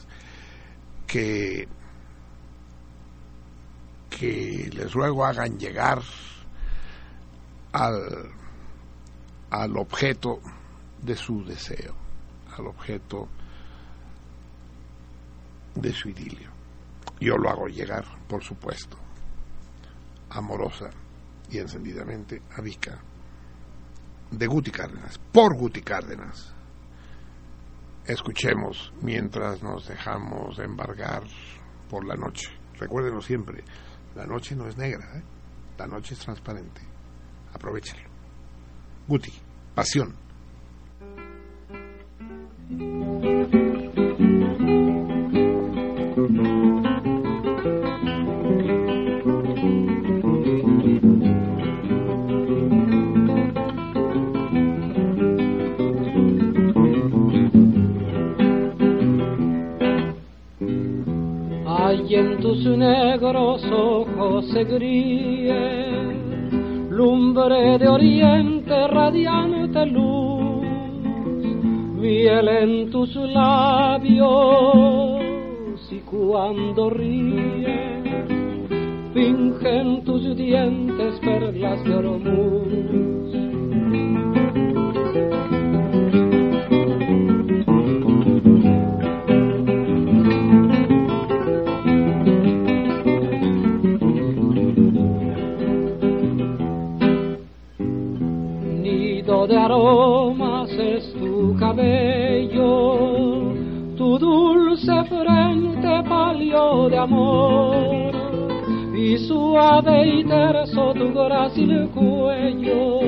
que, 1.05 1.67
que 4.09 4.69
les 4.73 4.91
ruego 4.93 5.25
hagan 5.25 5.59
llegar 5.59 6.01
al, 7.71 8.31
al 9.51 9.77
objeto 9.77 10.39
de 11.01 11.15
su 11.15 11.43
deseo, 11.43 11.95
al 12.57 12.67
objeto 12.67 13.27
de 15.75 15.93
su 15.93 16.09
idilio. 16.09 16.49
Yo 17.19 17.37
lo 17.37 17.49
hago 17.49 17.67
llegar, 17.67 18.05
por 18.27 18.43
supuesto, 18.43 18.97
amorosa 20.29 20.89
y 21.49 21.59
encendidamente 21.59 22.41
a 22.57 22.61
Vika, 22.61 22.99
de 24.31 24.47
Guti 24.47 24.71
Cárdenas, 24.71 25.19
por 25.31 25.55
Guti 25.55 25.81
Cárdenas. 25.81 26.53
Escuchemos 28.05 28.93
mientras 29.01 29.63
nos 29.63 29.87
dejamos 29.87 30.59
embargar 30.59 31.23
por 31.89 32.05
la 32.05 32.15
noche. 32.15 32.49
Recuérdenlo 32.77 33.21
siempre, 33.21 33.63
la 34.15 34.25
noche 34.25 34.55
no 34.55 34.67
es 34.67 34.77
negra, 34.77 35.17
¿eh? 35.17 35.23
la 35.77 35.87
noche 35.87 36.13
es 36.13 36.19
transparente. 36.19 36.81
Aprovechalo. 37.53 38.09
Guti, 39.07 39.31
pasión. 39.73 40.13
Y 61.93 62.15
en 62.15 62.39
tus 62.39 62.65
negros 62.65 63.63
ojos 63.71 64.47
se 64.47 64.63
gríe 64.63 65.93
lumbre 66.89 67.77
de 67.77 67.87
oriente 67.87 68.87
radiante 68.87 69.85
luz, 69.85 70.65
miel 71.99 72.47
en 72.47 72.89
tus 72.89 73.15
labios 73.15 74.25
y 75.91 75.99
cuando 75.99 76.89
ríe 76.89 78.01
fingen 79.13 80.03
tus 80.03 80.35
dientes 80.35 81.19
perlas 81.19 81.83
de 81.83 81.93
oro 81.93 82.17
de 99.47 99.57
aromas 99.57 100.69
es 100.71 101.13
tu 101.13 101.55
cabello, 101.59 103.53
tu 103.95 104.17
dulce 104.17 105.03
frente 105.05 106.03
palió 106.07 106.89
de 106.89 106.97
amor 106.97 108.15
y 108.95 109.17
suave 109.19 110.07
y 110.19 110.23
terso 110.23 110.93
tu 110.93 111.13
grácil 111.13 111.89
cuello, 111.89 113.01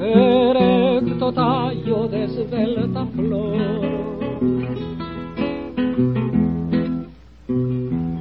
erecto 0.00 1.32
tallo 1.32 2.08
de 2.08 2.24
esbelta 2.24 3.06
flor. 3.14 3.94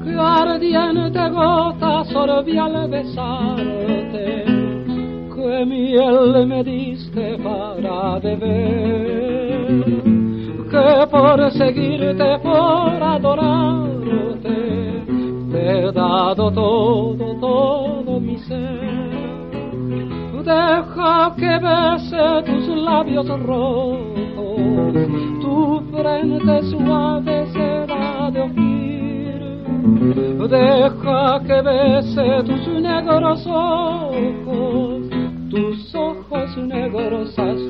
Que 0.03 0.19
ardiente 0.19 1.29
gota 1.29 2.03
sorbía 2.05 2.65
al 2.65 2.89
besarte, 2.89 4.45
que 5.33 5.65
miel 5.65 6.45
me 6.47 6.63
diste 7.83 7.87
para 7.87 8.19
beber, 8.19 9.83
que 10.69 11.07
por 11.11 11.51
seguirte, 11.51 12.39
por 12.39 13.03
adorarte, 13.03 14.49
te 15.51 15.79
he 15.79 15.91
dado 15.91 16.51
todo, 16.51 17.35
todo 17.39 18.19
mi 18.19 18.37
ser. 18.39 19.03
Deja 20.43 21.33
que 21.37 21.57
bese 21.59 22.43
tus 22.45 22.67
labios 22.67 23.27
rojos, 23.43 24.93
tu 25.41 25.81
frente 25.91 26.63
suave 26.63 27.45
será 27.53 28.29
de 28.29 28.41
oír. 28.41 28.83
Deja 30.49 31.39
que 31.47 31.61
bese 31.61 32.43
tus 32.43 32.67
negros 32.81 33.47
ojos, 33.47 35.01
tus 35.49 35.95
ojos 35.95 36.57
negros 36.57 37.39
hasta 37.39 37.62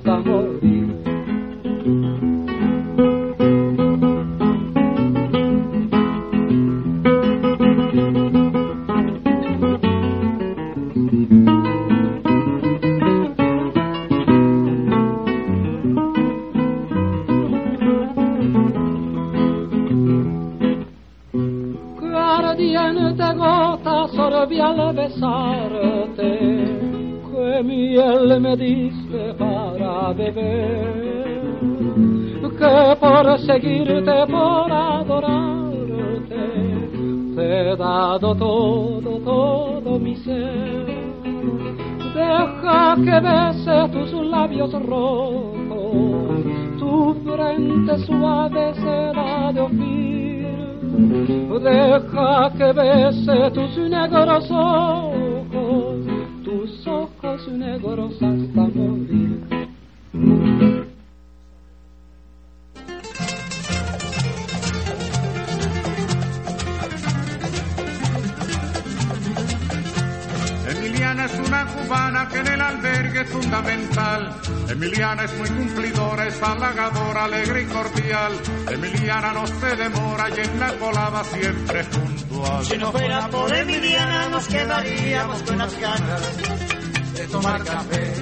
tomar 87.43 87.63
café, 87.65 88.13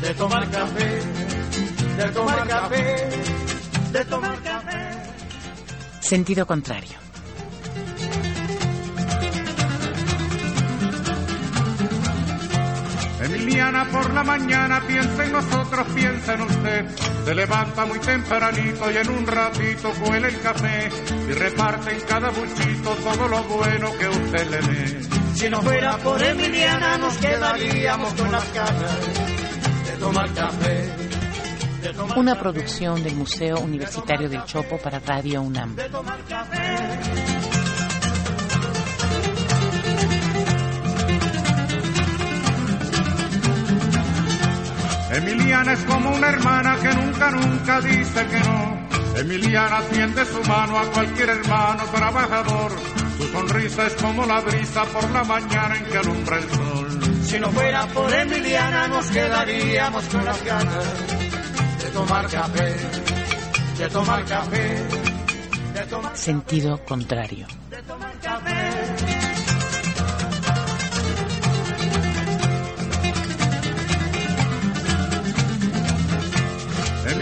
de 0.00 0.14
tomar 0.14 0.50
café, 0.50 1.02
de 1.96 2.10
tomar 2.10 2.48
café, 2.48 3.08
de 3.92 4.04
tomar 4.06 4.42
café. 4.42 4.80
Sentido 6.00 6.44
contrario. 6.44 6.98
Emiliana 13.20 13.84
por 13.84 14.12
la 14.12 14.24
mañana 14.24 14.82
piensa 14.84 15.24
en 15.24 15.32
nosotros, 15.32 15.86
piensa 15.94 16.34
en 16.34 16.40
usted. 16.42 16.86
Se 17.24 17.34
levanta 17.36 17.86
muy 17.86 18.00
tempranito 18.00 18.90
y 18.90 18.96
en 18.96 19.10
un 19.10 19.26
ratito 19.28 19.92
cuela 20.02 20.26
el 20.26 20.40
café 20.40 20.90
y 21.28 21.32
reparte 21.32 21.94
en 21.94 22.00
cada 22.00 22.30
buchito 22.30 22.96
todo 22.96 23.28
lo 23.28 23.44
bueno 23.44 23.92
que 23.96 24.08
usted 24.08 24.50
le 24.50 24.58
dé. 24.58 25.23
Si 25.44 25.50
no 25.50 25.60
fuera 25.60 25.98
por 25.98 26.22
Emiliana 26.22 26.96
nos 26.96 27.18
quedaríamos 27.18 28.14
con 28.14 28.32
las 28.32 28.54
ganas 28.54 28.98
de 29.84 29.96
tomar 30.00 30.32
café, 30.32 30.90
de 31.82 31.92
tomar 31.92 32.16
Una 32.18 32.32
café, 32.32 32.42
producción 32.42 33.04
del 33.04 33.14
Museo 33.14 33.58
Universitario 33.58 34.30
del 34.30 34.42
Chopo 34.46 34.78
para 34.78 35.00
Radio 35.00 35.42
UNAM. 35.42 35.76
de 35.76 35.90
tomar 35.90 36.18
café. 36.24 36.76
Emiliana 45.12 45.72
es 45.74 45.84
como 45.84 46.16
una 46.16 46.28
hermana 46.30 46.78
que 46.80 46.94
nunca, 46.94 47.30
nunca 47.32 47.80
dice 47.82 48.26
que 48.28 48.40
no. 48.40 48.88
Emiliana 49.18 49.82
tiende 49.92 50.24
su 50.24 50.42
mano 50.48 50.78
a 50.78 50.90
cualquier 50.90 51.28
hermano 51.28 51.84
trabajador. 51.92 52.93
Su 53.16 53.28
sonrisa 53.28 53.86
es 53.86 53.94
como 53.94 54.26
la 54.26 54.40
brisa 54.40 54.84
por 54.86 55.10
la 55.10 55.24
mañana 55.24 55.76
en 55.76 55.84
que 55.86 55.98
alumbra 55.98 56.36
el 56.38 56.48
sol. 56.50 57.00
Si 57.24 57.38
no 57.38 57.50
fuera 57.50 57.86
por 57.88 58.12
Emiliana 58.12 58.88
nos 58.88 59.06
quedaríamos 59.10 60.04
con 60.06 60.24
las 60.24 60.44
ganas 60.44 60.84
de 61.82 61.90
tomar 61.92 62.28
café, 62.28 62.74
de 63.78 63.88
tomar 63.88 64.24
café, 64.24 64.82
de 65.74 65.80
tomar, 65.88 66.16
Sentido 66.16 66.84
contrario. 66.84 67.46
de 67.70 67.82
tomar 67.82 68.12
café. 68.20 69.23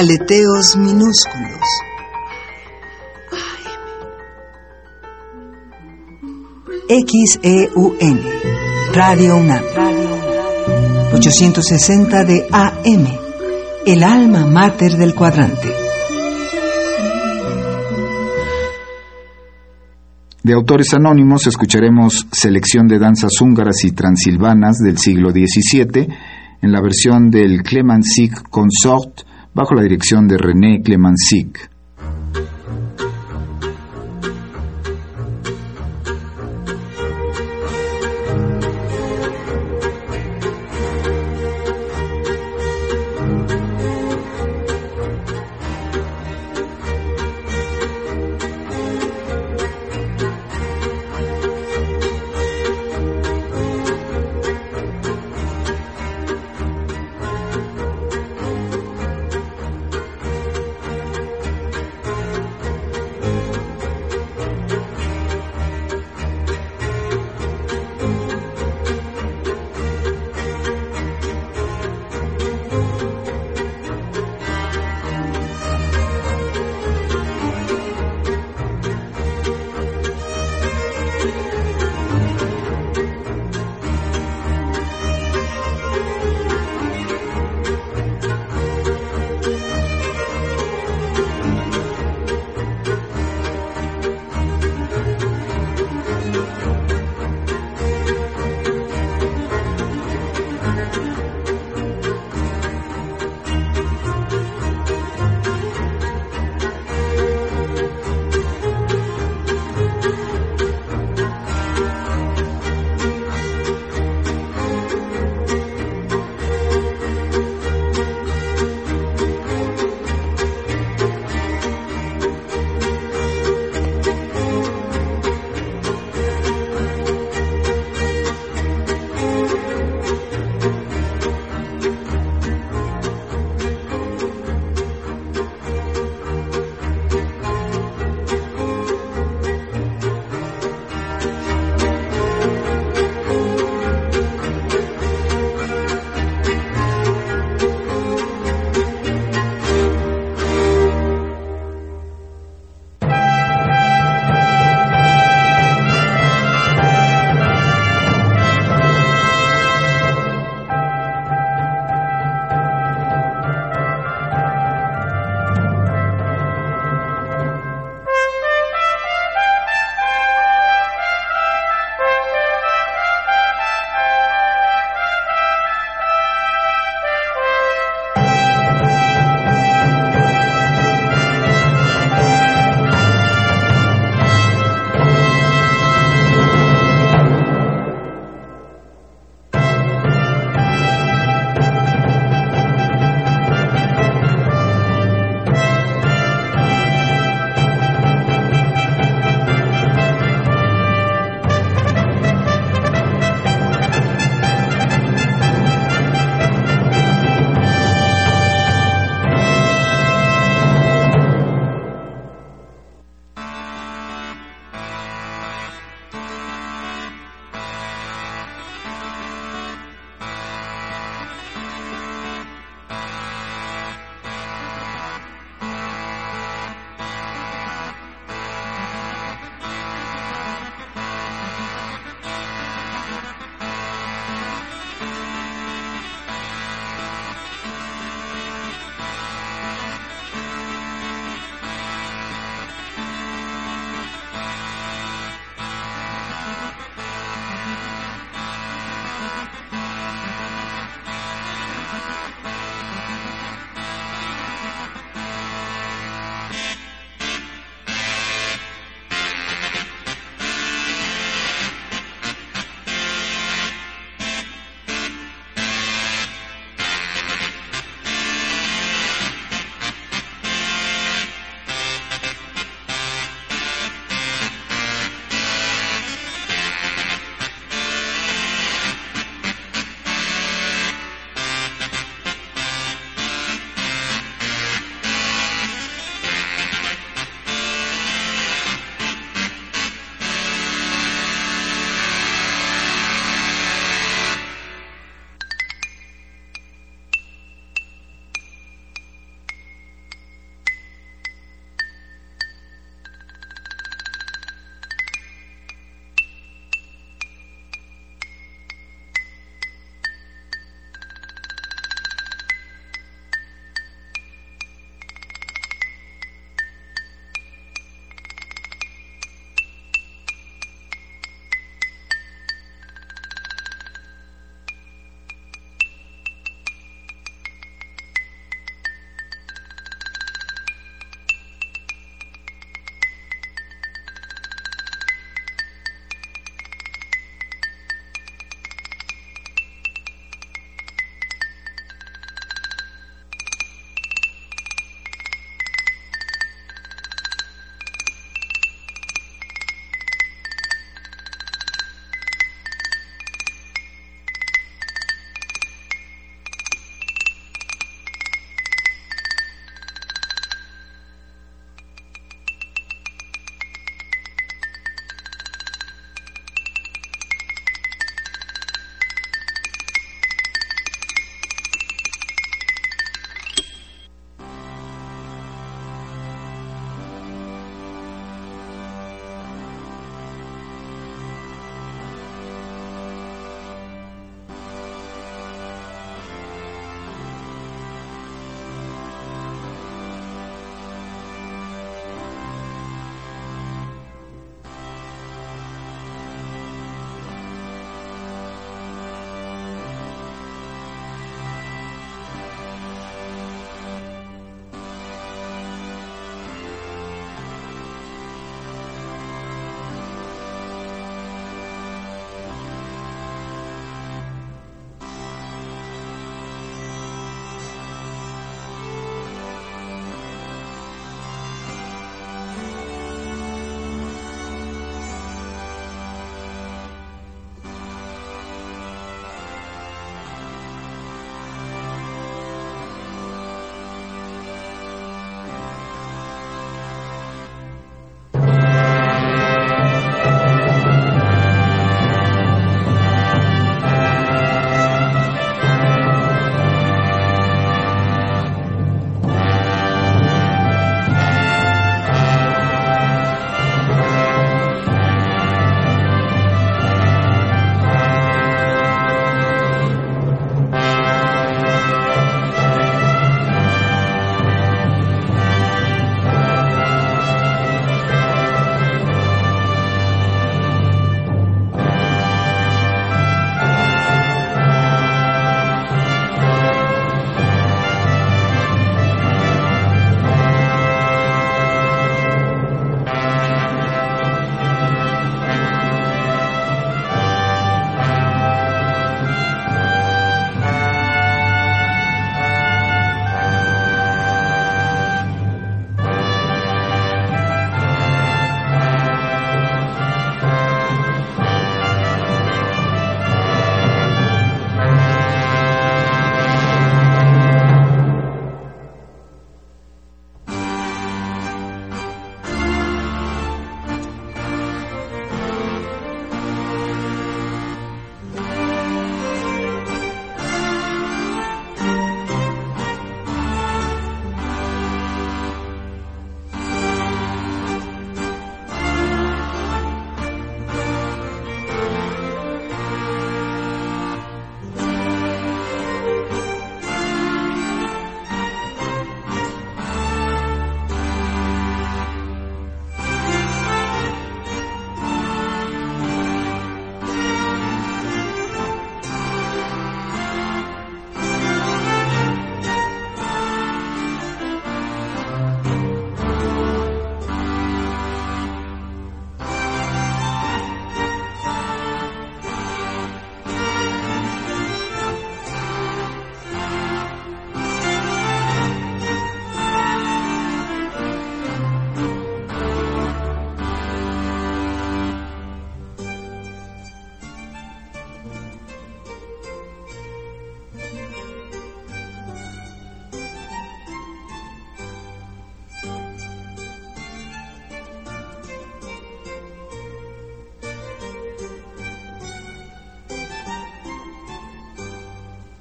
Aleteos 0.00 0.78
minúsculos. 0.78 1.60
XEUN, 6.88 8.20
Radio 8.94 9.36
UNAM. 9.36 9.62
860 11.12 12.24
de 12.24 12.46
AM, 12.50 13.06
el 13.84 14.02
alma 14.02 14.46
mater 14.46 14.92
del 14.92 15.14
cuadrante. 15.14 15.68
De 20.42 20.54
autores 20.54 20.94
anónimos 20.94 21.46
escucharemos 21.46 22.26
selección 22.32 22.88
de 22.88 22.98
danzas 22.98 23.38
húngaras 23.38 23.84
y 23.84 23.92
transilvanas 23.92 24.78
del 24.78 24.96
siglo 24.96 25.30
XVII 25.30 26.08
en 26.62 26.72
la 26.72 26.80
versión 26.80 27.30
del 27.30 27.62
Clemensic 27.62 28.48
Consort 28.48 29.28
bajo 29.54 29.74
la 29.74 29.82
dirección 29.82 30.26
de 30.28 30.36
René 30.38 30.82
Clemensic. 30.82 31.69